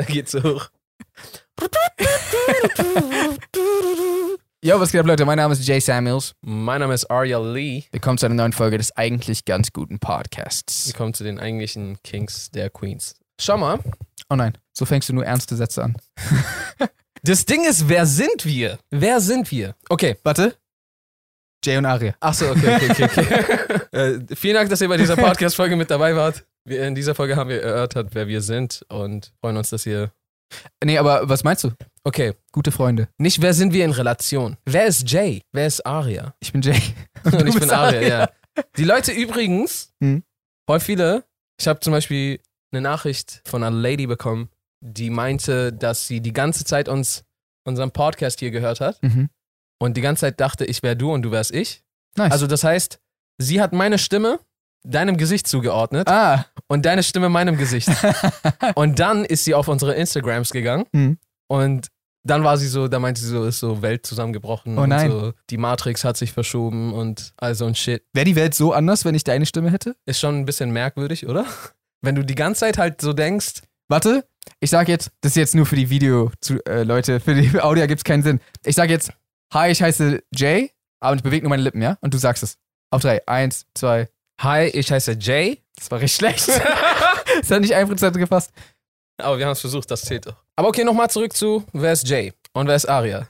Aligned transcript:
geht 0.06 0.28
so 0.28 0.42
hoch. 0.42 0.70
Yo, 4.62 4.78
was 4.78 4.92
geht 4.92 5.00
ab, 5.00 5.06
Leute? 5.06 5.24
Mein 5.24 5.38
Name 5.38 5.54
ist 5.54 5.66
Jay 5.66 5.80
Samuels. 5.80 6.34
Mein 6.42 6.80
Name 6.80 6.92
ist 6.94 7.10
Arya 7.10 7.38
Lee. 7.38 7.84
Willkommen 7.92 8.18
zu 8.18 8.26
einer 8.26 8.34
neuen 8.34 8.52
Folge 8.52 8.76
des 8.78 8.94
eigentlich 8.96 9.44
ganz 9.46 9.72
guten 9.72 9.98
Podcasts. 9.98 10.86
Wir 10.86 10.94
kommen 10.94 11.14
zu 11.14 11.24
den 11.24 11.38
eigentlichen 11.38 11.98
Kings 12.02 12.50
der 12.50 12.68
Queens. 12.70 13.14
Schau 13.40 13.56
mal. 13.56 13.78
Oh 14.28 14.36
nein, 14.36 14.56
so 14.72 14.84
fängst 14.84 15.08
du 15.08 15.14
nur 15.14 15.24
ernste 15.24 15.56
Sätze 15.56 15.84
an. 15.84 15.96
Das 17.22 17.44
Ding 17.44 17.66
ist, 17.68 17.86
wer 17.86 18.06
sind 18.06 18.46
wir? 18.46 18.78
Wer 18.88 19.20
sind 19.20 19.50
wir? 19.50 19.74
Okay. 19.90 20.16
Warte. 20.22 20.56
Jay 21.62 21.76
und 21.76 21.84
Aria. 21.84 22.14
Achso, 22.18 22.50
okay, 22.50 22.76
okay, 22.76 23.04
okay. 23.04 23.04
okay. 23.04 23.80
äh, 23.92 24.20
vielen 24.34 24.54
Dank, 24.54 24.70
dass 24.70 24.80
ihr 24.80 24.88
bei 24.88 24.96
dieser 24.96 25.16
Podcast-Folge 25.16 25.76
mit 25.76 25.90
dabei 25.90 26.16
wart. 26.16 26.46
Wir, 26.70 26.86
in 26.86 26.94
dieser 26.94 27.16
Folge 27.16 27.34
haben 27.34 27.50
wir 27.50 27.60
erörtert, 27.62 28.10
wer 28.14 28.28
wir 28.28 28.40
sind 28.42 28.86
und 28.88 29.32
freuen 29.40 29.56
uns, 29.56 29.70
dass 29.70 29.84
ihr. 29.86 30.12
Nee, 30.84 30.98
aber 30.98 31.28
was 31.28 31.42
meinst 31.42 31.64
du? 31.64 31.72
Okay, 32.04 32.34
Gute 32.52 32.70
Freunde. 32.70 33.08
nicht 33.18 33.42
wer 33.42 33.54
sind 33.54 33.72
wir 33.72 33.84
in 33.84 33.90
Relation. 33.90 34.56
Wer 34.64 34.86
ist 34.86 35.10
Jay? 35.10 35.42
Wer 35.52 35.66
ist 35.66 35.84
Aria? 35.84 36.34
Ich 36.38 36.52
bin 36.52 36.62
Jay. 36.62 36.80
Und, 37.24 37.32
du 37.32 37.38
ich 37.38 37.54
bin 37.54 37.60
bist 37.60 37.72
Aria, 37.72 38.00
ja. 38.02 38.30
Die 38.76 38.84
Leute 38.84 39.10
übrigens, 39.12 39.92
Hm. 40.00 40.22
voll 40.68 40.78
viele, 40.80 41.24
ich 41.60 41.66
habe 41.66 41.80
zum 41.80 41.92
Beispiel 41.92 42.40
eine 42.72 42.80
Nachricht 42.82 43.42
von 43.46 43.64
einer 43.64 43.74
Lady 43.76 44.06
bekommen, 44.06 44.48
die 44.80 45.10
meinte, 45.10 45.72
dass 45.72 46.06
sie 46.06 46.20
die 46.20 46.32
ganze 46.32 46.64
Zeit 46.64 46.88
uns, 46.88 47.24
unseren 47.66 47.90
Podcast 47.90 48.38
hier 48.38 48.52
gehört 48.52 48.80
hat 48.80 49.02
Mhm. 49.02 49.28
und 49.80 49.96
die 49.96 50.00
ganze 50.02 50.20
Zeit 50.20 50.40
dachte, 50.40 50.64
ich 50.64 50.84
wäre 50.84 50.96
du 50.96 51.12
und 51.12 51.22
du 51.22 51.32
wärst 51.32 51.52
ich. 51.52 51.82
Nice. 52.16 52.30
Also 52.32 52.46
das 52.46 52.62
heißt, 52.62 53.00
sie 53.38 53.60
hat 53.60 53.72
meine 53.72 53.98
Stimme 53.98 54.38
deinem 54.84 55.16
Gesicht 55.16 55.46
zugeordnet 55.46 56.08
ah. 56.08 56.46
und 56.68 56.86
deine 56.86 57.02
Stimme 57.02 57.28
meinem 57.28 57.56
Gesicht. 57.56 57.88
und 58.74 58.98
dann 58.98 59.24
ist 59.24 59.44
sie 59.44 59.54
auf 59.54 59.68
unsere 59.68 59.94
Instagrams 59.94 60.50
gegangen 60.50 60.84
Hm. 60.94 61.18
und 61.48 61.88
dann 62.22 62.44
war 62.44 62.58
sie 62.58 62.68
so, 62.68 62.86
da 62.88 62.98
meinte 62.98 63.20
sie 63.20 63.28
so, 63.28 63.46
ist 63.46 63.60
so 63.60 63.80
Welt 63.80 64.04
zusammengebrochen 64.04 64.78
Oh 64.78 64.86
nein. 64.86 65.10
und 65.10 65.20
so, 65.20 65.32
die 65.48 65.56
Matrix 65.56 66.04
hat 66.04 66.16
sich 66.18 66.32
verschoben 66.32 66.92
und 66.92 67.32
all 67.38 67.54
so 67.54 67.64
ein 67.64 67.74
Shit. 67.74 68.04
Wäre 68.12 68.26
die 68.26 68.36
Welt 68.36 68.54
so 68.54 68.72
anders, 68.72 69.04
wenn 69.04 69.14
ich 69.14 69.24
deine 69.24 69.46
Stimme 69.46 69.70
hätte? 69.70 69.96
Ist 70.04 70.20
schon 70.20 70.36
ein 70.38 70.44
bisschen 70.44 70.70
merkwürdig, 70.70 71.26
oder? 71.26 71.46
Wenn 72.02 72.14
du 72.14 72.24
die 72.24 72.34
ganze 72.34 72.60
Zeit 72.60 72.78
halt 72.78 73.02
so 73.02 73.12
denkst, 73.12 73.60
Warte, 73.90 74.24
ich 74.60 74.70
sag 74.70 74.86
jetzt, 74.86 75.10
das 75.20 75.32
ist 75.32 75.36
jetzt 75.36 75.54
nur 75.56 75.66
für 75.66 75.74
die 75.74 75.90
Video, 75.90 76.30
zu, 76.40 76.64
äh, 76.64 76.84
Leute, 76.84 77.18
für 77.18 77.34
die 77.34 77.50
Audio 77.60 77.88
gibt's 77.88 78.04
keinen 78.04 78.22
Sinn. 78.22 78.40
Ich 78.64 78.76
sag 78.76 78.88
jetzt, 78.88 79.12
hi, 79.52 79.68
ich 79.72 79.82
heiße 79.82 80.22
Jay, 80.32 80.70
aber 81.00 81.16
ich 81.16 81.24
bewege 81.24 81.42
nur 81.42 81.50
meine 81.50 81.62
Lippen, 81.64 81.82
ja? 81.82 81.98
Und 82.00 82.14
du 82.14 82.18
sagst 82.18 82.44
es. 82.44 82.56
Auf 82.92 83.02
drei. 83.02 83.26
Eins, 83.26 83.66
zwei. 83.74 84.08
Hi, 84.42 84.66
ich 84.66 84.90
heiße 84.90 85.16
Jay. 85.20 85.58
Das 85.76 85.90
war 85.90 86.00
recht 86.00 86.14
schlecht. 86.14 86.48
das 87.40 87.50
hat 87.50 87.60
nicht 87.60 87.74
ein 87.74 87.86
Prozent 87.88 88.16
gefasst. 88.16 88.50
Aber 89.18 89.38
wir 89.38 89.44
haben 89.46 89.52
es 89.52 89.60
versucht, 89.60 89.90
das 89.90 90.02
zählt 90.02 90.26
doch. 90.26 90.36
Aber 90.56 90.68
okay, 90.68 90.84
nochmal 90.84 91.10
zurück 91.10 91.34
zu, 91.36 91.64
wer 91.72 91.92
ist 91.92 92.08
Jay 92.08 92.32
und 92.52 92.66
wer 92.68 92.74
ist 92.74 92.86
Aria? 92.86 93.28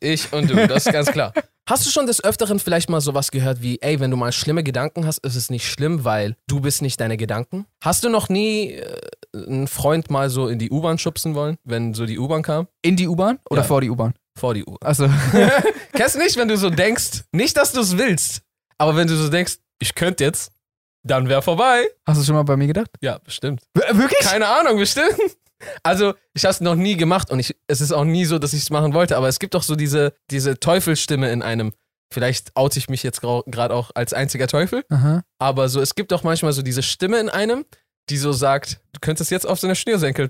Ich 0.00 0.32
und 0.32 0.50
du, 0.50 0.66
das 0.66 0.86
ist 0.86 0.92
ganz 0.92 1.10
klar. 1.10 1.32
Hast 1.68 1.84
du 1.84 1.90
schon 1.90 2.06
des 2.06 2.22
Öfteren 2.22 2.60
vielleicht 2.60 2.88
mal 2.88 3.00
sowas 3.00 3.30
gehört 3.30 3.60
wie, 3.60 3.80
ey, 3.82 3.98
wenn 3.98 4.10
du 4.10 4.16
mal 4.16 4.30
schlimme 4.30 4.62
Gedanken 4.62 5.04
hast, 5.06 5.18
ist 5.18 5.34
es 5.34 5.50
nicht 5.50 5.68
schlimm, 5.68 6.04
weil 6.04 6.36
du 6.46 6.60
bist 6.60 6.80
nicht 6.80 7.00
deine 7.00 7.16
Gedanken? 7.16 7.66
Hast 7.82 8.04
du 8.04 8.08
noch 8.08 8.28
nie 8.28 8.72
äh, 8.74 8.96
einen 9.34 9.66
Freund 9.66 10.08
mal 10.10 10.30
so 10.30 10.48
in 10.48 10.58
die 10.58 10.70
U-Bahn 10.70 10.98
schubsen 10.98 11.34
wollen, 11.34 11.56
wenn 11.64 11.92
so 11.92 12.06
die 12.06 12.18
U-Bahn 12.18 12.42
kam? 12.42 12.68
In 12.82 12.94
die 12.96 13.08
U-Bahn 13.08 13.40
oder 13.50 13.62
Ja. 13.62 13.66
vor 13.66 13.80
die 13.80 13.90
U-Bahn? 13.90 14.14
Vor 14.38 14.54
die 14.54 14.64
U-Bahn. 14.64 14.78
Achso. 14.88 15.08
Kennst 15.92 16.14
du 16.14 16.18
nicht, 16.20 16.36
wenn 16.36 16.48
du 16.48 16.56
so 16.56 16.70
denkst, 16.70 17.24
nicht, 17.32 17.56
dass 17.56 17.72
du 17.72 17.80
es 17.80 17.96
willst, 17.98 18.42
aber 18.78 18.94
wenn 18.96 19.08
du 19.08 19.16
so 19.16 19.28
denkst, 19.28 19.56
ich 19.80 19.94
könnte 19.94 20.24
jetzt, 20.24 20.52
dann 21.06 21.28
wär 21.28 21.42
vorbei. 21.42 21.86
Hast 22.06 22.20
du 22.20 22.24
schon 22.24 22.34
mal 22.34 22.42
bei 22.42 22.56
mir 22.56 22.66
gedacht? 22.66 22.90
Ja, 23.00 23.18
bestimmt. 23.18 23.62
Wirklich? 23.74 24.20
Keine 24.20 24.46
Ahnung, 24.48 24.78
bestimmt. 24.78 25.16
Also, 25.82 26.14
ich 26.34 26.44
habe 26.44 26.52
es 26.52 26.60
noch 26.60 26.74
nie 26.74 26.96
gemacht 26.96 27.30
und 27.30 27.38
ich, 27.38 27.56
es 27.66 27.80
ist 27.80 27.92
auch 27.92 28.04
nie 28.04 28.24
so, 28.26 28.38
dass 28.38 28.52
ich 28.52 28.62
es 28.62 28.70
machen 28.70 28.92
wollte, 28.92 29.16
aber 29.16 29.28
es 29.28 29.38
gibt 29.38 29.54
doch 29.54 29.62
so 29.62 29.74
diese, 29.74 30.12
diese 30.30 30.58
Teufelsstimme 30.60 31.30
in 31.30 31.42
einem. 31.42 31.72
Vielleicht 32.12 32.54
oute 32.54 32.78
ich 32.78 32.88
mich 32.88 33.02
jetzt 33.02 33.20
gerade 33.20 33.74
auch 33.74 33.90
als 33.94 34.12
einziger 34.12 34.46
Teufel, 34.46 34.84
Aha. 34.90 35.24
aber 35.40 35.68
so, 35.68 35.80
es 35.80 35.96
gibt 35.96 36.12
doch 36.12 36.22
manchmal 36.22 36.52
so 36.52 36.62
diese 36.62 36.82
Stimme 36.84 37.18
in 37.18 37.28
einem, 37.28 37.64
die 38.10 38.16
so 38.16 38.32
sagt, 38.32 38.80
du 38.92 39.00
könntest 39.00 39.32
jetzt 39.32 39.46
auf 39.46 39.58
so 39.58 39.66
eine 39.66 39.74
Schnürsenkel 39.74 40.28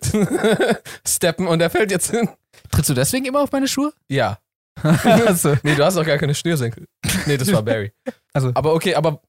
steppen 1.06 1.47
und 1.47 1.60
er 1.60 1.69
fällt 1.69 1.91
jetzt 1.91 2.10
hin. 2.10 2.31
Trittst 2.70 2.88
du 2.88 2.94
deswegen 2.94 3.26
immer 3.26 3.43
auf 3.43 3.53
meine 3.53 3.69
Schuhe? 3.69 3.93
Ja. 4.08 4.38
Achso. 4.82 5.56
Nee, 5.62 5.75
du 5.75 5.84
hast 5.84 5.97
auch 5.97 6.04
gar 6.06 6.19
keine 6.19 6.34
Schnürsenkel. 6.34 6.87
Nee, 7.26 7.37
das 7.37 7.53
war 7.53 7.62
Barry. 7.62 7.93
Also. 8.32 8.53
Aber 8.54 8.75
okay, 8.75 8.94
aber 8.94 9.20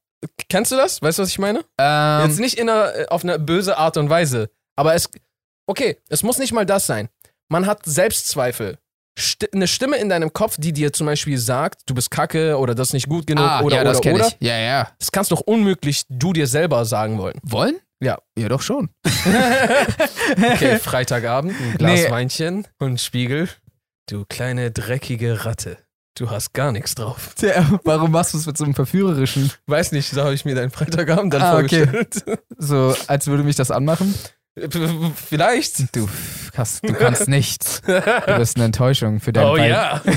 kennst 0.48 0.72
du 0.72 0.76
das? 0.76 1.02
Weißt 1.02 1.18
du, 1.18 1.22
was 1.22 1.30
ich 1.30 1.38
meine? 1.38 1.64
Ähm, 1.78 2.28
Jetzt 2.28 2.40
nicht 2.40 2.58
in 2.58 2.68
einer, 2.68 2.94
äh, 2.94 3.06
auf 3.08 3.22
eine 3.24 3.38
böse 3.38 3.76
Art 3.78 3.96
und 3.96 4.10
Weise. 4.10 4.50
Aber 4.76 4.94
es. 4.94 5.08
Okay, 5.66 5.98
es 6.08 6.22
muss 6.22 6.38
nicht 6.38 6.52
mal 6.52 6.64
das 6.66 6.86
sein. 6.86 7.08
Man 7.48 7.66
hat 7.66 7.84
Selbstzweifel. 7.84 8.78
Sti 9.18 9.48
eine 9.52 9.66
Stimme 9.66 9.96
in 9.96 10.08
deinem 10.08 10.32
Kopf, 10.32 10.56
die 10.58 10.72
dir 10.72 10.92
zum 10.92 11.06
Beispiel 11.06 11.38
sagt, 11.38 11.82
du 11.86 11.94
bist 11.94 12.10
kacke 12.10 12.56
oder 12.56 12.74
das 12.74 12.88
ist 12.88 12.92
nicht 12.94 13.08
gut 13.08 13.26
genug 13.26 13.44
ah, 13.44 13.62
oder 13.62 13.76
ja, 13.76 13.82
oder 13.82 13.90
das 13.90 14.00
kenn 14.00 14.14
oder. 14.14 14.28
ich. 14.28 14.36
Ja, 14.40 14.56
ja. 14.56 14.88
Das 14.98 15.10
kannst 15.10 15.32
doch 15.32 15.40
unmöglich 15.40 16.02
du 16.08 16.32
dir 16.32 16.46
selber 16.46 16.84
sagen 16.84 17.18
wollen. 17.18 17.38
Wollen? 17.42 17.80
Ja. 18.00 18.18
Ja, 18.38 18.48
doch 18.48 18.62
schon. 18.62 18.90
Okay, 20.36 20.78
Freitagabend, 20.78 21.54
ein 21.60 21.78
Glas 21.78 22.02
Nee. 22.02 22.10
Weinchen 22.10 22.66
und 22.78 23.00
Spiegel. 23.00 23.48
Du 24.08 24.24
kleine 24.28 24.70
dreckige 24.70 25.44
Ratte. 25.44 25.78
Du 26.18 26.30
hast 26.30 26.52
gar 26.52 26.72
nichts 26.72 26.94
drauf. 26.96 27.32
Tja, 27.36 27.78
warum 27.84 28.10
machst 28.10 28.34
du 28.34 28.38
es 28.38 28.46
mit 28.46 28.56
so 28.58 28.64
einem 28.64 28.74
verführerischen? 28.74 29.52
Weiß 29.66 29.92
nicht, 29.92 30.10
so 30.10 30.22
habe 30.22 30.34
ich 30.34 30.44
mir 30.44 30.54
deinen 30.54 30.70
Freitagabend 30.70 31.32
dann 31.34 31.42
Ah, 31.42 31.58
okay. 31.58 31.86
vorgestellt. 31.86 32.38
So, 32.58 32.94
als 33.06 33.26
würde 33.28 33.44
mich 33.44 33.54
das 33.56 33.70
anmachen? 33.70 34.14
Vielleicht. 35.14 35.94
Du, 35.94 36.08
kannst, 36.52 36.82
du 36.86 36.92
kannst 36.92 37.28
nichts. 37.28 37.80
Du 37.82 38.36
bist 38.38 38.56
eine 38.56 38.64
Enttäuschung 38.66 39.20
für 39.20 39.32
dein 39.32 39.44
Oh 39.46 39.56
Weib. 39.56 39.70
ja. 39.70 40.02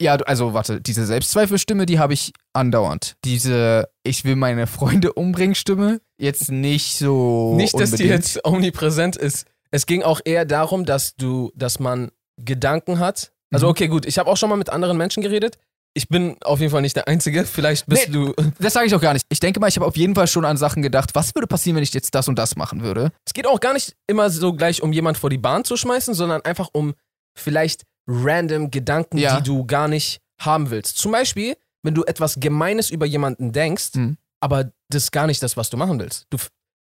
Ja, 0.00 0.14
also 0.16 0.54
warte, 0.54 0.80
diese 0.80 1.04
Selbstzweifelstimme, 1.04 1.84
die 1.86 1.98
habe 1.98 2.12
ich 2.14 2.32
andauernd. 2.52 3.16
Diese 3.24 3.88
Ich 4.04 4.24
will 4.24 4.36
meine 4.36 4.66
Freunde 4.66 5.12
umbringen 5.12 5.54
Stimme, 5.54 6.00
jetzt 6.18 6.50
nicht 6.50 6.96
so. 6.98 7.54
Nicht, 7.56 7.74
dass 7.74 7.90
die 7.90 8.04
unbedingt. 8.04 8.10
jetzt 8.24 8.44
omnipräsent 8.44 9.16
ist. 9.16 9.46
Es 9.70 9.86
ging 9.86 10.02
auch 10.02 10.20
eher 10.24 10.44
darum, 10.44 10.84
dass 10.84 11.16
du, 11.16 11.50
dass 11.54 11.78
man 11.80 12.10
Gedanken 12.38 12.98
hat. 12.98 13.32
Also 13.52 13.66
Mhm. 13.66 13.70
okay, 13.70 13.88
gut, 13.88 14.06
ich 14.06 14.18
habe 14.18 14.30
auch 14.30 14.36
schon 14.36 14.50
mal 14.50 14.56
mit 14.56 14.70
anderen 14.70 14.96
Menschen 14.96 15.22
geredet. 15.22 15.58
Ich 15.94 16.08
bin 16.08 16.36
auf 16.42 16.60
jeden 16.60 16.70
Fall 16.70 16.82
nicht 16.82 16.94
der 16.96 17.08
Einzige. 17.08 17.44
Vielleicht 17.46 17.86
bist 17.86 18.08
Nee. 18.08 18.12
du. 18.12 18.34
Das 18.58 18.74
sage 18.74 18.86
ich 18.86 18.94
auch 18.94 19.00
gar 19.00 19.14
nicht. 19.14 19.24
Ich 19.30 19.40
denke 19.40 19.60
mal, 19.60 19.68
ich 19.68 19.76
habe 19.76 19.86
auf 19.86 19.96
jeden 19.96 20.14
Fall 20.14 20.26
schon 20.26 20.44
an 20.44 20.56
Sachen 20.58 20.82
gedacht. 20.82 21.14
Was 21.14 21.34
würde 21.34 21.46
passieren, 21.46 21.76
wenn 21.76 21.82
ich 21.82 21.94
jetzt 21.94 22.14
das 22.14 22.28
und 22.28 22.38
das 22.38 22.54
machen 22.56 22.82
würde? 22.82 23.12
Es 23.24 23.32
geht 23.32 23.46
auch 23.46 23.60
gar 23.60 23.72
nicht 23.72 23.94
immer 24.06 24.28
so 24.28 24.52
gleich 24.52 24.82
um 24.82 24.92
jemand 24.92 25.16
vor 25.16 25.30
die 25.30 25.38
Bahn 25.38 25.64
zu 25.64 25.76
schmeißen, 25.76 26.12
sondern 26.12 26.42
einfach 26.42 26.68
um 26.72 26.94
vielleicht 27.38 27.84
random 28.06 28.70
Gedanken, 28.70 29.18
Ja. 29.18 29.36
die 29.40 29.42
du 29.44 29.64
gar 29.64 29.88
nicht 29.88 30.20
haben 30.40 30.70
willst. 30.70 30.98
Zum 30.98 31.12
Beispiel, 31.12 31.56
wenn 31.82 31.94
du 31.94 32.04
etwas 32.04 32.40
Gemeines 32.40 32.90
über 32.90 33.06
jemanden 33.06 33.52
denkst, 33.52 33.94
Mhm. 33.94 34.18
aber 34.40 34.72
das 34.90 35.04
ist 35.04 35.12
gar 35.12 35.26
nicht 35.26 35.42
das, 35.42 35.56
was 35.56 35.70
du 35.70 35.76
machen 35.78 35.98
willst. 35.98 36.26
Du, 36.30 36.36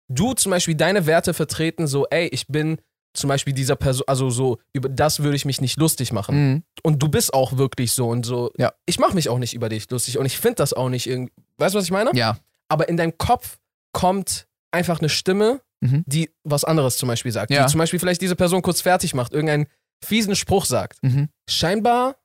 du 0.10 0.34
zum 0.34 0.50
Beispiel 0.50 0.76
deine 0.76 1.06
Werte 1.06 1.34
vertreten, 1.36 1.86
so, 1.88 2.08
ey, 2.10 2.28
ich 2.30 2.48
bin 2.48 2.78
zum 3.14 3.28
Beispiel 3.28 3.54
dieser 3.54 3.76
Person, 3.76 4.04
also 4.08 4.30
so, 4.30 4.58
über 4.74 4.90
das 4.90 5.20
würde 5.22 5.36
ich 5.36 5.46
mich 5.46 5.62
nicht 5.62 5.78
lustig 5.78 6.12
machen. 6.12 6.36
Mhm. 6.52 6.64
Und 6.84 7.02
du 7.02 7.08
bist 7.10 7.34
auch 7.34 7.58
wirklich 7.58 7.92
so 7.92 8.10
und 8.10 8.26
so. 8.26 8.52
Ja. 8.58 8.74
Ich 8.86 9.00
mache 9.00 9.14
mich 9.14 9.30
auch 9.30 9.38
nicht 9.40 9.54
über 9.54 9.70
dich 9.70 9.90
lustig 9.90 10.18
und 10.18 10.26
ich 10.26 10.38
finde 10.40 10.56
das 10.56 10.74
auch 10.74 10.90
nicht 10.90 11.08
irgendwie. 11.08 11.32
Weißt 11.58 11.76
du, 11.76 11.78
was 11.80 11.86
ich 11.86 11.92
meine? 11.92 12.12
Ja. 12.16 12.38
Aber 12.70 12.90
in 12.90 12.98
deinem 12.98 13.18
Kopf 13.18 13.60
kommt 13.92 14.48
einfach 14.72 15.00
eine 15.00 15.10
Stimme, 15.10 15.62
Mhm. 15.82 16.04
die 16.08 16.30
was 16.46 16.64
anderes 16.64 16.96
zum 16.98 17.08
Beispiel 17.10 17.32
sagt. 17.34 17.52
Ja. 17.52 17.66
Die 17.66 17.72
zum 17.72 17.78
Beispiel 17.78 18.00
vielleicht 18.00 18.22
diese 18.22 18.38
Person 18.38 18.62
kurz 18.62 18.80
fertig 18.80 19.14
macht, 19.14 19.34
irgendeinen 19.34 19.68
fiesen 20.04 20.34
Spruch 20.36 20.64
sagt. 20.66 20.98
Mhm. 21.04 21.28
Scheinbar 21.50 22.16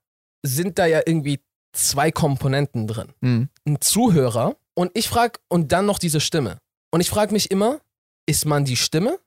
sind 0.46 0.78
da 0.78 0.86
ja 0.86 1.00
irgendwie 1.04 1.40
zwei 1.72 2.12
Komponenten 2.12 2.86
drin. 2.86 3.12
Mhm. 3.20 3.48
Ein 3.66 3.80
Zuhörer 3.80 4.54
und 4.74 4.92
ich 4.94 5.08
frage, 5.08 5.40
und 5.48 5.72
dann 5.72 5.86
noch 5.86 5.98
diese 5.98 6.20
Stimme. 6.20 6.58
Und 6.92 7.00
ich 7.00 7.10
frage 7.10 7.32
mich 7.32 7.50
immer, 7.50 7.80
ist 8.26 8.46
man 8.46 8.64
die 8.64 8.76
Stimme? 8.76 9.18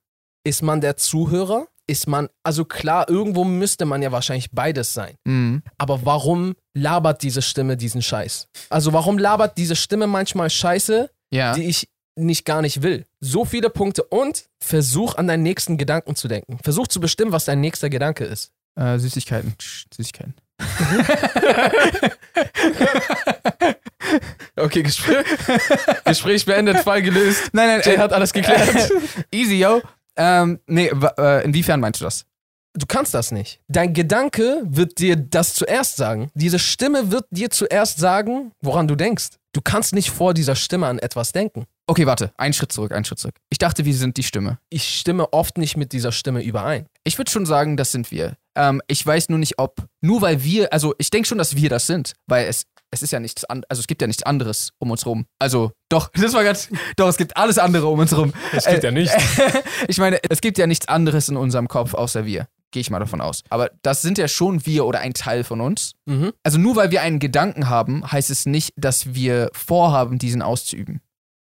Ist 0.43 0.61
man 0.63 0.81
der 0.81 0.97
Zuhörer? 0.97 1.67
Ist 1.87 2.07
man, 2.07 2.29
also 2.43 2.63
klar, 2.63 3.09
irgendwo 3.09 3.43
müsste 3.43 3.85
man 3.85 4.01
ja 4.01 4.11
wahrscheinlich 4.11 4.51
beides 4.51 4.93
sein. 4.93 5.15
Mhm. 5.25 5.61
Aber 5.77 6.05
warum 6.05 6.55
labert 6.73 7.21
diese 7.21 7.41
Stimme 7.41 7.75
diesen 7.75 8.01
Scheiß? 8.01 8.47
Also 8.69 8.93
warum 8.93 9.17
labert 9.17 9.57
diese 9.57 9.75
Stimme 9.75 10.07
manchmal 10.07 10.49
Scheiße, 10.49 11.09
Ja. 11.31 11.53
die 11.53 11.63
ich 11.65 11.89
nicht 12.15 12.45
gar 12.45 12.61
nicht 12.61 12.81
will? 12.81 13.05
So 13.19 13.43
viele 13.45 13.69
Punkte 13.69 14.03
und 14.03 14.45
versuch 14.63 15.15
an 15.15 15.27
deinen 15.27 15.43
nächsten 15.43 15.77
Gedanken 15.77 16.15
zu 16.15 16.27
denken. 16.27 16.59
Versuch 16.63 16.87
zu 16.87 16.99
bestimmen, 17.01 17.33
was 17.33 17.45
dein 17.45 17.59
nächster 17.59 17.89
Gedanke 17.89 18.23
ist. 18.23 18.51
Äh, 18.79 18.97
Süßigkeiten. 18.97 19.53
Süßigkeiten. 19.93 20.35
Okay, 24.55 24.83
Gespräch, 24.83 25.25
Gespräch 26.03 26.45
beendet, 26.45 26.79
Fall 26.79 27.01
gelöst. 27.01 27.49
Nein, 27.53 27.67
nein, 27.67 27.81
Jay 27.83 27.97
hat 27.97 28.11
alles 28.13 28.33
geklärt. 28.33 28.91
Easy, 29.31 29.55
yo. 29.59 29.81
Ähm, 30.15 30.59
nee, 30.67 30.91
äh, 31.17 31.43
inwiefern 31.45 31.79
meinst 31.79 32.01
du 32.01 32.05
das? 32.05 32.25
Du 32.73 32.85
kannst 32.85 33.13
das 33.13 33.31
nicht. 33.31 33.59
Dein 33.67 33.93
Gedanke 33.93 34.63
wird 34.65 34.99
dir 34.99 35.17
das 35.17 35.53
zuerst 35.55 35.97
sagen. 35.97 36.31
Diese 36.35 36.57
Stimme 36.57 37.11
wird 37.11 37.25
dir 37.29 37.49
zuerst 37.49 37.99
sagen, 37.99 38.53
woran 38.61 38.87
du 38.87 38.95
denkst. 38.95 39.31
Du 39.53 39.59
kannst 39.61 39.93
nicht 39.93 40.11
vor 40.11 40.33
dieser 40.33 40.55
Stimme 40.55 40.87
an 40.87 40.97
etwas 40.99 41.33
denken. 41.33 41.65
Okay, 41.85 42.05
warte. 42.05 42.31
Einen 42.37 42.53
Schritt 42.53 42.71
zurück, 42.71 42.93
einen 42.93 43.03
Schritt 43.03 43.19
zurück. 43.19 43.35
Ich 43.49 43.57
dachte, 43.57 43.83
wir 43.83 43.93
sind 43.93 44.15
die 44.15 44.23
Stimme. 44.23 44.59
Ich 44.69 44.97
stimme 44.97 45.33
oft 45.33 45.57
nicht 45.57 45.75
mit 45.75 45.91
dieser 45.91 46.13
Stimme 46.13 46.41
überein. 46.41 46.85
Ich 47.03 47.17
würde 47.17 47.29
schon 47.29 47.45
sagen, 47.45 47.75
das 47.75 47.91
sind 47.91 48.11
wir. 48.11 48.37
Ähm, 48.55 48.81
ich 48.87 49.05
weiß 49.05 49.27
nur 49.27 49.39
nicht, 49.39 49.59
ob. 49.59 49.85
Nur 49.99 50.21
weil 50.21 50.41
wir. 50.41 50.71
Also, 50.71 50.95
ich 50.97 51.09
denke 51.09 51.27
schon, 51.27 51.37
dass 51.37 51.57
wir 51.57 51.69
das 51.69 51.87
sind. 51.87 52.13
Weil 52.27 52.47
es, 52.47 52.63
es 52.91 53.01
ist 53.01 53.11
ja 53.11 53.19
nichts 53.19 53.45
an, 53.45 53.63
Also, 53.69 53.79
es 53.79 53.87
gibt 53.87 54.01
ja 54.01 54.07
nichts 54.07 54.23
anderes 54.23 54.71
um 54.79 54.91
uns 54.91 55.05
rum. 55.05 55.25
Also, 55.39 55.71
doch, 55.89 56.09
das 56.13 56.33
war 56.33 56.43
ganz. 56.43 56.69
Doch, 56.97 57.07
es 57.07 57.17
gibt 57.17 57.37
alles 57.37 57.57
andere 57.57 57.87
um 57.87 57.99
uns 57.99 58.15
rum. 58.15 58.33
Das 58.53 58.65
geht 58.65 58.83
ja 58.83 58.91
nicht. 58.91 59.13
ich 59.87 59.97
meine, 59.97 60.19
es 60.29 60.41
gibt 60.41 60.57
ja 60.57 60.67
nichts 60.67 60.87
anderes 60.87 61.29
in 61.29 61.37
unserem 61.37 61.67
Kopf 61.67 61.93
außer 61.93 62.25
wir. 62.25 62.47
Gehe 62.71 62.81
ich 62.81 62.89
mal 62.89 62.99
davon 62.99 63.19
aus. 63.19 63.43
Aber 63.49 63.69
das 63.81 64.01
sind 64.01 64.17
ja 64.17 64.29
schon 64.29 64.65
wir 64.65 64.85
oder 64.85 64.99
ein 64.99 65.13
Teil 65.13 65.43
von 65.43 65.59
uns. 65.59 65.93
Mhm. 66.05 66.31
Also 66.43 66.57
nur 66.57 66.77
weil 66.77 66.91
wir 66.91 67.01
einen 67.01 67.19
Gedanken 67.19 67.67
haben, 67.67 68.09
heißt 68.09 68.29
es 68.29 68.45
nicht, 68.45 68.73
dass 68.77 69.13
wir 69.13 69.49
vorhaben, 69.53 70.19
diesen 70.19 70.41
auszuüben. 70.41 71.01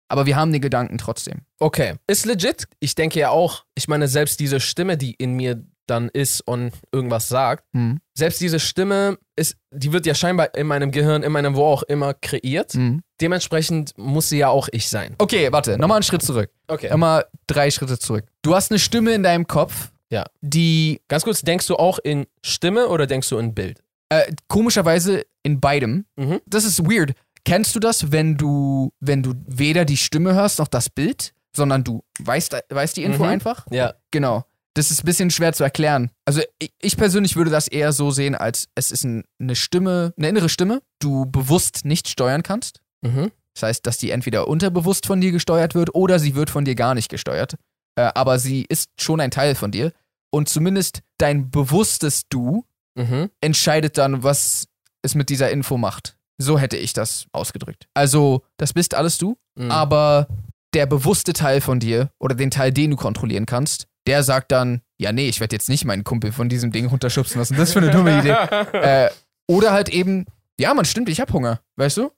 Aber 0.10 0.26
wir 0.26 0.38
haben 0.38 0.54
den 0.54 0.62
Gedanken 0.62 0.98
trotzdem. 0.98 1.42
Okay, 1.60 1.96
ist 2.08 2.26
legit. 2.26 2.68
Ich 2.80 2.96
denke 2.96 3.20
ja 3.20 3.30
auch, 3.30 3.66
ich 3.76 3.90
meine, 3.90 4.08
selbst 4.08 4.40
diese 4.40 4.62
Stimme, 4.62 4.98
die 4.98 5.14
in 5.16 5.34
mir 5.34 5.66
dann 5.88 6.10
ist 6.10 6.42
und 6.42 6.72
irgendwas 6.92 7.28
sagt, 7.30 7.64
Hm. 7.74 8.00
selbst 8.14 8.40
diese 8.42 8.60
Stimme 8.60 9.18
ist, 9.36 9.56
die 9.72 9.92
wird 9.94 10.06
ja 10.06 10.14
scheinbar 10.16 10.54
in 10.56 10.68
meinem 10.68 10.92
Gehirn, 10.92 11.24
in 11.24 11.32
meinem 11.32 11.56
wo 11.56 11.64
auch 11.66 11.84
immer 11.84 12.14
kreiert. 12.14 12.74
Hm. 12.74 13.02
Dementsprechend 13.22 13.94
muss 13.98 14.30
sie 14.30 14.38
ja 14.38 14.50
auch 14.50 14.68
ich 14.72 14.88
sein. 14.90 15.16
Okay, 15.18 15.52
warte, 15.52 15.78
nochmal 15.78 15.98
einen 15.98 16.04
Schritt 16.04 16.22
zurück. 16.22 16.50
Okay. 16.68 16.90
Nochmal 16.90 17.26
drei 17.48 17.72
Schritte 17.72 17.98
zurück. 18.00 18.26
Du 18.44 18.56
hast 18.56 18.72
eine 18.72 18.80
Stimme 18.80 19.12
in 19.14 19.24
deinem 19.24 19.48
Kopf, 19.48 19.92
Ja. 20.12 20.26
die 20.42 21.02
Ganz 21.08 21.24
kurz, 21.24 21.42
denkst 21.42 21.68
du 21.68 21.76
auch 21.76 22.00
in 22.00 22.28
Stimme 22.44 22.88
oder 22.88 23.08
denkst 23.08 23.30
du 23.30 23.38
in 23.38 23.54
Bild? 23.54 23.82
äh, 24.10 24.32
komischerweise 24.48 25.26
in 25.44 25.60
beidem. 25.60 26.06
Mhm. 26.16 26.40
Das 26.46 26.64
ist 26.64 26.80
weird. 26.90 27.12
Kennst 27.44 27.76
du 27.76 27.80
das, 27.80 28.12
wenn 28.12 28.38
du, 28.38 28.92
wenn 29.02 29.22
du 29.22 29.34
weder 29.48 29.84
die 29.86 29.98
Stimme 29.98 30.34
hörst 30.34 30.60
noch 30.60 30.68
das 30.70 30.90
Bild, 30.90 31.34
sondern 31.56 31.84
du 31.84 32.04
weißt, 32.20 32.56
weißt 32.70 32.96
die 32.98 33.04
Info 33.04 33.24
Mhm. 33.24 33.30
einfach? 33.30 33.66
Ja. 33.70 33.94
Genau. 34.12 34.44
Das 34.78 34.92
ist 34.92 35.02
ein 35.04 35.06
bisschen 35.06 35.32
schwer 35.32 35.54
zu 35.54 35.64
erklären. 35.64 36.12
Also 36.26 36.42
ich, 36.60 36.72
ich 36.82 36.98
persönlich 36.98 37.36
würde 37.36 37.50
das 37.50 37.68
eher 37.68 37.92
so 37.94 38.12
sehen, 38.12 38.36
als 38.36 38.68
es 38.76 38.92
ist 38.92 39.04
ein, 39.06 39.24
eine 39.40 39.56
Stimme, 39.56 40.14
eine 40.18 40.30
innere 40.30 40.50
Stimme, 40.50 40.82
du 41.00 41.26
bewusst 41.26 41.84
nicht 41.84 42.08
steuern 42.08 42.44
kannst. 42.44 42.82
Mhm. 43.02 43.32
Das 43.56 43.64
heißt, 43.64 43.88
dass 43.88 43.98
die 43.98 44.12
entweder 44.12 44.48
unterbewusst 44.48 45.08
von 45.08 45.20
dir 45.20 45.32
gesteuert 45.32 45.74
wird 45.74 45.96
oder 45.96 46.20
sie 46.20 46.36
wird 46.36 46.52
von 46.52 46.64
dir 46.64 46.76
gar 46.76 46.94
nicht 46.94 47.10
gesteuert. 47.10 47.56
Äh, 47.96 48.12
aber 48.14 48.38
sie 48.38 48.66
ist 48.70 48.90
schon 49.02 49.20
ein 49.20 49.32
Teil 49.32 49.56
von 49.56 49.72
dir. 49.72 49.94
Und 50.32 50.48
zumindest 50.48 51.02
dein 51.18 51.50
bewusstes 51.50 52.24
Du 52.30 52.64
Mhm. 52.96 53.30
entscheidet 53.42 53.98
dann, 54.00 54.24
was 54.24 54.68
es 55.04 55.14
mit 55.16 55.30
dieser 55.30 55.52
Info 55.52 55.78
macht. 55.78 56.18
So 56.40 56.58
hätte 56.60 56.78
ich 56.78 56.94
das 56.94 57.26
ausgedrückt. 57.32 57.88
Also, 57.94 58.44
das 58.58 58.74
bist 58.74 58.94
alles 58.96 59.18
du, 59.20 59.38
Mhm. 59.56 59.70
aber 59.72 60.28
der 60.74 60.86
bewusste 60.88 61.34
Teil 61.34 61.62
von 61.62 61.80
dir 61.80 62.10
oder 62.20 62.34
den 62.36 62.50
Teil, 62.52 62.72
den 62.72 62.92
du 62.92 62.98
kontrollieren 62.98 63.46
kannst, 63.46 63.88
der 64.08 64.24
sagt 64.24 64.52
dann, 64.52 64.82
ja, 64.98 65.12
nee, 65.12 65.28
ich 65.28 65.40
werde 65.40 65.56
jetzt 65.56 65.70
nicht 65.70 65.86
meinen 65.86 66.04
Kumpel 66.04 66.32
von 66.32 66.50
diesem 66.50 66.72
Ding 66.72 66.88
runterschubsen 66.88 67.40
lassen. 67.40 67.56
Das 67.56 67.70
ist 67.70 67.74
für 67.74 67.80
eine 67.80 67.92
dumme 67.92 68.18
Idee. 68.20 68.36
Äh, 68.74 69.10
oder 69.48 69.72
halt 69.72 69.90
eben, 69.90 70.26
ja, 70.60 70.74
man 70.74 70.86
stimmt, 70.86 71.10
ich 71.10 71.20
hab 71.20 71.32
Hunger, 71.32 71.62
weißt 71.76 71.98
du? 71.98 72.12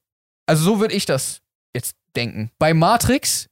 Also 0.46 0.64
so 0.64 0.80
würde 0.80 0.94
ich 0.94 1.06
das 1.06 1.42
jetzt 1.76 1.96
denken. 2.16 2.52
Bei 2.60 2.74
Matrix 2.74 3.50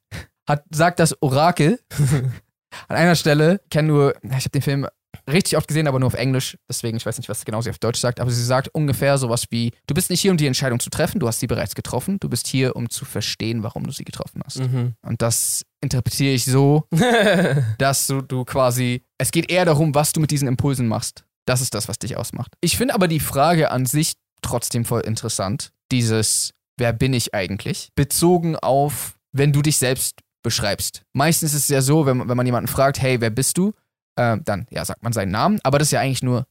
hat, 0.48 0.64
sagt 0.72 1.00
das 1.00 1.22
Orakel 1.22 1.80
an 2.88 2.96
einer 2.96 3.16
Stelle, 3.16 3.60
ich 3.64 3.70
kenn 3.70 3.88
nur, 3.88 4.16
ich 4.24 4.32
habe 4.32 4.50
den 4.50 4.62
Film 4.62 4.88
richtig 5.28 5.58
oft 5.58 5.68
gesehen, 5.68 5.88
aber 5.88 6.00
nur 6.00 6.08
auf 6.08 6.14
Englisch, 6.14 6.58
deswegen, 6.70 6.98
ich 6.98 7.06
weiß 7.06 7.18
nicht, 7.18 7.30
was 7.30 7.46
genau 7.46 7.62
sie 7.62 7.70
auf 7.70 7.80
Deutsch 7.80 8.00
sagt, 8.00 8.20
aber 8.20 8.32
sie 8.32 8.44
sagt 8.44 8.70
ungefähr 8.70 9.18
sowas 9.18 9.46
wie, 9.50 9.72
du 9.88 9.94
bist 9.94 10.10
nicht 10.10 10.22
hier, 10.22 10.32
um 10.32 10.38
die 10.38 10.48
Entscheidung 10.48 10.80
zu 10.80 10.90
treffen, 10.90 11.20
du 11.20 11.28
hast 11.28 11.40
sie 11.40 11.48
bereits 11.48 11.76
getroffen, 11.76 12.20
du 12.20 12.30
bist 12.30 12.48
hier, 12.48 12.76
um 12.76 12.90
zu 12.90 13.06
verstehen, 13.06 13.64
warum 13.64 13.84
du 13.84 13.92
sie 13.92 14.04
getroffen 14.04 14.42
hast. 14.46 14.60
Mhm. 14.60 14.94
Und 15.02 15.22
das 15.22 15.64
interpretiere 15.82 16.34
ich 16.34 16.46
so, 16.46 16.88
dass 17.78 18.08
du, 18.08 18.22
du 18.22 18.46
quasi, 18.46 19.04
es 19.18 19.32
geht 19.32 19.52
eher 19.52 19.66
darum, 19.66 19.94
was 19.94 20.14
du 20.14 20.20
mit 20.20 20.32
diesen 20.32 20.48
Impulsen 20.48 20.88
machst. 20.88 21.26
Das 21.46 21.62
ist 21.62 21.74
das, 21.74 21.88
was 21.88 22.00
dich 22.00 22.18
ausmacht. 22.18 22.54
Ich 22.62 22.78
finde 22.78 22.94
aber 22.94 23.08
die 23.08 23.20
Frage 23.20 23.72
an 23.72 23.86
sich 23.86 24.14
trotzdem 24.42 24.86
voll 24.86 25.02
interessant. 25.02 25.72
Dieses, 25.92 26.52
wer 26.78 26.94
bin 26.94 27.14
ich 27.14 27.34
eigentlich? 27.34 27.90
Bezogen 27.96 28.58
auf, 28.58 29.18
wenn 29.32 29.54
du 29.54 29.62
dich 29.62 29.78
selbst 29.78 30.20
beschreibst. 30.44 31.04
Meistens 31.14 31.54
ist 31.54 31.64
es 31.64 31.70
ja 31.70 31.82
so, 31.82 32.06
wenn, 32.06 32.28
wenn 32.28 32.38
man 32.38 32.46
jemanden 32.46 32.68
fragt, 32.68 33.02
hey, 33.02 33.20
wer 33.20 33.30
bist 33.30 33.58
du? 33.58 33.74
Äh, 34.18 34.38
dann, 34.44 34.68
ja, 34.70 34.84
sagt 34.84 35.04
man 35.04 35.14
seinen 35.14 35.32
Namen, 35.32 35.60
aber 35.64 35.80
das 35.80 35.88
ist 35.90 35.92
ja 35.94 36.02
eigentlich 36.02 36.24
nur 36.24 36.46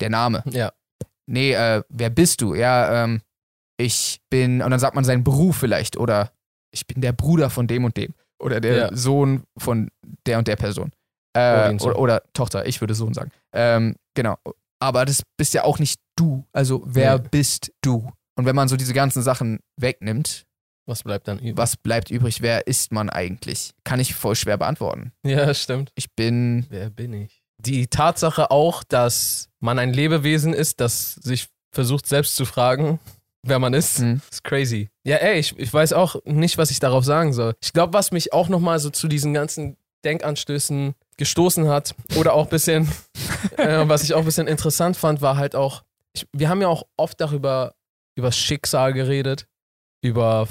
der 0.00 0.10
Name. 0.10 0.42
ja. 0.50 0.72
Nee, 1.30 1.52
äh, 1.52 1.82
wer 1.90 2.08
bist 2.08 2.40
du? 2.40 2.54
Ja, 2.54 3.04
ähm, 3.04 3.20
ich 3.78 4.20
bin, 4.30 4.62
und 4.62 4.70
dann 4.70 4.80
sagt 4.80 4.94
man 4.94 5.04
seinen 5.04 5.24
Beruf 5.24 5.56
vielleicht 5.58 5.98
oder 5.98 6.32
ich 6.72 6.86
bin 6.86 7.02
der 7.02 7.12
Bruder 7.12 7.50
von 7.50 7.66
dem 7.66 7.84
und 7.84 7.96
dem 7.98 8.14
oder 8.42 8.60
der 8.60 8.76
Ja. 8.76 8.96
Sohn 8.96 9.42
von 9.58 9.90
der 10.26 10.38
und 10.38 10.48
der 10.48 10.56
Person. 10.56 10.90
Äh, 11.36 11.74
oder, 11.80 11.98
oder 11.98 12.22
Tochter, 12.32 12.66
ich 12.66 12.80
würde 12.80 12.94
Sohn 12.94 13.12
sagen. 13.12 13.30
Ähm, 13.52 13.96
genau. 14.14 14.38
Aber 14.80 15.04
das 15.04 15.22
bist 15.36 15.52
ja 15.52 15.64
auch 15.64 15.78
nicht 15.78 16.00
du. 16.16 16.46
Also, 16.52 16.82
wer 16.86 17.18
Nee. 17.18 17.28
bist 17.30 17.72
du? 17.82 18.10
Und 18.36 18.46
wenn 18.46 18.56
man 18.56 18.68
so 18.68 18.76
diese 18.76 18.94
ganzen 18.94 19.22
Sachen 19.22 19.60
wegnimmt, 19.76 20.46
Was 20.88 21.02
bleibt 21.04 21.28
dann 21.28 21.38
über? 21.38 21.62
was 21.62 21.76
bleibt 21.76 22.10
übrig? 22.10 22.40
Wer 22.42 22.66
ist 22.66 22.92
man 22.92 23.10
eigentlich? 23.10 23.72
Kann 23.84 24.00
ich 24.00 24.14
voll 24.14 24.34
schwer 24.34 24.56
beantworten. 24.56 25.12
Ja, 25.24 25.52
stimmt. 25.54 25.92
Ich 25.94 26.10
bin. 26.14 26.66
Wer 26.70 26.88
bin 26.90 27.12
ich? 27.12 27.42
Die 27.58 27.88
Tatsache 27.88 28.50
auch, 28.50 28.82
dass 28.84 29.48
man 29.60 29.78
ein 29.78 29.92
Lebewesen 29.92 30.54
ist, 30.54 30.80
das 30.80 31.14
sich 31.14 31.48
versucht 31.72 32.06
selbst 32.06 32.36
zu 32.36 32.44
fragen, 32.46 32.98
wer 33.42 33.58
man 33.58 33.74
ist, 33.74 33.98
Hm. 33.98 34.20
ist 34.30 34.44
crazy. 34.44 34.88
Ja, 35.04 35.16
ey, 35.16 35.38
ich, 35.40 35.58
ich 35.58 35.72
weiß 35.72 35.92
auch 35.92 36.16
nicht, 36.24 36.56
was 36.56 36.70
ich 36.70 36.78
darauf 36.80 37.04
sagen 37.04 37.32
soll. 37.32 37.54
Ich 37.62 37.72
glaube, 37.72 37.92
was 37.92 38.10
mich 38.12 38.32
auch 38.32 38.48
nochmal 38.48 38.78
so 38.78 38.90
zu 38.90 39.08
diesen 39.08 39.34
ganzen 39.34 39.76
Denkanstößen 40.04 40.94
gestoßen 41.16 41.68
hat 41.68 41.94
oder 42.16 42.32
auch 42.32 42.44
ein 42.44 42.50
bisschen, 42.50 42.88
äh, 43.56 43.88
was 43.88 44.04
ich 44.04 44.14
auch 44.14 44.20
ein 44.20 44.24
bisschen 44.24 44.46
interessant 44.46 44.96
fand, 44.96 45.20
war 45.20 45.36
halt 45.36 45.54
auch, 45.56 45.82
ich, 46.14 46.26
wir 46.32 46.48
haben 46.48 46.62
ja 46.62 46.68
auch 46.68 46.84
oft 46.96 47.20
darüber, 47.20 47.74
über 48.16 48.32
Schicksal 48.32 48.92
geredet, 48.92 49.46
über 50.00 50.46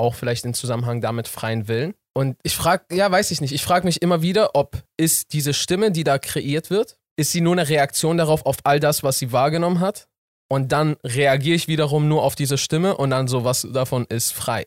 auch 0.00 0.14
vielleicht 0.16 0.44
in 0.44 0.54
Zusammenhang 0.54 1.00
damit 1.00 1.28
freien 1.28 1.68
Willen. 1.68 1.94
Und 2.12 2.36
ich 2.42 2.56
frage, 2.56 2.84
ja, 2.92 3.10
weiß 3.10 3.30
ich 3.30 3.40
nicht, 3.40 3.52
ich 3.52 3.62
frage 3.62 3.86
mich 3.86 4.02
immer 4.02 4.20
wieder, 4.22 4.54
ob 4.56 4.82
ist 4.96 5.32
diese 5.32 5.54
Stimme, 5.54 5.92
die 5.92 6.02
da 6.02 6.18
kreiert 6.18 6.68
wird, 6.70 6.96
ist 7.16 7.30
sie 7.30 7.40
nur 7.40 7.52
eine 7.52 7.68
Reaktion 7.68 8.16
darauf, 8.16 8.44
auf 8.46 8.56
all 8.64 8.80
das, 8.80 9.02
was 9.04 9.18
sie 9.18 9.30
wahrgenommen 9.30 9.78
hat? 9.80 10.08
Und 10.48 10.72
dann 10.72 10.96
reagiere 11.04 11.54
ich 11.54 11.68
wiederum 11.68 12.08
nur 12.08 12.24
auf 12.24 12.34
diese 12.34 12.58
Stimme 12.58 12.96
und 12.96 13.10
dann 13.10 13.28
so, 13.28 13.44
was 13.44 13.68
davon 13.72 14.06
ist 14.08 14.32
frei. 14.32 14.64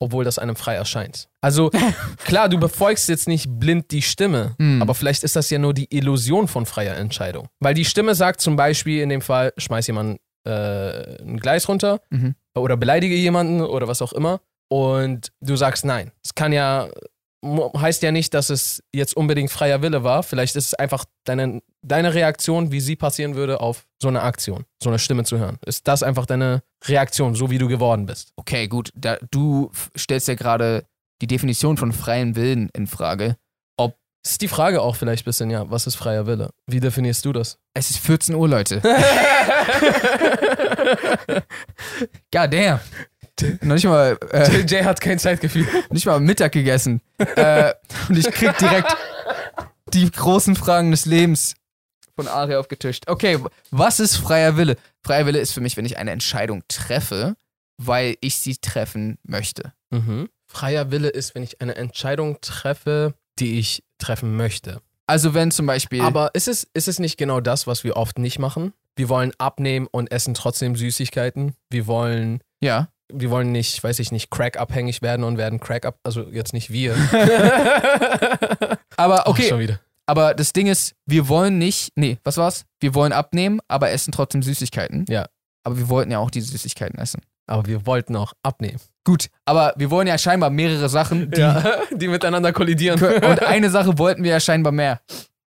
Obwohl 0.00 0.24
das 0.24 0.38
einem 0.38 0.54
frei 0.56 0.76
erscheint. 0.76 1.28
Also, 1.42 1.70
klar, 2.24 2.48
du 2.48 2.58
befolgst 2.58 3.08
jetzt 3.08 3.26
nicht 3.28 3.46
blind 3.58 3.90
die 3.90 4.00
Stimme, 4.02 4.54
Hm. 4.58 4.80
aber 4.80 4.94
vielleicht 4.94 5.24
ist 5.24 5.34
das 5.36 5.50
ja 5.50 5.58
nur 5.58 5.74
die 5.74 5.92
Illusion 5.94 6.46
von 6.48 6.64
freier 6.66 6.96
Entscheidung. 6.96 7.48
Weil 7.60 7.74
die 7.74 7.84
Stimme 7.84 8.14
sagt 8.14 8.40
zum 8.40 8.54
Beispiel 8.56 9.02
in 9.02 9.08
dem 9.08 9.20
Fall, 9.20 9.52
schmeiß 9.58 9.88
jemanden 9.88 10.18
äh, 10.46 11.20
ein 11.22 11.38
Gleis 11.40 11.68
runter 11.68 12.00
Mhm. 12.10 12.34
oder 12.56 12.76
beleidige 12.76 13.16
jemanden 13.16 13.60
oder 13.60 13.88
was 13.88 14.00
auch 14.00 14.12
immer 14.12 14.40
und 14.68 15.32
du 15.40 15.56
sagst 15.56 15.84
nein. 15.84 16.12
Es 16.24 16.34
kann 16.34 16.52
ja, 16.52 16.88
heißt 17.44 18.02
ja 18.02 18.12
nicht, 18.12 18.34
dass 18.34 18.50
es 18.50 18.82
jetzt 18.92 19.16
unbedingt 19.16 19.50
freier 19.50 19.82
Wille 19.82 20.04
war. 20.04 20.22
Vielleicht 20.22 20.56
ist 20.56 20.66
es 20.66 20.74
einfach 20.74 21.04
deine, 21.24 21.62
deine 21.82 22.14
Reaktion, 22.14 22.72
wie 22.72 22.80
sie 22.80 22.96
passieren 22.96 23.34
würde 23.34 23.60
auf 23.60 23.86
so 24.00 24.08
eine 24.08 24.22
Aktion, 24.22 24.64
so 24.82 24.90
eine 24.90 24.98
Stimme 24.98 25.24
zu 25.24 25.38
hören. 25.38 25.58
Ist 25.64 25.88
das 25.88 26.02
einfach 26.02 26.26
deine 26.26 26.62
Reaktion, 26.84 27.34
so 27.34 27.50
wie 27.50 27.58
du 27.58 27.68
geworden 27.68 28.06
bist? 28.06 28.32
Okay, 28.36 28.68
gut. 28.68 28.90
Da, 28.94 29.18
du 29.30 29.70
stellst 29.96 30.28
ja 30.28 30.34
gerade 30.34 30.84
die 31.20 31.26
Definition 31.26 31.76
von 31.76 31.92
freiem 31.92 32.36
Willen 32.36 32.70
in 32.74 32.86
Frage. 32.86 33.36
Das 34.28 34.32
ist 34.32 34.42
die 34.42 34.48
Frage 34.48 34.82
auch 34.82 34.96
vielleicht 34.96 35.22
ein 35.22 35.24
bisschen, 35.24 35.48
ja, 35.48 35.70
was 35.70 35.86
ist 35.86 35.94
freier 35.94 36.26
Wille? 36.26 36.50
Wie 36.66 36.80
definierst 36.80 37.24
du 37.24 37.32
das? 37.32 37.56
Es 37.72 37.90
ist 37.90 38.00
14 38.00 38.34
Uhr, 38.34 38.48
Leute. 38.48 38.82
God 42.32 42.52
damn. 42.52 42.80
Noch 43.62 43.74
nicht 43.74 43.84
mal, 43.84 44.18
äh, 44.32 44.64
Jay 44.66 44.82
hat 44.82 45.00
kein 45.00 45.18
Zeitgefühl. 45.18 45.66
nicht 45.90 46.06
mal 46.06 46.20
Mittag 46.20 46.52
gegessen. 46.52 47.00
äh, 47.18 47.72
und 48.08 48.18
ich 48.18 48.30
krieg 48.30 48.56
direkt 48.58 48.96
die 49.92 50.10
großen 50.10 50.56
Fragen 50.56 50.90
des 50.90 51.06
Lebens 51.06 51.54
von 52.16 52.28
Ari 52.28 52.56
aufgetischt. 52.56 53.04
Okay, 53.06 53.38
was 53.70 54.00
ist 54.00 54.16
freier 54.16 54.56
Wille? 54.56 54.76
Freier 55.04 55.26
Wille 55.26 55.38
ist 55.38 55.52
für 55.52 55.60
mich, 55.60 55.76
wenn 55.76 55.84
ich 55.84 55.98
eine 55.98 56.10
Entscheidung 56.10 56.64
treffe, 56.68 57.36
weil 57.76 58.16
ich 58.20 58.36
sie 58.36 58.56
treffen 58.56 59.18
möchte. 59.22 59.72
Mhm. 59.90 60.28
Freier 60.46 60.90
Wille 60.90 61.08
ist, 61.08 61.34
wenn 61.34 61.42
ich 61.42 61.60
eine 61.60 61.76
Entscheidung 61.76 62.38
treffe, 62.40 63.14
die 63.38 63.58
ich 63.58 63.84
treffen 63.98 64.36
möchte. 64.36 64.80
Also 65.06 65.32
wenn 65.32 65.50
zum 65.50 65.66
Beispiel. 65.66 66.02
Aber 66.02 66.34
ist 66.34 66.48
es, 66.48 66.68
ist 66.74 66.88
es 66.88 66.98
nicht 66.98 67.16
genau 67.18 67.40
das, 67.40 67.66
was 67.66 67.84
wir 67.84 67.96
oft 67.96 68.18
nicht 68.18 68.38
machen? 68.38 68.72
Wir 68.96 69.08
wollen 69.08 69.32
abnehmen 69.38 69.86
und 69.90 70.10
essen 70.10 70.34
trotzdem 70.34 70.74
Süßigkeiten. 70.74 71.54
Wir 71.70 71.86
wollen, 71.86 72.40
ja. 72.60 72.88
Wir 73.12 73.30
wollen 73.30 73.52
nicht, 73.52 73.82
weiß 73.82 73.98
ich 74.00 74.12
nicht, 74.12 74.30
Crack-abhängig 74.30 75.02
werden 75.02 75.24
und 75.24 75.38
werden 75.38 75.60
Crack-ab, 75.60 75.98
also 76.04 76.22
jetzt 76.30 76.52
nicht 76.52 76.70
wir. 76.70 76.94
Aber 78.96 79.26
okay, 79.26 79.48
schon 79.48 79.60
wieder. 79.60 79.80
aber 80.06 80.34
das 80.34 80.52
Ding 80.52 80.66
ist, 80.66 80.94
wir 81.06 81.28
wollen 81.28 81.58
nicht. 81.58 81.92
Nee, 81.96 82.18
was 82.24 82.36
war's? 82.36 82.64
Wir 82.80 82.94
wollen 82.94 83.12
abnehmen, 83.12 83.60
aber 83.68 83.90
essen 83.90 84.12
trotzdem 84.12 84.42
Süßigkeiten. 84.42 85.04
Ja. 85.08 85.26
Aber 85.64 85.78
wir 85.78 85.88
wollten 85.88 86.10
ja 86.10 86.18
auch 86.18 86.30
diese 86.30 86.50
Süßigkeiten 86.52 86.98
essen. 86.98 87.20
Aber 87.46 87.66
wir 87.66 87.86
wollten 87.86 88.16
auch 88.16 88.32
abnehmen. 88.42 88.80
Gut, 89.04 89.28
aber 89.46 89.72
wir 89.76 89.90
wollen 89.90 90.06
ja 90.06 90.18
scheinbar 90.18 90.50
mehrere 90.50 90.88
Sachen, 90.88 91.30
die, 91.30 91.40
Ja, 91.40 91.62
die 91.92 92.08
miteinander 92.08 92.52
kollidieren. 92.52 93.00
und 93.02 93.42
eine 93.42 93.70
Sache 93.70 93.98
wollten 93.98 94.22
wir 94.22 94.32
ja 94.32 94.40
scheinbar 94.40 94.72
mehr. 94.72 95.00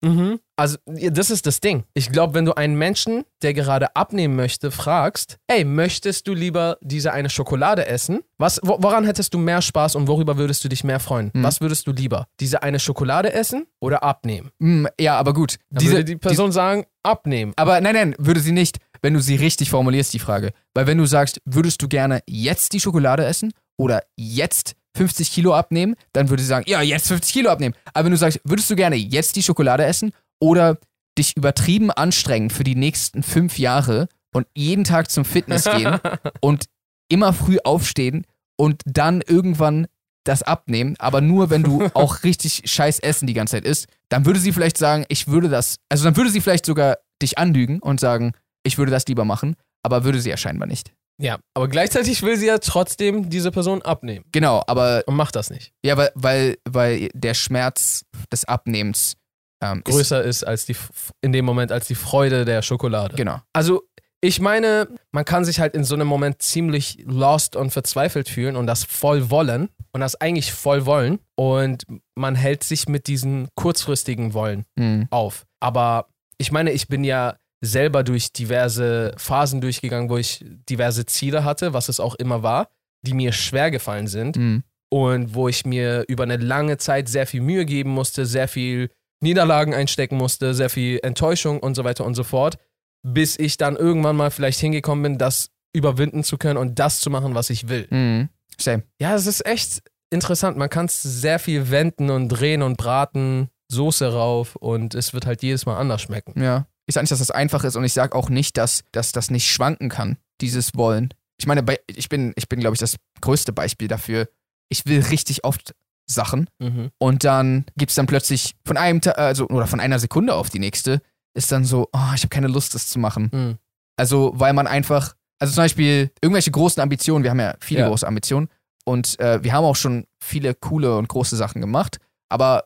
Mhm. 0.04 0.40
Also, 0.60 0.78
das 0.86 1.30
ist 1.30 1.46
das 1.46 1.60
Ding. 1.60 1.84
Ich 1.94 2.12
glaube, 2.12 2.34
wenn 2.34 2.46
du 2.46 2.54
einen 2.54 2.76
Menschen, 2.76 3.24
der 3.44 3.54
gerade 3.54 3.96
abnehmen 3.96 4.36
möchte, 4.36 4.72
fragst, 4.72 5.38
ey, 5.46 5.64
möchtest 5.64 6.28
du 6.28 6.34
lieber 6.34 6.78
diese 6.82 7.14
eine 7.14 7.30
Schokolade 7.30 7.86
essen? 7.86 8.22
Was, 8.40 8.60
wo, 8.64 8.78
woran 8.80 9.06
hättest 9.06 9.36
du 9.36 9.38
mehr 9.38 9.62
Spaß 9.62 9.96
und 9.96 10.08
worüber 10.08 10.38
würdest 10.38 10.64
du 10.64 10.68
dich 10.68 10.84
mehr 10.84 11.00
freuen? 11.00 11.32
Hm. 11.32 11.44
Was 11.44 11.62
würdest 11.62 11.86
du 11.86 11.92
lieber? 11.92 12.28
Diese 12.40 12.64
eine 12.64 12.80
Schokolade 12.80 13.32
essen 13.34 13.68
oder 13.80 14.02
abnehmen? 14.02 14.50
Hm, 14.60 14.88
ja, 15.00 15.16
aber 15.18 15.34
gut. 15.34 15.58
Dann 15.70 15.86
würde 15.86 16.04
die 16.04 16.16
Person 16.16 16.52
sagen, 16.52 16.86
abnehmen. 17.04 17.54
Aber 17.56 17.80
nein, 17.80 17.94
nein, 17.94 18.16
würde 18.18 18.40
sie 18.40 18.52
nicht, 18.52 18.78
wenn 19.04 19.14
du 19.14 19.22
sie 19.22 19.36
richtig 19.36 19.70
formulierst, 19.70 20.12
die 20.12 20.20
Frage. 20.20 20.54
Weil 20.74 20.88
wenn 20.88 20.98
du 20.98 21.06
sagst, 21.06 21.40
würdest 21.46 21.84
du 21.84 21.88
gerne 21.88 22.22
jetzt 22.28 22.74
die 22.74 22.80
Schokolade 22.80 23.24
essen 23.26 23.54
oder 23.78 24.02
jetzt 24.16 24.76
50 24.98 25.32
Kilo 25.32 25.54
abnehmen, 25.54 25.96
dann 26.14 26.30
würde 26.30 26.42
sie 26.42 26.50
sagen, 26.50 26.66
ja, 26.68 26.82
jetzt 26.82 27.08
50 27.08 27.32
Kilo 27.32 27.50
abnehmen. 27.52 27.76
Aber 27.94 28.06
wenn 28.06 28.12
du 28.12 28.18
sagst, 28.18 28.42
würdest 28.44 28.70
du 28.72 28.76
gerne 28.76 28.96
jetzt 28.96 29.36
die 29.36 29.44
Schokolade 29.44 29.86
essen 29.86 30.12
oder 30.40 30.78
dich 31.18 31.36
übertrieben 31.36 31.92
anstrengen 31.92 32.50
für 32.50 32.64
die 32.64 32.76
nächsten 32.76 33.24
fünf 33.24 33.58
Jahre 33.58 34.08
und 34.34 34.48
jeden 34.56 34.84
Tag 34.84 35.10
zum 35.10 35.26
Fitness 35.26 35.64
gehen 35.76 36.00
und 36.42 36.66
immer 37.10 37.34
früh 37.34 37.58
aufstehen 37.64 38.26
und 38.58 38.82
dann 38.86 39.22
irgendwann 39.22 39.88
das 40.26 40.44
abnehmen, 40.44 40.96
aber 41.00 41.22
nur 41.22 41.50
wenn 41.50 41.64
du 41.64 41.86
auch 41.94 42.24
richtig 42.24 42.64
scheiß 42.66 43.00
Essen 43.00 43.28
die 43.28 43.34
ganze 43.34 43.54
Zeit 43.58 43.66
isst, 43.66 43.88
dann 44.10 44.26
würde 44.26 44.40
sie 44.40 44.52
vielleicht 44.52 44.78
sagen, 44.78 45.06
ich 45.08 45.28
würde 45.28 45.48
das, 45.50 45.78
also 45.90 46.04
dann 46.04 46.18
würde 46.18 46.30
sie 46.30 46.42
vielleicht 46.42 46.66
sogar 46.66 46.98
dich 47.22 47.38
anlügen 47.38 47.80
und 47.80 48.00
sagen, 48.00 48.34
ich 48.64 48.78
würde 48.78 48.92
das 48.92 49.08
lieber 49.08 49.24
machen, 49.26 49.56
aber 49.84 50.04
würde 50.04 50.20
sie 50.20 50.30
ja 50.30 50.38
scheinbar 50.38 50.68
nicht. 50.68 50.92
Ja, 51.20 51.40
aber 51.56 51.68
gleichzeitig 51.68 52.22
will 52.22 52.38
sie 52.38 52.46
ja 52.46 52.60
trotzdem 52.60 53.30
diese 53.30 53.50
Person 53.52 53.82
abnehmen 53.82 54.26
Genau, 54.32 54.64
aber 54.68 55.04
und 55.08 55.16
macht 55.16 55.36
das 55.36 55.50
nicht. 55.50 55.72
ja, 55.84 55.98
weil, 55.98 56.12
weil, 56.14 56.58
weil 56.70 57.10
der 57.14 57.34
Schmerz 57.34 58.04
des 58.32 58.46
Abnehmens 58.46 59.16
ähm, 59.62 59.80
ist, 59.86 59.94
Größer 59.96 60.24
ist 60.24 60.44
als 60.44 60.66
die, 60.66 60.76
in 61.22 61.32
dem 61.32 61.46
Moment 61.46 61.72
als 61.72 61.88
die 61.88 61.96
Freude 61.96 62.46
der 62.46 62.62
Schokolade. 62.62 63.16
genau. 63.16 63.40
Also, 63.54 63.84
ich 64.20 64.40
meine, 64.42 64.88
man 65.12 65.26
kann 65.26 65.46
sich 65.46 65.60
halt 65.60 65.76
in 65.76 65.84
so 65.84 65.94
einem 65.94 66.08
Moment 66.08 66.42
ziemlich 66.42 67.04
lost 67.06 67.56
und 67.56 67.70
verzweifelt 67.72 68.28
fühlen 68.30 68.56
und 68.56 68.66
das 68.66 68.84
voll 68.84 69.30
wollen 69.30 69.70
und 69.92 70.02
das 70.02 70.16
eigentlich 70.20 70.52
voll 70.54 70.86
wollen 70.88 71.20
und 71.36 71.86
man 72.16 72.34
hält 72.34 72.64
sich 72.64 72.88
mit 72.90 73.06
diesen 73.08 73.48
kurzfristigen 73.56 74.34
Wollen 74.34 74.66
Hm. 74.80 75.08
auf. 75.12 75.46
Aber 75.60 76.08
ich 76.40 76.52
meine, 76.52 76.72
ich 76.72 76.88
bin 76.88 77.04
ja 77.04 77.36
selber 77.64 78.04
durch 78.04 78.34
diverse 78.34 79.14
Phasen 79.18 79.62
durchgegangen, 79.62 80.10
wo 80.10 80.18
ich 80.18 80.44
diverse 80.68 81.06
Ziele 81.06 81.44
hatte, 81.44 81.74
was 81.74 81.88
es 81.90 82.00
auch 82.00 82.16
immer 82.16 82.42
war, 82.44 82.70
die 83.04 83.14
mir 83.14 83.32
schwer 83.32 83.70
gefallen 83.70 84.08
sind 84.08 84.36
Hm. 84.36 84.64
und 84.90 85.36
wo 85.36 85.48
ich 85.48 85.64
mir 85.64 86.06
über 86.08 86.24
eine 86.24 86.38
lange 86.38 86.78
Zeit 86.78 87.08
sehr 87.08 87.28
viel 87.28 87.42
Mühe 87.42 87.66
geben 87.66 87.92
musste, 87.92 88.26
sehr 88.26 88.48
viel 88.48 88.90
Niederlagen 89.22 89.74
einstecken 89.74 90.18
musste, 90.18 90.54
sehr 90.54 90.70
viel 90.70 91.00
Enttäuschung 91.04 91.60
und 91.60 91.76
so 91.76 91.84
weiter 91.84 92.06
und 92.06 92.16
so 92.16 92.24
fort, 92.24 92.58
bis 93.04 93.38
ich 93.38 93.58
dann 93.58 93.76
irgendwann 93.76 94.16
mal 94.16 94.32
vielleicht 94.32 94.60
hingekommen 94.60 95.04
bin, 95.04 95.18
das 95.18 95.50
überwinden 95.74 96.24
zu 96.24 96.38
können 96.38 96.58
und 96.58 96.80
das 96.80 97.00
zu 97.00 97.10
machen, 97.10 97.36
was 97.36 97.50
ich 97.50 97.70
will. 97.70 97.88
Hm. 97.90 98.30
Same. 98.60 98.84
Ja, 99.00 99.16
es 99.16 99.28
ist 99.28 99.46
echt 99.46 99.84
interessant. 100.10 100.58
Man 100.58 100.70
kann 100.70 100.86
es 100.86 101.02
sehr 101.02 101.40
viel 101.40 101.70
wenden 101.70 102.10
und 102.10 102.30
drehen 102.30 102.62
und 102.62 102.78
braten, 102.78 103.50
Soße 103.70 104.14
rauf 104.14 104.56
und 104.56 104.96
es 104.96 105.14
wird 105.14 105.26
halt 105.26 105.44
jedes 105.44 105.66
Mal 105.66 105.78
anders 105.78 106.02
schmecken. 106.02 106.42
Ja. 106.42 106.68
Ich 106.86 106.94
sage 106.94 107.04
nicht, 107.04 107.12
dass 107.12 107.20
das 107.20 107.32
einfach 107.32 107.66
ist 107.66 107.76
und 107.76 107.84
ich 107.84 107.94
sage 107.94 108.16
auch 108.16 108.30
nicht, 108.30 108.58
dass, 108.58 108.86
dass 108.94 109.12
das 109.12 109.30
nicht 109.30 109.52
schwanken 109.52 109.90
kann, 109.90 110.18
dieses 110.40 110.76
Wollen. 110.76 111.14
Ich 111.38 111.48
meine, 111.48 111.64
ich 111.88 112.08
bin, 112.08 112.32
ich 112.38 112.48
bin 112.48 112.62
glaube 112.62 112.76
ich, 112.76 112.80
das 112.80 112.96
größte 113.20 113.52
Beispiel 113.52 113.90
dafür. 113.90 114.30
Ich 114.70 114.86
will 114.86 115.02
richtig 115.02 115.44
oft 115.44 115.76
Sachen 116.10 116.50
Mhm. 116.60 116.90
und 117.00 117.24
dann 117.24 117.66
gibt 117.78 117.90
es 117.92 117.96
dann 117.96 118.08
plötzlich 118.08 118.56
von 118.66 118.78
einem 118.78 119.02
Ta 119.02 119.12
also 119.12 119.48
oder 119.50 119.68
von 119.68 119.80
einer 119.80 120.00
Sekunde 120.00 120.34
auf 120.34 120.50
die 120.50 120.60
nächste 120.60 121.02
ist 121.34 121.52
dann 121.52 121.66
so, 121.66 121.88
oh, 121.94 122.12
ich 122.16 122.22
habe 122.22 122.30
keine 122.30 122.48
Lust, 122.48 122.74
das 122.74 122.88
zu 122.88 122.98
machen. 122.98 123.30
Mhm. 123.32 123.58
Also, 124.00 124.32
weil 124.36 124.54
man 124.54 124.66
einfach, 124.68 125.16
also 125.40 125.54
zum 125.54 125.64
Beispiel 125.66 126.12
irgendwelche 126.22 126.50
großen 126.52 126.82
Ambitionen, 126.82 127.24
wir 127.24 127.30
haben 127.32 127.40
ja 127.40 127.54
viele 127.60 127.82
Ja. 127.82 127.88
große 127.90 128.08
Ambitionen 128.08 128.50
und 128.86 129.20
äh, 129.20 129.44
wir 129.44 129.54
haben 129.54 129.66
auch 129.66 129.76
schon 129.76 130.06
viele 130.24 130.56
coole 130.56 130.98
und 130.98 131.08
große 131.10 131.36
Sachen 131.36 131.62
gemacht, 131.62 132.00
aber 132.30 132.64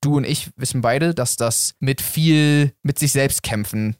du 0.00 0.16
und 0.16 0.24
ich 0.24 0.50
wissen 0.56 0.80
beide, 0.80 1.14
dass 1.14 1.36
das 1.36 1.74
mit 1.80 2.00
viel 2.00 2.72
mit 2.82 2.98
sich 2.98 3.12
selbst 3.12 3.42
kämpfen 3.42 3.96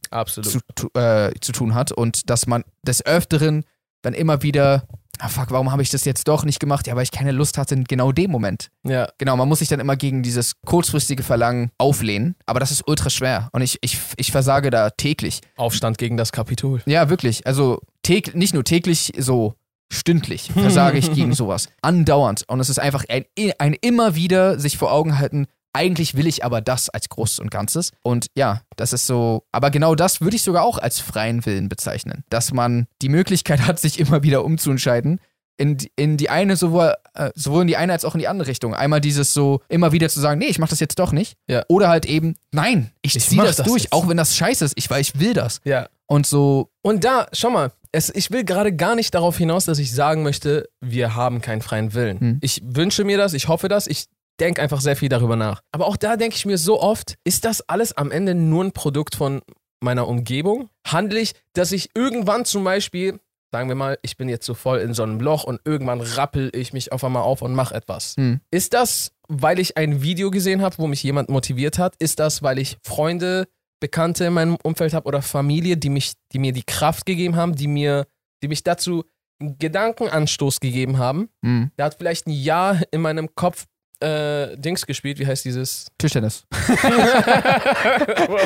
zu, 0.76 0.88
äh, 0.98 1.32
zu 1.40 1.52
tun 1.52 1.74
hat 1.74 1.92
und 1.92 2.30
dass 2.30 2.46
man 2.46 2.64
des 2.86 3.04
Öfteren 3.04 3.64
dann 4.02 4.14
immer 4.14 4.42
wieder, 4.42 4.86
ah 5.21 5.28
fuck, 5.28 5.50
warum 5.50 5.71
habe 5.71 5.83
ich 5.83 5.90
das 5.90 6.04
jetzt 6.04 6.28
doch 6.28 6.44
nicht 6.44 6.61
gemacht? 6.61 6.87
Ja, 6.87 6.97
weil 6.97 7.02
ich 7.02 7.11
keine 7.11 7.33
Lust 7.33 7.59
hatte 7.59 7.75
in 7.75 7.85
genau 7.85 8.12
dem 8.12 8.30
Moment. 8.30 8.71
ja, 8.85 9.09
Genau, 9.18 9.37
man 9.37 9.49
muss 9.49 9.61
sich 9.61 9.68
dann 9.68 9.80
immer 9.80 9.97
gegen 9.97 10.23
dieses 10.23 10.54
kurzfristige 10.66 11.23
Verlangen 11.23 11.71
auflehnen, 11.78 12.35
aber 12.47 12.61
das 12.61 12.71
ist 12.71 12.87
ultra 12.87 13.11
schwer 13.11 13.49
und 13.52 13.62
ich, 13.62 13.78
ich, 13.80 13.99
ich 14.16 14.33
versage 14.33 14.71
da 14.71 14.90
täglich. 14.90 15.40
Aufstand 15.56 15.99
gegen 15.99 16.16
das 16.16 16.33
Kapitol. 16.33 16.83
Ja, 16.87 17.09
wirklich. 17.09 17.47
Also 17.47 17.80
täg 18.02 18.35
nicht 18.35 18.54
nur 18.54 18.64
täglich, 18.64 19.12
so 19.18 19.54
stündlich 19.92 20.50
versage 20.52 20.99
ich 20.99 21.12
gegen 21.14 21.35
sowas. 21.35 21.68
Andauernd. 21.83 22.44
Und 22.49 22.61
es 22.61 22.68
ist 22.68 22.78
einfach 22.78 23.04
ein, 23.09 23.25
ein 23.59 23.75
immer 23.80 24.14
wieder 24.14 24.59
sich 24.59 24.76
vor 24.78 24.92
Augen 24.92 25.18
halten, 25.18 25.47
eigentlich 25.74 26.16
will 26.16 26.26
ich 26.26 26.44
aber 26.44 26.60
das 26.60 26.88
als 26.88 27.08
Großes 27.10 27.40
und 27.40 27.50
Ganzes. 27.50 27.90
Und 28.02 28.28
ja, 28.34 28.62
das 28.76 28.92
ist 28.92 29.06
so, 29.06 29.44
aber 29.52 29.70
genau 29.70 29.94
das 29.94 30.20
würde 30.20 30.36
ich 30.36 30.42
sogar 30.42 30.64
auch 30.64 30.78
als 30.78 31.00
freien 31.00 31.44
Willen 31.44 31.68
bezeichnen. 31.68 32.24
Dass 32.30 32.52
man 32.52 32.86
die 33.02 33.08
Möglichkeit 33.10 33.60
hat, 33.66 33.78
sich 33.80 33.98
immer 34.00 34.22
wieder 34.22 34.44
umzuentscheiden. 34.44 35.20
In, 35.56 35.76
die- 35.76 35.92
in 35.94 36.16
die 36.16 36.30
eine, 36.30 36.56
sowohl, 36.56 36.94
äh, 37.14 37.30
sowohl 37.36 37.62
in 37.62 37.68
die 37.68 37.76
eine 37.76 37.92
als 37.92 38.04
auch 38.04 38.14
in 38.14 38.18
die 38.20 38.26
andere 38.26 38.48
Richtung. 38.48 38.74
Einmal 38.74 39.00
dieses 39.00 39.32
so, 39.32 39.60
immer 39.68 39.92
wieder 39.92 40.08
zu 40.08 40.18
sagen, 40.20 40.38
nee, 40.40 40.46
ich 40.46 40.58
mach 40.58 40.68
das 40.68 40.80
jetzt 40.80 40.98
doch 40.98 41.12
nicht. 41.12 41.34
Ja. 41.48 41.62
Oder 41.68 41.88
halt 41.88 42.06
eben, 42.06 42.34
nein, 42.50 42.90
ich, 43.02 43.14
Ich 43.14 43.24
zieh 43.24 43.36
das, 43.36 43.56
das 43.56 43.66
durch, 43.66 43.82
jetzt. 43.84 43.92
auch 43.92 44.08
wenn 44.08 44.16
das 44.16 44.36
scheiße 44.36 44.64
ist, 44.64 44.74
ich, 44.76 44.90
weil 44.90 45.00
ich 45.00 45.20
will 45.20 45.32
das. 45.32 45.60
Ja. 45.64 45.88
Und 46.06 46.26
so, 46.26 46.70
Und 46.82 47.04
da, 47.04 47.28
schau 47.32 47.50
mal, 47.50 47.70
es, 47.92 48.10
ich 48.12 48.32
will 48.32 48.44
gerade 48.44 48.74
gar 48.74 48.96
nicht 48.96 49.14
darauf 49.14 49.38
hinaus, 49.38 49.64
dass 49.64 49.78
ich 49.78 49.92
sagen 49.92 50.24
möchte, 50.24 50.68
wir 50.80 51.14
haben 51.14 51.40
keinen 51.40 51.62
freien 51.62 51.94
Willen. 51.94 52.18
Hm. 52.20 52.38
Ich 52.40 52.60
wünsche 52.64 53.04
mir 53.04 53.16
das, 53.16 53.32
ich 53.32 53.46
hoffe 53.46 53.68
das, 53.68 53.86
ich 53.86 54.06
denke 54.40 54.60
einfach 54.62 54.80
sehr 54.80 54.96
viel 54.96 55.08
darüber 55.08 55.36
nach. 55.36 55.62
Aber 55.72 55.86
auch 55.86 55.96
da 55.96 56.16
denke 56.16 56.36
ich 56.36 56.46
mir 56.46 56.58
so 56.58 56.80
oft, 56.80 57.16
ist 57.24 57.44
das 57.44 57.68
alles 57.68 57.96
am 57.96 58.10
Ende 58.10 58.34
nur 58.34 58.64
ein 58.64 58.72
Produkt 58.72 59.14
von 59.14 59.42
meiner 59.80 60.08
Umgebung? 60.08 60.70
Handle 60.86 61.20
ich, 61.20 61.32
dass 61.52 61.72
ich 61.72 61.90
irgendwann 61.94 62.44
zum 62.44 62.64
Beispiel, 62.64 63.20
sagen 63.52 63.68
wir 63.68 63.76
mal, 63.76 63.98
ich 64.02 64.16
bin 64.16 64.28
jetzt 64.28 64.46
so 64.46 64.54
voll 64.54 64.78
in 64.78 64.94
so 64.94 65.02
einem 65.02 65.20
Loch 65.20 65.44
und 65.44 65.60
irgendwann 65.64 66.00
rappel 66.00 66.50
ich 66.54 66.72
mich 66.72 66.90
auf 66.92 67.04
einmal 67.04 67.22
auf 67.22 67.42
und 67.42 67.54
mache 67.54 67.74
etwas. 67.74 68.14
Hm. 68.16 68.40
Ist 68.50 68.72
das, 68.74 69.12
weil 69.28 69.58
ich 69.58 69.76
ein 69.76 70.02
Video 70.02 70.30
gesehen 70.30 70.62
habe, 70.62 70.78
wo 70.78 70.86
mich 70.86 71.02
jemand 71.02 71.28
motiviert 71.28 71.78
hat? 71.78 71.94
Ist 71.98 72.18
das, 72.18 72.42
weil 72.42 72.58
ich 72.58 72.78
Freunde, 72.82 73.46
Bekannte 73.80 74.24
in 74.24 74.32
meinem 74.32 74.56
Umfeld 74.62 74.94
habe 74.94 75.06
oder 75.06 75.20
Familie, 75.20 75.76
die 75.76 75.90
mich, 75.90 76.14
die 76.32 76.38
mir 76.38 76.52
die 76.52 76.62
Kraft 76.62 77.04
gegeben 77.06 77.36
haben, 77.36 77.54
die 77.54 77.68
mir, 77.68 78.06
die 78.42 78.48
mich 78.48 78.62
dazu 78.62 79.04
einen 79.40 79.58
Gedankenanstoß 79.58 80.60
gegeben 80.60 80.96
haben? 80.98 81.28
mh, 81.42 81.70
Der 81.76 81.84
hat 81.86 81.96
vielleicht 81.96 82.26
ein 82.26 82.30
Jahr 82.32 82.80
in 82.92 83.02
meinem 83.02 83.34
Kopf 83.34 83.66
äh, 84.00 84.56
Dings 84.56 84.86
gespielt. 84.86 85.18
Wie 85.18 85.26
heißt 85.26 85.44
dieses? 85.44 85.88
Tischtennis. 85.98 86.44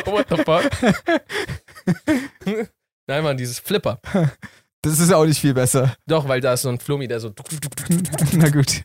What 0.07 0.27
the 0.31 0.37
fuck? 0.45 0.71
Nein, 3.07 3.25
Mann, 3.25 3.37
dieses 3.37 3.59
Flipper. 3.59 4.01
Das 4.83 4.99
ist 5.01 5.13
auch 5.13 5.25
nicht 5.25 5.41
viel 5.41 5.55
besser. 5.55 5.95
Doch, 6.07 6.29
weil 6.29 6.41
da 6.41 6.53
ist 6.55 6.63
so 6.63 6.69
ein 6.69 6.79
Flummi, 6.79 7.09
der 7.09 7.21
so. 7.21 7.33
Na 8.33 8.49
gut. 8.51 8.83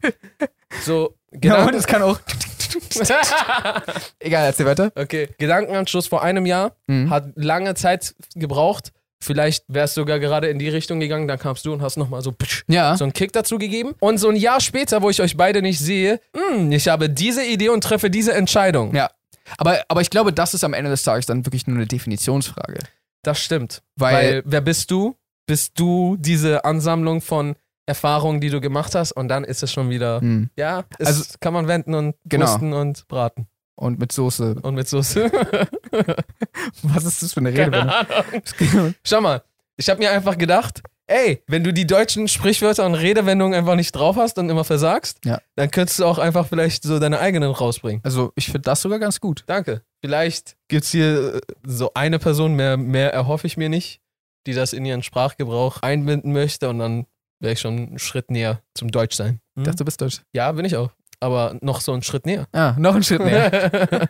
So, 0.84 1.16
Genau, 1.32 1.56
Gedanken. 1.56 1.74
das 1.76 1.88
kann 1.88 2.02
auch. 2.04 2.20
Egal, 4.20 4.46
erzähl 4.46 4.66
weiter. 4.66 4.92
okay, 4.96 5.30
Gedankenanstoß 5.38 6.08
vor 6.08 6.24
einem 6.24 6.46
Jahr. 6.46 6.76
Mhm. 6.88 7.10
Hat 7.10 7.26
lange 7.36 7.76
Zeit 7.76 8.16
gebraucht. 8.36 8.92
Vielleicht 9.24 9.64
wärst 9.68 9.96
du 9.98 10.02
sogar 10.02 10.20
gerade 10.20 10.48
in 10.50 10.60
die 10.60 10.70
Richtung 10.70 11.00
gegangen, 11.00 11.28
dann 11.28 11.40
kamst 11.40 11.66
du 11.66 11.74
und 11.74 11.82
hast 11.82 11.98
nochmal 11.98 12.22
so, 12.22 12.34
Ja. 12.68 12.96
so 12.98 13.04
einen 13.06 13.14
Kick 13.14 13.32
dazu 13.34 13.58
gegeben. 13.58 13.94
Und 14.00 14.18
so 14.18 14.30
ein 14.30 14.36
Jahr 14.36 14.60
später, 14.62 15.02
wo 15.02 15.10
ich 15.10 15.22
euch 15.22 15.38
beide 15.38 15.62
nicht 15.62 15.80
sehe, 15.80 16.20
hm, 16.36 16.72
ich 16.72 16.88
habe 16.88 17.10
diese 17.10 17.44
Idee 17.46 17.70
und 17.70 17.84
treffe 17.84 18.10
diese 18.10 18.34
Entscheidung. 18.34 18.94
Ja. 18.96 19.10
Aber, 19.58 19.82
aber 19.88 20.02
ich 20.02 20.10
glaube, 20.10 20.32
das 20.34 20.54
ist 20.54 20.64
am 20.64 20.74
Ende 20.74 20.90
des 20.90 21.04
Tages 21.04 21.26
dann 21.26 21.46
wirklich 21.46 21.68
nur 21.68 21.78
eine 21.78 21.86
Definitionsfrage. 21.88 22.80
Das 23.24 23.40
stimmt. 23.40 23.82
Weil, 23.96 24.14
Weil, 24.16 24.44
wer 24.46 24.62
bist 24.62 24.92
du? 24.92 25.16
Bist 25.46 25.74
du 25.80 26.16
diese 26.20 26.64
Ansammlung 26.66 27.22
von 27.22 27.56
Erfahrungen, 27.86 28.40
die 28.40 28.50
du 28.50 28.62
gemacht 28.62 28.96
hast? 28.96 29.12
Und 29.12 29.28
dann 29.28 29.44
ist 29.44 29.62
es 29.64 29.72
schon 29.72 29.90
wieder, 29.90 30.22
Hm. 30.22 30.50
ja, 30.56 30.84
es 31.00 31.08
Also- 31.08 31.24
kann 31.40 31.54
man 31.54 31.68
wenden 31.68 31.94
und 31.94 32.16
Genau. 32.26 32.56
und 32.80 33.08
braten. 33.08 33.48
Und 33.76 34.00
mit 34.00 34.12
Soße. 34.12 34.56
Und 34.62 34.76
mit 34.76 34.88
Soße. 34.88 35.32
Was 36.84 37.06
ist 37.06 37.22
das 37.24 37.34
für 37.34 37.40
eine 37.40 37.54
Keine 37.54 37.78
Rede? 37.78 37.94
Ahnung. 37.94 38.96
Schau 39.04 39.22
mal, 39.22 39.44
ich 39.78 39.90
habe 39.90 40.00
mir 40.00 40.12
einfach 40.12 40.38
gedacht, 40.38 40.82
ey, 41.08 41.44
wenn 41.48 41.64
du 41.64 41.74
die 41.74 41.86
deutschen 41.88 42.28
Sprichwörter 42.28 42.86
und 42.86 42.96
Redewendungen 42.96 43.58
einfach 43.58 43.76
nicht 43.76 43.92
drauf 43.94 44.16
hast 44.16 44.38
und 44.38 44.50
immer 44.50 44.64
versagst, 44.64 45.26
Ja. 45.26 45.40
dann 45.56 45.72
könntest 45.72 46.00
du 46.00 46.06
auch 46.06 46.18
einfach 46.20 46.48
vielleicht 46.48 46.84
so 46.84 47.00
deine 47.00 47.20
eigenen 47.20 47.52
rausbringen. 47.52 48.02
Also, 48.04 48.32
ich 48.36 48.46
finde 48.46 48.62
das 48.62 48.82
sogar 48.82 49.00
ganz 49.00 49.20
gut. 49.20 49.44
Danke. 49.48 49.82
Vielleicht 50.02 50.56
gibt 50.68 50.84
es 50.84 50.92
hier 50.92 51.36
äh, 51.36 51.42
so 51.66 51.92
eine 51.94 52.20
Person, 52.20 52.54
mehr, 52.56 52.78
mehr 52.78 53.14
erhoffe 53.14 53.48
ich 53.48 53.58
mir 53.58 53.70
nicht, 53.70 54.02
die 54.46 54.54
das 54.54 54.74
in 54.74 54.86
ihren 54.86 55.04
Sprachgebrauch 55.04 55.82
einbinden 55.82 56.32
möchte 56.34 56.70
und 56.70 56.80
dann 56.80 57.06
wäre 57.40 57.54
ich 57.54 57.60
schon 57.60 57.78
einen 57.78 58.00
Schritt 58.00 58.30
näher 58.32 58.62
zum 58.74 58.90
Deutschsein. 58.92 59.40
Ich 59.58 59.64
dachte, 59.64 59.78
du 59.78 59.86
bist 59.86 60.00
deutsch. 60.02 60.22
Ja, 60.34 60.52
bin 60.54 60.66
ich 60.66 60.76
auch. 60.78 60.92
Aber 61.24 61.56
noch 61.62 61.80
so 61.80 61.94
einen 61.94 62.04
Schritt 62.04 62.26
näher. 62.26 62.48
Ah, 62.52 62.76
noch 62.78 62.96
ein 62.96 63.04
Schritt 63.04 63.24
mehr. 63.24 64.10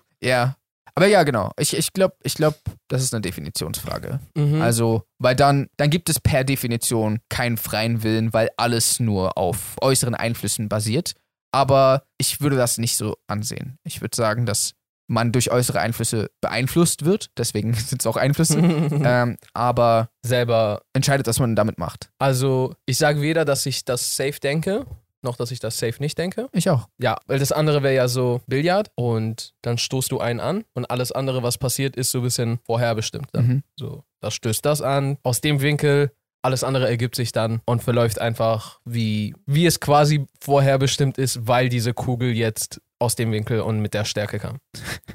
ja. 0.22 0.56
Aber 0.94 1.06
ja, 1.06 1.22
genau. 1.22 1.50
Ich, 1.58 1.76
ich 1.76 1.92
glaube, 1.92 2.16
ich 2.22 2.36
glaub, 2.36 2.54
das 2.88 3.02
ist 3.02 3.12
eine 3.12 3.20
Definitionsfrage. 3.20 4.20
Mhm. 4.34 4.62
Also, 4.62 5.02
weil 5.18 5.36
dann, 5.36 5.68
dann 5.76 5.90
gibt 5.90 6.08
es 6.08 6.18
per 6.18 6.44
Definition 6.44 7.18
keinen 7.28 7.58
freien 7.58 8.02
Willen, 8.02 8.32
weil 8.32 8.48
alles 8.56 9.00
nur 9.00 9.36
auf 9.36 9.76
äußeren 9.82 10.14
Einflüssen 10.14 10.70
basiert. 10.70 11.12
Aber 11.52 12.04
ich 12.16 12.40
würde 12.40 12.56
das 12.56 12.78
nicht 12.78 12.96
so 12.96 13.16
ansehen. 13.26 13.76
Ich 13.84 14.00
würde 14.00 14.16
sagen, 14.16 14.46
dass 14.46 14.72
man 15.06 15.32
durch 15.32 15.50
äußere 15.50 15.78
Einflüsse 15.78 16.30
beeinflusst 16.40 17.04
wird. 17.04 17.30
Deswegen 17.36 17.74
sind 17.74 18.00
es 18.00 18.06
auch 18.06 18.16
Einflüsse. 18.16 18.58
ähm, 19.04 19.36
aber 19.52 20.08
Selber, 20.24 20.80
entscheidet, 20.94 21.26
was 21.26 21.38
man 21.38 21.54
damit 21.54 21.78
macht. 21.78 22.10
also 22.18 22.74
ich 22.86 22.96
sage 22.96 23.20
weder, 23.20 23.44
dass 23.44 23.66
ich 23.66 23.84
das 23.84 24.16
safe 24.16 24.40
denke, 24.40 24.86
noch 25.22 25.36
dass 25.36 25.50
ich 25.50 25.60
das 25.60 25.78
safe 25.78 26.00
nicht 26.00 26.18
denke. 26.18 26.48
Ich 26.52 26.68
auch. 26.70 26.88
Ja, 26.98 27.16
weil 27.26 27.38
das 27.38 27.52
andere 27.52 27.82
wäre 27.82 27.94
ja 27.94 28.08
so 28.08 28.40
Billard 28.46 28.90
und 28.94 29.54
dann 29.62 29.78
stoßt 29.78 30.10
du 30.12 30.20
einen 30.20 30.40
an 30.40 30.64
und 30.74 30.90
alles 30.90 31.12
andere, 31.12 31.42
was 31.42 31.58
passiert, 31.58 31.96
ist 31.96 32.10
so 32.10 32.18
ein 32.18 32.24
bisschen 32.24 32.58
vorherbestimmt. 32.64 33.28
Dann. 33.32 33.46
Mhm. 33.46 33.62
So, 33.78 34.04
das 34.20 34.34
stößt 34.34 34.64
das 34.64 34.82
an, 34.82 35.18
aus 35.22 35.40
dem 35.40 35.60
Winkel, 35.60 36.12
alles 36.42 36.62
andere 36.62 36.88
ergibt 36.88 37.16
sich 37.16 37.32
dann 37.32 37.60
und 37.66 37.82
verläuft 37.82 38.20
einfach, 38.20 38.78
wie, 38.84 39.34
wie 39.46 39.66
es 39.66 39.80
quasi 39.80 40.26
vorherbestimmt 40.40 41.18
ist, 41.18 41.46
weil 41.48 41.68
diese 41.68 41.92
Kugel 41.92 42.30
jetzt 42.32 42.80
aus 43.00 43.16
dem 43.16 43.32
Winkel 43.32 43.60
und 43.60 43.80
mit 43.80 43.94
der 43.94 44.04
Stärke 44.04 44.38
kam. 44.38 44.58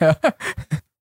ja, 0.00 0.16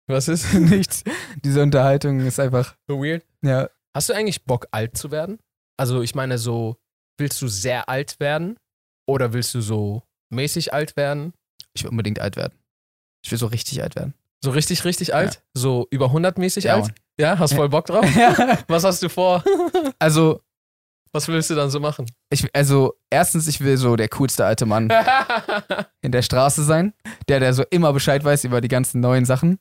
Was 0.07 0.29
ist? 0.29 0.55
nichts. 0.55 1.03
Diese 1.45 1.63
Unterhaltung 1.63 2.21
ist 2.21 2.39
einfach, 2.41 2.77
So 2.87 3.03
weird. 3.03 3.25
ja. 3.43 3.69
Hast 3.95 4.09
du 4.11 4.13
eigentlich 4.15 4.45
Bock, 4.45 4.69
alt 4.71 4.97
zu 4.97 5.11
werden? 5.11 5.39
Also, 5.77 6.03
ich 6.03 6.15
meine, 6.15 6.39
so, 6.39 6.77
willst 7.19 7.41
du 7.43 7.49
sehr 7.49 7.89
alt 7.89 8.19
werden? 8.21 8.57
Oder 9.07 9.33
willst 9.33 9.55
du 9.55 9.61
so 9.61 10.03
mäßig 10.31 10.73
alt 10.73 10.97
werden? 10.97 11.33
Ich 11.75 11.83
will 11.85 11.91
unbedingt 11.91 12.21
alt 12.21 12.37
werden. 12.37 12.59
Ich 13.25 13.31
will 13.31 13.39
so 13.39 13.47
richtig 13.47 13.83
alt 13.83 13.97
werden. 13.97 14.15
So 14.45 14.51
richtig, 14.51 14.85
richtig 14.85 15.15
alt? 15.15 15.43
So 15.55 15.87
über 15.91 16.07
100 16.07 16.39
mäßig 16.39 16.65
Ja, 16.65 16.75
alt? 16.75 16.85
Mann. 16.87 16.95
Ja, 17.21 17.39
hast 17.39 17.55
voll 17.55 17.69
Bock 17.69 17.87
drauf? 17.87 18.05
Was 18.69 18.85
hast 18.85 19.03
du 19.03 19.09
vor? 19.09 19.43
also, 19.99 20.41
Was 21.13 21.27
willst 21.27 21.51
du 21.51 21.57
dann 21.57 21.71
so 21.71 21.81
machen? 21.81 22.07
ich, 22.31 22.47
also, 22.55 22.95
erstens, 23.11 23.49
ich 23.49 23.61
will 23.61 23.77
so 23.77 23.97
der 23.97 24.09
coolste 24.09 24.45
alte 24.45 24.67
Mann 24.67 24.89
in 26.03 26.13
der 26.13 26.23
Straße 26.23 26.63
sein. 26.63 26.93
Der, 27.29 27.41
der 27.41 27.53
so 27.55 27.65
immer 27.71 27.93
Bescheid 27.93 28.23
weiß 28.23 28.45
über 28.45 28.61
die 28.61 28.69
ganzen 28.69 29.01
neuen 29.01 29.25
Sachen. 29.25 29.59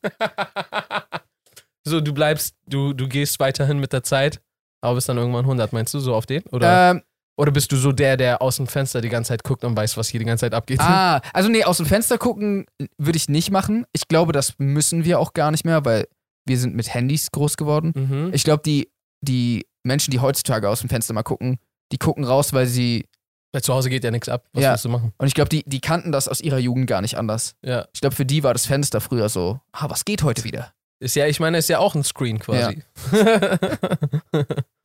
so, 1.84 2.02
du 2.02 2.14
bleibst, 2.14 2.56
du, 2.68 2.94
du 2.94 3.08
gehst 3.08 3.40
weiterhin 3.40 3.80
mit 3.80 3.94
der 3.94 4.04
Zeit, 4.04 4.42
aber 4.82 4.96
bist 4.96 5.10
dann 5.10 5.18
irgendwann 5.18 5.46
100, 5.46 5.74
meinst 5.74 5.94
du, 5.94 6.00
so 6.00 6.14
auf 6.14 6.26
den? 6.28 6.44
Oder, 6.52 6.92
Ähm, 6.92 7.02
oder 7.38 7.52
bist 7.52 7.72
du 7.72 7.76
so 7.78 7.92
der, 7.92 8.18
der 8.18 8.42
aus 8.42 8.58
dem 8.58 8.68
Fenster 8.68 9.00
die 9.00 9.10
ganze 9.10 9.30
Zeit 9.30 9.44
guckt 9.44 9.64
und 9.64 9.78
weiß, 9.78 9.96
was 9.96 10.08
hier 10.10 10.20
die 10.20 10.26
ganze 10.26 10.42
Zeit 10.46 10.54
abgeht? 10.54 10.80
ah, 10.82 11.22
also 11.34 11.50
nee, 11.50 11.64
aus 11.64 11.78
dem 11.78 11.86
Fenster 11.86 12.18
gucken 12.18 12.66
würde 12.98 13.18
ich 13.18 13.30
nicht 13.30 13.52
machen. 13.52 13.86
Ich 13.94 14.08
glaube, 14.08 14.32
das 14.34 14.56
müssen 14.58 15.06
wir 15.06 15.20
auch 15.20 15.34
gar 15.34 15.52
nicht 15.52 15.64
mehr, 15.66 15.86
weil 15.86 16.08
wir 16.46 16.58
sind 16.58 16.76
mit 16.76 16.94
Handys 16.94 17.30
groß 17.32 17.56
geworden. 17.58 17.94
Mhm. 17.96 18.32
Ich 18.34 18.44
glaube, 18.44 18.64
die, 18.66 18.90
die 19.22 19.66
Menschen, 19.84 20.12
die 20.12 20.20
heutzutage 20.20 20.68
aus 20.70 20.80
dem 20.82 20.90
Fenster 20.90 21.14
mal 21.14 21.24
gucken, 21.24 21.60
die 21.92 21.98
gucken 21.98 22.24
raus, 22.26 22.54
weil 22.54 22.66
sie, 22.68 23.06
Weil 23.54 23.62
zu 23.62 23.74
Hause 23.74 23.90
geht 23.90 24.04
ja 24.04 24.12
nichts 24.12 24.28
ab. 24.30 24.46
Was 24.54 24.64
Ja. 24.64 24.72
willst 24.72 24.86
du 24.86 24.90
machen? 24.90 25.14
und 25.18 25.28
ich 25.28 25.34
glaube, 25.34 25.50
die, 25.50 25.64
die 25.66 25.80
kannten 25.80 26.12
das 26.12 26.28
aus 26.28 26.42
ihrer 26.42 26.58
Jugend 26.58 26.88
gar 26.88 27.02
nicht 27.02 27.18
anders. 27.18 27.56
Ja. 27.64 27.86
Ich 27.94 28.02
glaube, 28.02 28.16
für 28.16 28.26
die 28.26 28.44
war 28.44 28.54
das 28.54 28.66
Fenster 28.66 29.00
früher 29.02 29.30
so, 29.30 29.60
ah, 29.74 29.90
was 29.90 30.06
geht 30.06 30.24
heute 30.24 30.44
wieder? 30.44 30.74
Ist 31.00 31.16
ja, 31.16 31.28
ich 31.28 31.40
meine, 31.40 31.60
ist 31.60 31.70
ja 31.70 31.78
auch 31.80 31.94
ein 31.94 32.04
Screen 32.04 32.40
quasi. 32.40 32.82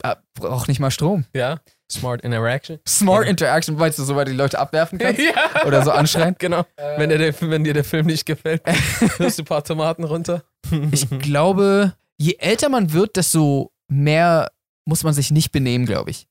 Ah, 0.05 0.17
braucht 0.35 0.67
nicht 0.69 0.81
mal 0.81 0.91
Strom. 0.91 1.25
Ja. 1.35 1.61
Smart 1.93 2.23
Interaction. 2.23 2.79
Smart 2.87 3.27
Interaction, 3.27 3.79
weil 3.79 3.91
du 3.91 4.03
so 4.03 4.17
weit 4.17 4.29
die 4.29 4.33
Leute 4.33 4.59
abwerfen 4.59 4.99
kannst 4.99 5.21
ja. 5.23 5.65
oder 5.67 5.83
so 5.83 5.91
anschreien. 5.91 6.35
Genau. 6.39 6.65
Wenn, 6.97 7.11
dir 7.11 7.19
der, 7.19 7.41
wenn 7.41 7.65
dir 7.65 7.75
der 7.75 7.85
Film 7.85 8.07
nicht 8.07 8.27
gefällt, 8.27 8.63
wirst 9.19 9.39
du 9.39 9.43
ein 9.43 9.47
paar 9.47 9.63
Tomaten 9.65 10.05
runter. 10.05 10.43
Ich 10.91 11.09
glaube, 11.21 11.95
je 12.19 12.37
älter 12.39 12.69
man 12.69 12.93
wird, 12.93 13.17
desto 13.17 13.73
mehr 13.89 14.51
muss 14.85 15.05
man 15.05 15.13
sich 15.15 15.31
nicht 15.31 15.53
benehmen, 15.53 15.87
glaube 15.87 16.11
ich. 16.11 16.27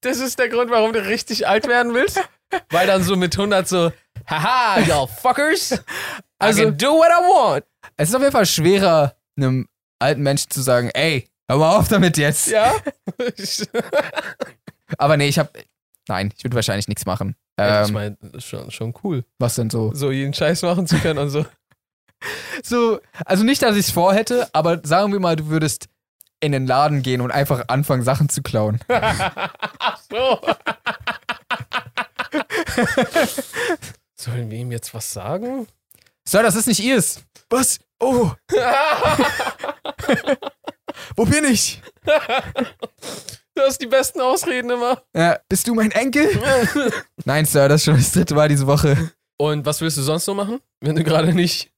Das 0.00 0.18
ist 0.18 0.38
der 0.38 0.48
Grund, 0.48 0.70
warum 0.70 0.92
du 0.92 1.04
richtig 1.06 1.46
alt 1.46 1.68
werden 1.68 1.92
willst? 1.94 2.20
Weil 2.70 2.86
dann 2.86 3.02
so 3.02 3.16
mit 3.16 3.34
100 3.36 3.68
so, 3.68 3.92
haha, 4.26 4.80
y'all 4.80 5.06
fuckers, 5.06 5.78
Also- 6.38 6.62
I 6.62 6.64
can 6.64 6.76
do 6.78 6.88
what 6.92 7.08
I 7.08 7.22
want. 7.22 7.64
Es 7.96 8.08
ist 8.08 8.14
auf 8.14 8.22
jeden 8.22 8.32
Fall 8.32 8.46
schwerer, 8.46 9.14
einem 9.36 9.68
alten 9.98 10.22
Menschen 10.22 10.50
zu 10.50 10.62
sagen, 10.62 10.90
ey, 10.94 11.28
hör 11.50 11.58
mal 11.58 11.76
auf 11.76 11.88
damit 11.88 12.16
jetzt. 12.16 12.48
Ja? 12.48 12.72
Aber 14.98 15.16
nee, 15.16 15.28
ich 15.28 15.38
habe, 15.38 15.50
nein, 16.08 16.32
ich 16.36 16.44
würde 16.44 16.54
wahrscheinlich 16.54 16.88
nichts 16.88 17.06
machen. 17.06 17.36
Ja, 17.58 17.82
ich 17.82 17.88
Ähm, 17.88 17.94
meine, 17.94 18.16
das 18.20 18.34
ist 18.34 18.44
schon, 18.44 18.70
schon 18.70 18.94
cool, 19.04 19.24
was 19.38 19.56
denn 19.56 19.70
so? 19.70 19.92
so 19.94 20.10
jeden 20.10 20.32
Scheiß 20.34 20.62
machen 20.62 20.86
zu 20.86 20.98
können 20.98 21.18
und 21.18 21.30
so. 21.30 21.44
So, 22.62 23.00
also 23.24 23.44
nicht, 23.44 23.62
dass 23.62 23.76
ich 23.76 23.86
es 23.86 23.90
vorhätte, 23.92 24.50
aber 24.52 24.82
sagen 24.84 25.10
wir 25.10 25.20
mal, 25.20 25.36
du 25.36 25.46
würdest 25.46 25.88
in 26.40 26.52
den 26.52 26.66
Laden 26.66 27.02
gehen 27.02 27.22
und 27.22 27.30
einfach 27.30 27.64
anfangen, 27.68 28.02
Sachen 28.02 28.28
zu 28.28 28.42
klauen. 28.42 28.78
Ach 28.88 29.98
so. 30.10 30.38
Sollen 34.16 34.50
wir 34.50 34.58
ihm 34.58 34.70
jetzt 34.70 34.92
was 34.92 35.10
sagen? 35.10 35.66
Sir, 36.28 36.42
das 36.42 36.56
ist 36.56 36.66
nicht 36.66 36.80
ihrs. 36.80 37.22
Was? 37.48 37.78
Oh, 37.98 38.32
wo 41.16 41.24
bin 41.24 41.44
ich? 41.44 41.80
Du 43.52 43.62
hast 43.66 43.80
die 43.82 43.86
besten 43.88 44.20
Ausreden 44.20 44.70
immer. 44.70 45.02
Ja, 45.14 45.38
bist 45.48 45.66
du 45.66 45.74
mein 45.74 45.90
Enkel? 45.90 46.30
Nein, 47.24 47.44
Sir, 47.44 47.68
das 47.68 47.80
ist 47.80 47.84
schon 47.84 47.96
das 47.96 48.12
dritte 48.12 48.34
Mal 48.34 48.48
diese 48.48 48.66
Woche. 48.66 49.10
Und 49.36 49.66
was 49.66 49.80
willst 49.80 49.98
du 49.98 50.02
sonst 50.02 50.24
so 50.24 50.34
machen, 50.34 50.60
wenn 50.80 50.94
du 50.96 51.02
gerade 51.04 51.34
nicht 51.34 51.70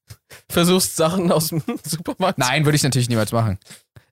versuchst, 0.48 0.94
Sachen 0.96 1.33
aus 1.33 1.48
dem 1.48 1.62
Supermarkt 1.85 2.38
Nein, 2.38 2.66
würde 2.66 2.77
ich 2.77 2.83
natürlich 2.83 3.09
niemals 3.09 3.33
machen. 3.33 3.59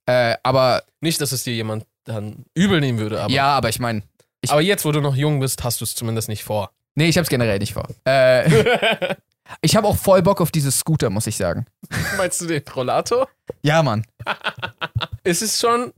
Äh, 0.07 0.37
aber 0.43 0.83
Nicht, 1.01 1.21
dass 1.21 1.33
es 1.33 1.45
dir 1.45 1.53
jemand 1.55 1.85
dann 2.05 2.45
übel 2.55 2.81
nehmen 2.81 2.99
würde, 2.99 3.21
aber, 3.21 3.33
ja, 3.33 3.49
aber 3.49 3.69
ich 3.69 3.79
meine, 3.79 4.03
aber 4.49 4.63
jetzt, 4.63 4.85
wo 4.87 4.91
du 4.91 5.01
noch 5.01 5.15
jung 5.15 5.39
bist, 5.39 5.63
hast 5.63 5.81
du 5.81 5.85
es 5.85 5.95
zumindest 5.95 6.29
nicht 6.29 6.43
vor. 6.43 6.73
nee, 6.95 7.09
ich 7.09 7.19
hab's 7.19 7.29
generell 7.29 7.59
nicht 7.59 7.75
vor. 7.75 7.87
Äh, 8.05 9.15
ich 9.61 9.77
habe 9.77 9.87
auch 9.87 9.97
voll 9.97 10.23
Bock 10.23 10.41
auf 10.41 10.51
diese 10.51 10.71
Scooter, 10.71 11.11
muss 11.11 11.27
ich 11.27 11.37
sagen. 11.37 11.67
Meinst 12.17 12.41
du 12.41 12.47
den 12.47 12.63
Rollator? 12.75 13.29
Ja, 13.63 13.83
Mann. 13.83 14.05
Es 15.23 15.43
ist 15.43 15.61
schon, 15.61 15.93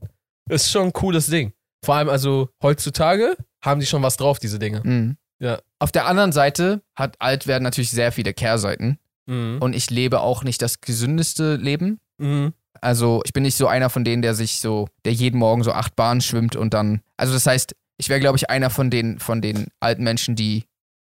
es 0.49 0.63
ist 0.63 0.71
schon 0.71 0.87
ein 0.87 0.93
cooles 0.93 1.27
Ding. 1.27 1.53
Vor 1.83 1.95
allem 1.95 2.09
also 2.09 2.49
heutzutage 2.61 3.37
haben 3.63 3.79
die 3.79 3.85
schon 3.85 4.03
was 4.03 4.17
drauf, 4.17 4.37
diese 4.37 4.59
Dinge. 4.59 4.81
Mhm. 4.83 5.17
Ja. 5.39 5.59
Auf 5.79 5.93
der 5.93 6.07
anderen 6.07 6.33
Seite 6.33 6.81
hat 6.93 7.15
Altwerden 7.19 7.63
natürlich 7.63 7.91
sehr 7.91 8.11
viele 8.11 8.33
Kehrseiten. 8.33 8.99
Mhm. 9.27 9.59
Und 9.61 9.73
ich 9.73 9.89
lebe 9.89 10.19
auch 10.19 10.43
nicht 10.43 10.61
das 10.61 10.81
gesündeste 10.81 11.55
Leben. 11.55 12.01
Mhm. 12.17 12.53
Also 12.81 13.21
ich 13.25 13.31
bin 13.31 13.43
nicht 13.43 13.55
so 13.55 13.67
einer 13.67 13.89
von 13.89 14.03
denen, 14.03 14.21
der 14.21 14.35
sich 14.35 14.59
so, 14.59 14.89
der 15.05 15.13
jeden 15.13 15.39
Morgen 15.39 15.63
so 15.63 15.71
acht 15.71 15.95
Bahnen 15.95 16.21
schwimmt 16.21 16.55
und 16.55 16.73
dann. 16.73 17.01
Also 17.15 17.33
das 17.33 17.45
heißt, 17.45 17.75
ich 17.97 18.09
wäre, 18.09 18.19
glaube 18.19 18.37
ich, 18.37 18.49
einer 18.49 18.69
von 18.69 18.89
den, 18.89 19.19
von 19.19 19.41
den 19.41 19.67
alten 19.79 20.03
Menschen, 20.03 20.35
die 20.35 20.65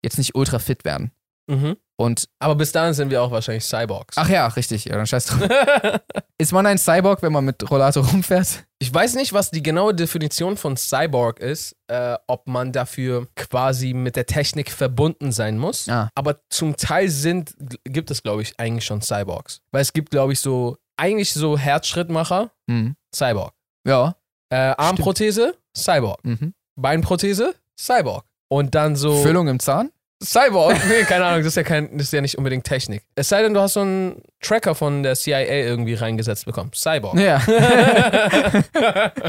jetzt 0.04 0.18
nicht 0.18 0.34
ultra 0.34 0.58
fit 0.58 0.84
werden. 0.84 1.12
Mhm. 1.50 1.76
Und 1.98 2.28
Aber 2.38 2.54
bis 2.54 2.72
dahin 2.72 2.94
sind 2.94 3.10
wir 3.10 3.20
auch 3.22 3.30
wahrscheinlich 3.30 3.64
Cyborgs. 3.64 4.16
ach 4.16 4.28
ja, 4.28 4.46
richtig, 4.46 4.86
ja, 4.86 4.94
dann 4.96 5.06
scheiß 5.06 5.26
drauf. 5.26 5.40
Ist 6.38 6.52
man 6.52 6.64
ein 6.64 6.78
Cyborg, 6.78 7.20
wenn 7.22 7.32
man 7.32 7.44
mit 7.44 7.70
Rollator 7.70 8.06
rumfährt? 8.06 8.64
Ich 8.78 8.92
weiß 8.94 9.16
nicht, 9.16 9.34
was 9.34 9.50
die 9.50 9.62
genaue 9.62 9.94
Definition 9.94 10.56
von 10.56 10.76
Cyborg 10.78 11.40
ist, 11.40 11.76
äh, 11.88 12.16
ob 12.26 12.46
man 12.48 12.72
dafür 12.72 13.26
quasi 13.36 13.92
mit 13.92 14.16
der 14.16 14.24
Technik 14.24 14.70
verbunden 14.70 15.32
sein 15.32 15.58
muss. 15.58 15.86
Ah. 15.90 16.08
Aber 16.14 16.40
zum 16.48 16.76
Teil 16.76 17.10
sind, 17.10 17.54
gibt 17.84 18.10
es, 18.10 18.22
glaube 18.22 18.40
ich, 18.40 18.58
eigentlich 18.58 18.86
schon 18.86 19.02
Cyborgs. 19.02 19.60
Weil 19.70 19.82
es 19.82 19.92
gibt, 19.92 20.10
glaube 20.10 20.32
ich, 20.32 20.40
so, 20.40 20.78
eigentlich 20.96 21.32
so 21.34 21.58
Herzschrittmacher, 21.58 22.50
Mhm. 22.66 22.96
Cyborg. 23.14 23.52
Ja. 23.86 24.14
Äh, 24.50 24.56
Armprothese, 24.78 25.56
Cyborg. 25.76 26.24
Mhm. 26.24 26.54
Beinprothese, 26.76 27.54
Cyborg. 27.78 28.24
Und 28.48 28.74
dann 28.74 28.96
so. 28.96 29.22
Füllung 29.22 29.48
im 29.48 29.60
Zahn? 29.60 29.90
Cyborg? 30.22 30.76
Nee, 30.88 31.04
keine 31.04 31.24
Ahnung, 31.24 31.38
das 31.40 31.48
ist, 31.48 31.56
ja 31.56 31.62
kein, 31.62 31.96
das 31.96 32.08
ist 32.08 32.12
ja 32.12 32.20
nicht 32.20 32.36
unbedingt 32.36 32.64
Technik. 32.64 33.02
Es 33.14 33.28
sei 33.30 33.42
denn, 33.42 33.54
du 33.54 33.60
hast 33.60 33.72
so 33.74 33.80
einen 33.80 34.22
Tracker 34.40 34.74
von 34.74 35.02
der 35.02 35.14
CIA 35.16 35.40
irgendwie 35.40 35.94
reingesetzt 35.94 36.44
bekommen. 36.44 36.70
Cyborg. 36.74 37.18
Ja. 37.18 37.40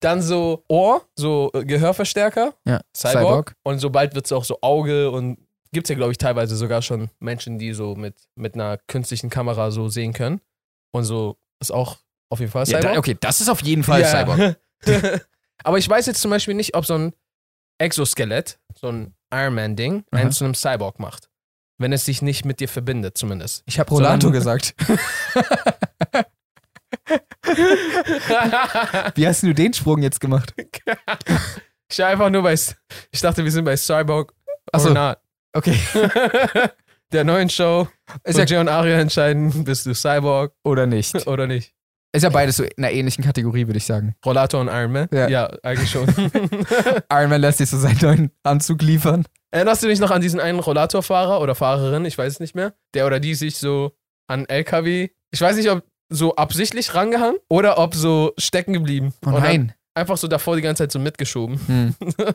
Dann 0.00 0.22
so 0.22 0.64
Ohr, 0.68 1.02
so 1.14 1.50
äh, 1.52 1.64
Gehörverstärker, 1.64 2.54
ja. 2.64 2.80
Cyborg. 2.96 3.20
Cyborg. 3.22 3.54
Und 3.64 3.78
sobald 3.80 4.14
wird 4.14 4.24
es 4.24 4.32
auch 4.32 4.44
so 4.44 4.58
Auge 4.62 5.10
und 5.10 5.36
gibt 5.72 5.86
es 5.86 5.90
ja, 5.90 5.94
glaube 5.96 6.12
ich, 6.12 6.18
teilweise 6.18 6.56
sogar 6.56 6.80
schon 6.80 7.10
Menschen, 7.18 7.58
die 7.58 7.74
so 7.74 7.94
mit, 7.94 8.14
mit 8.34 8.54
einer 8.54 8.78
künstlichen 8.88 9.28
Kamera 9.28 9.70
so 9.70 9.88
sehen 9.88 10.14
können. 10.14 10.40
Und 10.92 11.04
so 11.04 11.36
ist 11.60 11.70
auch 11.70 11.98
auf 12.30 12.40
jeden 12.40 12.50
Fall 12.50 12.64
Ja, 12.66 12.78
Cyborg. 12.78 12.94
da, 12.94 12.98
okay, 12.98 13.16
das 13.20 13.42
ist 13.42 13.50
auf 13.50 13.60
jeden 13.62 13.82
Fall 13.84 14.00
Ja. 14.00 14.06
Cyborg. 14.06 14.56
Aber 15.64 15.76
ich 15.76 15.86
weiß 15.86 16.06
jetzt 16.06 16.22
zum 16.22 16.30
Beispiel 16.30 16.54
nicht, 16.54 16.74
ob 16.74 16.86
so 16.86 16.94
ein 16.94 17.12
Exoskelett, 17.80 18.58
so 18.74 18.88
ein 18.88 19.14
Iron 19.32 19.54
Man-Ding, 19.54 20.04
einen 20.10 20.26
Aha. 20.26 20.30
zu 20.30 20.44
einem 20.44 20.54
Cyborg 20.54 20.98
macht. 20.98 21.30
Wenn 21.78 21.94
es 21.94 22.04
sich 22.04 22.20
nicht 22.20 22.44
mit 22.44 22.60
dir 22.60 22.68
verbindet, 22.68 23.16
zumindest. 23.16 23.62
Ich 23.64 23.78
habe 23.78 23.88
Rollator 23.90 24.30
Rollator 24.30 24.32
gesagt. 24.32 24.74
Wie 29.14 29.26
hast 29.26 29.42
du 29.42 29.54
den 29.54 29.72
Sprung 29.72 30.02
jetzt 30.02 30.20
gemacht? 30.20 30.52
Ich 31.90 31.98
war 31.98 32.08
einfach 32.08 32.28
nur 32.28 32.42
bei. 32.42 32.54
Ich 33.10 33.20
dachte, 33.20 33.44
wir 33.44 33.50
sind 33.50 33.64
bei 33.64 33.76
Cyborg 33.76 34.34
Ach 34.72 34.78
or 34.78 34.80
so. 34.80 34.92
not. 34.92 35.16
Okay. 35.54 35.78
Der 37.12 37.24
neuen 37.24 37.48
Show. 37.48 37.88
Ist 38.24 38.38
ja, 38.38 38.44
Jay 38.44 38.58
und 38.58 38.68
Aria 38.68 39.00
entscheiden, 39.00 39.64
bist 39.64 39.86
du 39.86 39.94
Cyborg 39.94 40.52
oder 40.62 40.86
nicht. 40.86 41.26
oder 41.26 41.46
nicht. 41.46 41.74
Ist 42.12 42.22
ja 42.22 42.28
beides 42.28 42.56
so 42.56 42.64
in 42.64 42.70
einer 42.78 42.90
ähnlichen 42.90 43.24
Kategorie, 43.24 43.66
würde 43.66 43.78
ich 43.78 43.86
sagen. 43.86 44.16
Rollator 44.26 44.60
und 44.60 44.68
Iron 44.68 44.92
Man? 44.92 45.08
Ja. 45.12 45.46
eigentlich 45.62 45.90
schon. 45.90 46.08
Iron 47.12 47.30
Man 47.30 47.40
lässt 47.40 47.58
sich 47.58 47.70
so 47.70 47.78
seinen 47.78 47.98
neuen 48.00 48.30
Anzug 48.42 48.82
liefern. 48.82 49.24
Erinnerst 49.52 49.82
du 49.82 49.88
dich 49.88 50.00
noch 50.00 50.10
an 50.10 50.20
diesen 50.20 50.40
einen 50.40 50.58
Rollatorfahrer 50.58 51.40
oder 51.40 51.54
Fahrerin, 51.54 52.04
ich 52.04 52.18
weiß 52.18 52.34
es 52.34 52.40
nicht 52.40 52.54
mehr, 52.54 52.74
der 52.94 53.06
oder 53.06 53.20
die 53.20 53.34
sich 53.34 53.56
so 53.56 53.92
an 54.28 54.44
LKW, 54.46 55.08
ich 55.32 55.40
weiß 55.40 55.56
nicht, 55.56 55.70
ob 55.70 55.84
so 56.08 56.34
absichtlich 56.36 56.94
rangehangen 56.94 57.38
oder 57.48 57.78
ob 57.78 57.94
so 57.94 58.32
stecken 58.38 58.72
geblieben. 58.72 59.14
Oh 59.24 59.30
nein. 59.30 59.74
Einfach 59.94 60.16
so 60.16 60.28
davor 60.28 60.56
die 60.56 60.62
ganze 60.62 60.84
Zeit 60.84 60.92
so 60.92 60.98
mitgeschoben. 60.98 61.60
Hm. 61.66 61.94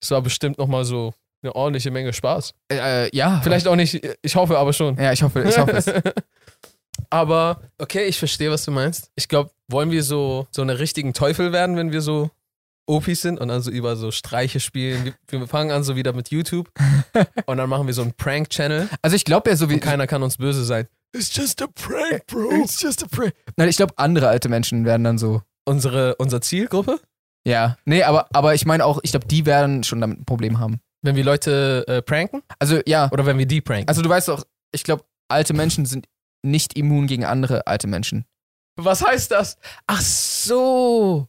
Es 0.00 0.12
war 0.12 0.22
bestimmt 0.22 0.58
nochmal 0.58 0.84
so 0.84 1.12
eine 1.42 1.54
ordentliche 1.54 1.90
Menge 1.90 2.12
Spaß. 2.12 2.54
Äh, 2.70 3.14
ja. 3.16 3.40
Vielleicht 3.42 3.66
auch 3.66 3.76
nicht, 3.76 4.00
ich 4.22 4.36
hoffe 4.36 4.58
aber 4.58 4.72
schon. 4.72 4.96
Ja, 4.96 5.12
ich 5.12 5.22
hoffe, 5.22 5.42
ich 5.42 5.58
hoffe 5.58 5.72
es. 5.72 5.86
aber, 7.10 7.62
okay, 7.78 8.04
ich 8.04 8.18
verstehe, 8.18 8.50
was 8.50 8.64
du 8.64 8.70
meinst. 8.70 9.10
Ich 9.16 9.28
glaube, 9.28 9.50
wollen 9.68 9.90
wir 9.90 10.02
so, 10.02 10.46
so 10.50 10.62
eine 10.62 10.78
richtigen 10.78 11.12
Teufel 11.14 11.52
werden, 11.52 11.76
wenn 11.76 11.92
wir 11.92 12.00
so 12.00 12.30
Opis 12.86 13.20
sind 13.20 13.38
und 13.38 13.48
dann 13.48 13.60
so 13.60 13.70
über 13.70 13.96
so 13.96 14.10
Streiche 14.10 14.60
spielen. 14.60 15.14
Wir, 15.28 15.40
wir 15.40 15.46
fangen 15.46 15.70
an 15.70 15.84
so 15.84 15.94
wieder 15.96 16.12
mit 16.14 16.30
YouTube 16.30 16.70
und 17.46 17.56
dann 17.58 17.68
machen 17.68 17.86
wir 17.86 17.94
so 17.94 18.02
einen 18.02 18.14
Prank-Channel 18.14 18.88
Also 19.02 19.14
ich 19.14 19.24
glaube 19.24 19.50
ja 19.50 19.56
so 19.56 19.68
wie. 19.68 19.78
keiner 19.78 20.06
kann 20.06 20.22
uns 20.22 20.38
böse 20.38 20.64
sein. 20.64 20.86
It's 21.14 21.34
just 21.34 21.60
a 21.62 21.66
prank, 21.66 22.26
bro. 22.26 22.50
It's 22.62 22.80
just 22.80 23.02
a 23.02 23.06
prank. 23.06 23.34
Nein, 23.56 23.68
ich 23.68 23.76
glaube, 23.76 23.94
andere 23.96 24.28
alte 24.28 24.48
Menschen 24.48 24.84
werden 24.84 25.04
dann 25.04 25.18
so. 25.18 25.42
Unsere, 25.66 26.16
unsere 26.16 26.40
Zielgruppe, 26.40 26.98
Ja. 27.46 27.76
Nee, 27.84 28.02
aber, 28.02 28.26
aber 28.32 28.54
ich 28.54 28.64
meine 28.64 28.84
auch, 28.86 29.00
ich 29.02 29.10
glaube, 29.10 29.26
die 29.26 29.44
werden 29.44 29.84
schon 29.84 30.00
damit 30.00 30.20
ein 30.20 30.24
Problem 30.24 30.58
haben. 30.58 30.80
wenn 31.02 31.14
wir 31.14 31.24
Leute 31.24 31.84
äh, 31.86 32.00
pranken 32.02 32.42
Also 32.58 32.80
ja. 32.86 33.10
oder 33.12 33.26
wenn 33.26 33.36
wir 33.38 33.44
die 33.46 33.60
pranken. 33.60 33.86
Also 33.88 34.00
du 34.00 34.08
weißt 34.08 34.28
doch, 34.28 34.44
ich 34.72 34.82
glaube, 34.84 35.04
alte 35.28 35.52
Menschen 35.52 35.84
sind 35.84 36.06
nicht 36.42 36.76
immun 36.76 37.06
gegen 37.06 37.24
andere 37.24 37.66
alte 37.66 37.86
Menschen. 37.86 38.24
Was 38.76 39.04
heißt 39.04 39.30
das? 39.30 39.56
Ach 39.86 40.00
so. 40.00 41.28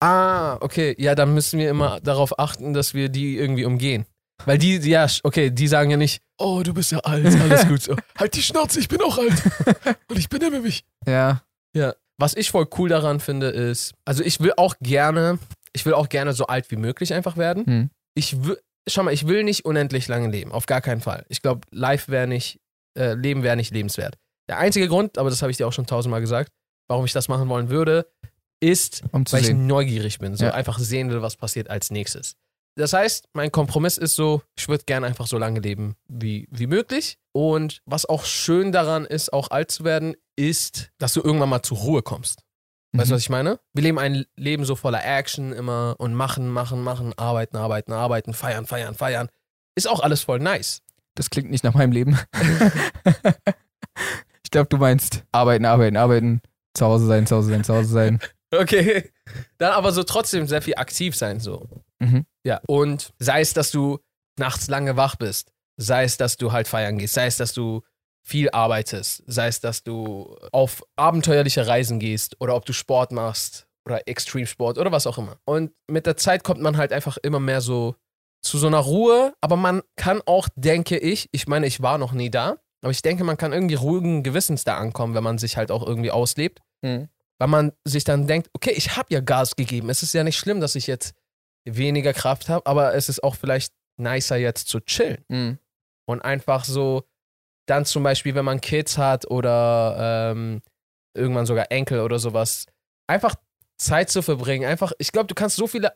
Ah, 0.00 0.56
okay. 0.60 0.94
Ja, 0.98 1.14
dann 1.14 1.34
müssen 1.34 1.58
wir 1.58 1.70
immer 1.70 2.00
darauf 2.00 2.38
achten, 2.38 2.74
dass 2.74 2.94
wir 2.94 3.08
die 3.08 3.36
irgendwie 3.36 3.64
umgehen. 3.64 4.06
Weil 4.44 4.58
die, 4.58 4.76
ja, 4.76 5.06
okay, 5.24 5.50
die 5.50 5.68
sagen 5.68 5.90
ja 5.90 5.96
nicht, 5.96 6.22
oh, 6.38 6.62
du 6.64 6.72
bist 6.72 6.92
ja 6.92 6.98
alt, 6.98 7.26
alles 7.40 7.66
gut 7.66 7.82
so. 7.82 7.96
halt 8.16 8.34
die 8.34 8.42
Schnauze, 8.42 8.78
ich 8.80 8.88
bin 8.88 9.00
auch 9.00 9.18
alt. 9.18 9.42
Und 10.08 10.18
ich 10.18 10.28
benehme 10.28 10.60
mich. 10.60 10.84
Ja. 11.06 11.42
Ja. 11.74 11.94
Was 12.18 12.34
ich 12.34 12.50
voll 12.50 12.66
cool 12.78 12.88
daran 12.88 13.20
finde, 13.20 13.48
ist, 13.48 13.94
also 14.04 14.24
ich 14.24 14.40
will 14.40 14.52
auch 14.56 14.74
gerne, 14.80 15.38
ich 15.72 15.86
will 15.86 15.94
auch 15.94 16.08
gerne 16.08 16.32
so 16.32 16.46
alt 16.46 16.70
wie 16.70 16.76
möglich 16.76 17.14
einfach 17.14 17.36
werden. 17.36 17.66
Hm. 17.66 17.90
Ich 18.14 18.44
will, 18.44 18.58
schau 18.88 19.04
mal, 19.04 19.14
ich 19.14 19.28
will 19.28 19.44
nicht 19.44 19.64
unendlich 19.64 20.08
lange 20.08 20.28
leben, 20.28 20.50
auf 20.50 20.66
gar 20.66 20.80
keinen 20.80 21.00
Fall. 21.00 21.24
Ich 21.28 21.42
glaube, 21.42 21.60
life 21.70 22.10
wäre 22.10 22.26
nicht, 22.26 22.58
äh, 22.98 23.14
Leben 23.14 23.44
wäre 23.44 23.56
nicht 23.56 23.72
lebenswert. 23.72 24.16
Der 24.48 24.58
einzige 24.58 24.88
Grund, 24.88 25.18
aber 25.18 25.30
das 25.30 25.42
habe 25.42 25.50
ich 25.50 25.56
dir 25.58 25.66
auch 25.68 25.72
schon 25.72 25.86
tausendmal 25.86 26.20
gesagt, 26.20 26.52
warum 26.88 27.04
ich 27.04 27.12
das 27.12 27.28
machen 27.28 27.48
wollen 27.48 27.68
würde, 27.68 28.06
ist, 28.60 29.02
Um 29.12 29.24
weil 29.30 29.40
ich 29.40 29.46
sehen. 29.46 29.66
neugierig 29.66 30.18
bin, 30.18 30.34
so 30.36 30.46
Ja. 30.46 30.54
einfach 30.54 30.78
sehen 30.78 31.10
will, 31.10 31.22
was 31.22 31.36
passiert 31.36 31.70
als 31.70 31.90
nächstes. 31.90 32.34
Das 32.76 32.92
heißt, 32.92 33.28
mein 33.32 33.50
Kompromiss 33.52 33.98
ist 33.98 34.14
so, 34.14 34.42
ich 34.56 34.68
würde 34.68 34.84
gerne 34.84 35.06
einfach 35.06 35.26
so 35.26 35.36
lange 35.36 35.60
leben 35.60 35.96
wie, 36.08 36.46
wie 36.50 36.66
möglich. 36.68 37.18
Und 37.32 37.82
was 37.86 38.06
auch 38.06 38.24
schön 38.24 38.70
daran 38.72 39.04
ist, 39.04 39.32
auch 39.32 39.50
alt 39.50 39.70
zu 39.70 39.84
werden, 39.84 40.14
ist, 40.36 40.90
dass 40.98 41.12
du 41.12 41.20
irgendwann 41.20 41.48
mal 41.48 41.62
zur 41.62 41.78
Ruhe 41.78 42.02
kommst. 42.02 42.42
Weißt 42.92 43.10
du, 43.10 43.12
Mhm. 43.12 43.16
was 43.16 43.22
ich 43.22 43.30
meine? 43.30 43.60
Wir 43.74 43.82
leben 43.82 43.98
ein 43.98 44.24
Leben 44.36 44.64
so 44.64 44.76
voller 44.76 45.04
Action 45.04 45.52
immer 45.52 45.96
und 45.98 46.14
machen, 46.14 46.48
machen, 46.48 46.82
machen, 46.82 47.12
arbeiten, 47.18 47.56
arbeiten, 47.56 47.92
arbeiten, 47.92 48.32
feiern, 48.32 48.64
feiern, 48.64 48.94
feiern. 48.94 49.28
Ist 49.74 49.88
auch 49.88 50.00
alles 50.00 50.22
voll 50.22 50.38
nice. 50.38 50.80
Das 51.16 51.30
klingt 51.30 51.50
nicht 51.50 51.64
nach 51.64 51.74
meinem 51.74 51.92
Leben. 51.92 52.18
ich 54.48 54.50
glaube, 54.50 54.70
du 54.70 54.78
meinst 54.78 55.24
arbeiten, 55.30 55.66
arbeiten, 55.66 55.98
arbeiten, 55.98 56.40
zu 56.72 56.86
Hause 56.86 57.06
sein, 57.06 57.26
zu 57.26 57.36
Hause 57.36 57.50
sein, 57.50 57.64
zu 57.64 57.74
Hause 57.74 57.88
sein. 57.88 58.18
Okay. 58.50 59.12
Dann 59.58 59.72
aber 59.72 59.92
so 59.92 60.04
trotzdem 60.04 60.46
sehr 60.46 60.62
viel 60.62 60.76
aktiv 60.76 61.14
sein, 61.14 61.38
so. 61.38 61.68
Mhm. 61.98 62.24
Ja. 62.44 62.62
Und 62.66 63.12
sei 63.18 63.42
es, 63.42 63.52
dass 63.52 63.70
du 63.70 63.98
nachts 64.38 64.68
lange 64.68 64.96
wach 64.96 65.16
bist, 65.16 65.52
sei 65.76 66.04
es, 66.04 66.16
dass 66.16 66.38
du 66.38 66.50
halt 66.50 66.66
feiern 66.66 66.96
gehst, 66.96 67.12
sei 67.12 67.26
es, 67.26 67.36
dass 67.36 67.52
du 67.52 67.82
viel 68.22 68.48
arbeitest, 68.48 69.22
sei 69.26 69.48
es, 69.48 69.60
dass 69.60 69.84
du 69.84 70.34
auf 70.50 70.82
abenteuerliche 70.96 71.66
Reisen 71.66 72.00
gehst 72.00 72.40
oder 72.40 72.56
ob 72.56 72.64
du 72.64 72.72
Sport 72.72 73.12
machst 73.12 73.66
oder 73.84 74.08
Extremsport 74.08 74.78
oder 74.78 74.90
was 74.90 75.06
auch 75.06 75.18
immer. 75.18 75.36
Und 75.44 75.72
mit 75.86 76.06
der 76.06 76.16
Zeit 76.16 76.42
kommt 76.42 76.62
man 76.62 76.78
halt 76.78 76.94
einfach 76.94 77.18
immer 77.18 77.40
mehr 77.40 77.60
so 77.60 77.96
zu 78.40 78.56
so 78.56 78.66
einer 78.66 78.78
Ruhe, 78.78 79.34
aber 79.42 79.56
man 79.56 79.82
kann 79.96 80.22
auch, 80.24 80.48
denke 80.56 80.96
ich, 80.96 81.28
ich 81.32 81.48
meine, 81.48 81.66
ich 81.66 81.82
war 81.82 81.98
noch 81.98 82.12
nie 82.12 82.30
da, 82.30 82.56
aber 82.82 82.90
ich 82.90 83.02
denke, 83.02 83.24
man 83.24 83.36
kann 83.36 83.52
irgendwie 83.52 83.74
ruhigen 83.74 84.22
Gewissens 84.22 84.64
da 84.64 84.76
ankommen, 84.78 85.14
wenn 85.14 85.24
man 85.24 85.38
sich 85.38 85.56
halt 85.56 85.70
auch 85.70 85.86
irgendwie 85.86 86.10
auslebt 86.10 86.60
Mhm. 86.82 87.08
weil 87.40 87.48
man 87.48 87.72
sich 87.84 88.04
dann 88.04 88.26
denkt, 88.28 88.50
okay, 88.52 88.70
ich 88.70 88.96
habe 88.96 89.12
ja 89.12 89.20
Gas 89.20 89.56
gegeben. 89.56 89.90
Es 89.90 90.02
ist 90.04 90.14
ja 90.14 90.22
nicht 90.24 90.38
schlimm, 90.38 90.60
dass 90.60 90.74
ich 90.76 90.86
jetzt 90.86 91.14
weniger 91.64 92.12
Kraft 92.12 92.48
habe, 92.48 92.64
aber 92.66 92.94
es 92.94 93.08
ist 93.08 93.22
auch 93.24 93.34
vielleicht 93.34 93.72
nicer 94.00 94.36
jetzt 94.36 94.68
zu 94.68 94.78
chillen 94.80 95.24
Mhm. 95.28 95.58
und 96.08 96.22
einfach 96.22 96.64
so 96.64 97.04
dann 97.66 97.84
zum 97.84 98.02
Beispiel, 98.02 98.34
wenn 98.34 98.44
man 98.44 98.60
Kids 98.60 98.96
hat 98.96 99.28
oder 99.30 100.30
ähm, 100.32 100.62
irgendwann 101.14 101.46
sogar 101.46 101.70
Enkel 101.70 102.00
oder 102.00 102.18
sowas, 102.18 102.64
einfach 103.08 103.34
Zeit 103.76 104.08
zu 104.10 104.22
verbringen. 104.22 104.68
Einfach, 104.68 104.92
ich 104.98 105.12
glaube, 105.12 105.26
du 105.26 105.34
kannst 105.34 105.56
so 105.56 105.66
viele 105.66 105.92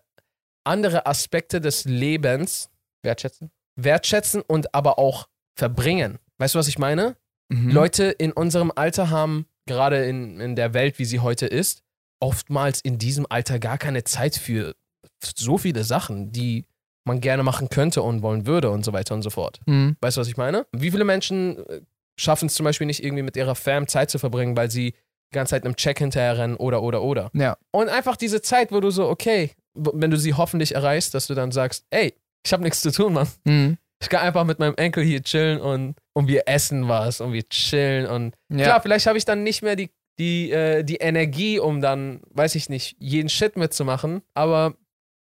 andere 0.65 1.07
Aspekte 1.07 1.61
des 1.61 1.85
Lebens 1.85 2.71
Wertschätzen. 3.05 3.51
wertschätzen 3.77 4.43
und 4.43 4.75
aber 4.75 4.99
auch 4.99 5.29
verbringen. 5.57 6.19
Weißt 6.43 6.57
du, 6.57 6.59
was 6.59 6.67
ich 6.67 6.81
meine? 6.81 7.15
Mhm. 7.51 7.71
Leute 7.71 8.07
in 8.07 8.33
unserem 8.33 8.73
Alter 8.75 9.11
haben, 9.11 9.47
gerade 9.67 10.05
in, 10.07 10.41
in 10.41 10.57
der 10.57 10.75
Welt, 10.75 10.99
wie 10.99 11.05
sie 11.05 11.21
heute 11.21 11.47
ist, 11.47 11.85
oftmals 12.19 12.81
in 12.81 12.99
diesem 12.99 13.29
Alter 13.31 13.61
gar 13.61 13.79
keine 13.79 14.03
Zeit 14.03 14.35
für 14.35 14.75
so 15.23 15.57
viele 15.57 15.85
Sachen, 15.85 16.33
die 16.33 16.67
man 17.05 17.21
gerne 17.21 17.45
machen 17.45 17.69
könnte 17.69 18.03
und 18.03 18.23
wollen 18.23 18.45
würde 18.45 18.71
und 18.71 18.85
so 18.85 18.93
weiter 18.93 19.15
und 19.15 19.23
so 19.23 19.31
fort. 19.31 19.61
Mhm. 19.67 19.97
Weißt 20.01 20.17
du, 20.17 20.21
was 20.21 20.27
ich 20.27 20.37
meine? 20.37 20.67
Wie 20.73 20.91
viele 20.91 21.05
Menschen 21.05 21.65
äh, 21.69 21.83
schaffen 22.17 22.47
es 22.47 22.55
zum 22.55 22.65
Beispiel 22.65 22.89
nicht 22.89 23.05
irgendwie 23.05 23.23
mit 23.23 23.37
ihrer 23.37 23.55
Fam 23.55 23.87
Zeit 23.87 24.11
zu 24.11 24.19
verbringen, 24.19 24.57
weil 24.57 24.69
sie 24.69 24.95
die 24.95 25.35
ganze 25.35 25.51
Zeit 25.51 25.65
einem 25.65 25.77
Check 25.77 26.01
hinterher 26.01 26.39
rennen 26.39 26.57
oder, 26.57 26.83
oder, 26.83 27.03
oder. 27.03 27.31
Ja. 27.35 27.57
Und 27.71 27.89
einfach 27.89 28.17
diese 28.17 28.43
Zeit, 28.43 28.73
wo 28.73 28.81
du 28.81 28.91
so, 28.91 29.09
okay, 29.09 29.53
wenn 29.75 30.11
du 30.11 30.17
sie 30.17 30.35
hoffentlich 30.35 30.75
erreichst, 30.75 31.15
dass 31.15 31.29
du 31.29 31.35
dann 31.35 31.53
sagst, 31.53 31.87
ey, 31.91 32.15
ich 32.45 32.53
habe 32.53 32.65
nichts 32.65 32.81
zu 32.81 32.91
tun, 32.91 33.13
Mann. 33.13 33.29
Mhm. 33.45 33.79
Ich 34.03 34.09
kann 34.09 34.21
einfach 34.21 34.45
mit 34.45 34.59
meinem 34.59 34.75
Enkel 34.77 35.05
hier 35.05 35.23
chillen 35.23 35.61
und, 35.61 35.95
und 36.13 36.29
wir 36.29 36.43
essen 36.47 36.89
was 36.89 37.21
und 37.21 37.33
wir 37.33 37.49
chillen 37.49 38.07
und 38.07 38.35
Ja. 38.51 38.65
klar, 38.65 38.83
vielleicht 38.83 39.07
habe 39.07 39.17
ich 39.17 39.25
dann 39.25 39.43
nicht 39.43 39.63
mehr 39.63 39.77
die, 39.77 39.91
die, 40.19 40.51
äh, 40.51 40.83
die 40.83 40.97
Energie, 40.97 41.59
um 41.59 41.81
dann, 41.81 42.21
weiß 42.31 42.55
ich 42.57 42.69
nicht, 42.69 42.97
jeden 42.99 43.29
Shit 43.29 43.57
mitzumachen, 43.57 44.23
aber 44.35 44.75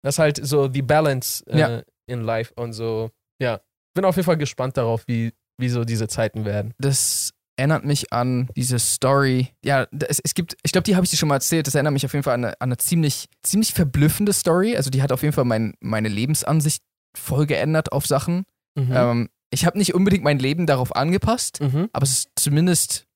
das 0.02 0.16
ist 0.16 0.18
halt 0.18 0.40
so 0.44 0.68
die 0.68 0.82
Balance 0.82 1.44
äh, 1.46 1.58
Ja. 1.58 1.82
in 2.06 2.22
life 2.22 2.52
und 2.56 2.72
so, 2.72 3.10
ja. 3.40 3.60
Bin 3.94 4.04
auf 4.06 4.16
jeden 4.16 4.26
Fall 4.26 4.38
gespannt 4.38 4.76
darauf, 4.78 5.04
wie, 5.06 5.32
wie 5.60 5.68
so 5.68 5.84
diese 5.84 6.08
Zeiten 6.08 6.44
werden. 6.44 6.72
das 6.78 7.30
erinnert 7.58 7.84
mich 7.84 8.12
an 8.14 8.48
diese 8.56 8.78
Story. 8.78 9.48
Ja, 9.62 9.86
es, 10.08 10.18
es 10.24 10.32
gibt, 10.34 10.56
ich 10.64 10.72
glaube, 10.72 10.84
die 10.84 10.96
habe 10.96 11.04
ich 11.04 11.10
dir 11.10 11.18
schon 11.18 11.28
mal 11.28 11.34
erzählt. 11.36 11.66
Das 11.66 11.74
erinnert 11.74 11.92
mich 11.92 12.04
auf 12.06 12.12
jeden 12.14 12.22
Fall 12.22 12.32
an 12.34 12.44
eine, 12.46 12.54
an 12.54 12.68
eine 12.70 12.78
ziemlich, 12.78 13.28
ziemlich 13.42 13.74
verblüffende 13.74 14.32
Story. 14.32 14.74
Also 14.74 14.88
die 14.88 15.02
hat 15.02 15.12
auf 15.12 15.20
jeden 15.22 15.34
Fall 15.34 15.44
mein, 15.44 15.74
meine 15.78 16.08
Lebensansicht 16.08 16.82
voll 17.14 17.44
geändert 17.46 17.92
auf 17.92 18.06
Sachen. 18.06 18.44
Mhm. 18.74 18.92
Ähm, 18.92 19.28
ich 19.50 19.66
habe 19.66 19.76
nicht 19.78 19.94
unbedingt 19.94 20.24
mein 20.24 20.38
Leben 20.38 20.66
darauf 20.66 20.94
angepasst, 20.96 21.60
Mhm. 21.60 21.88
aber 21.92 22.04
es 22.04 22.10
ist 22.10 22.28
zumindest 22.36 23.06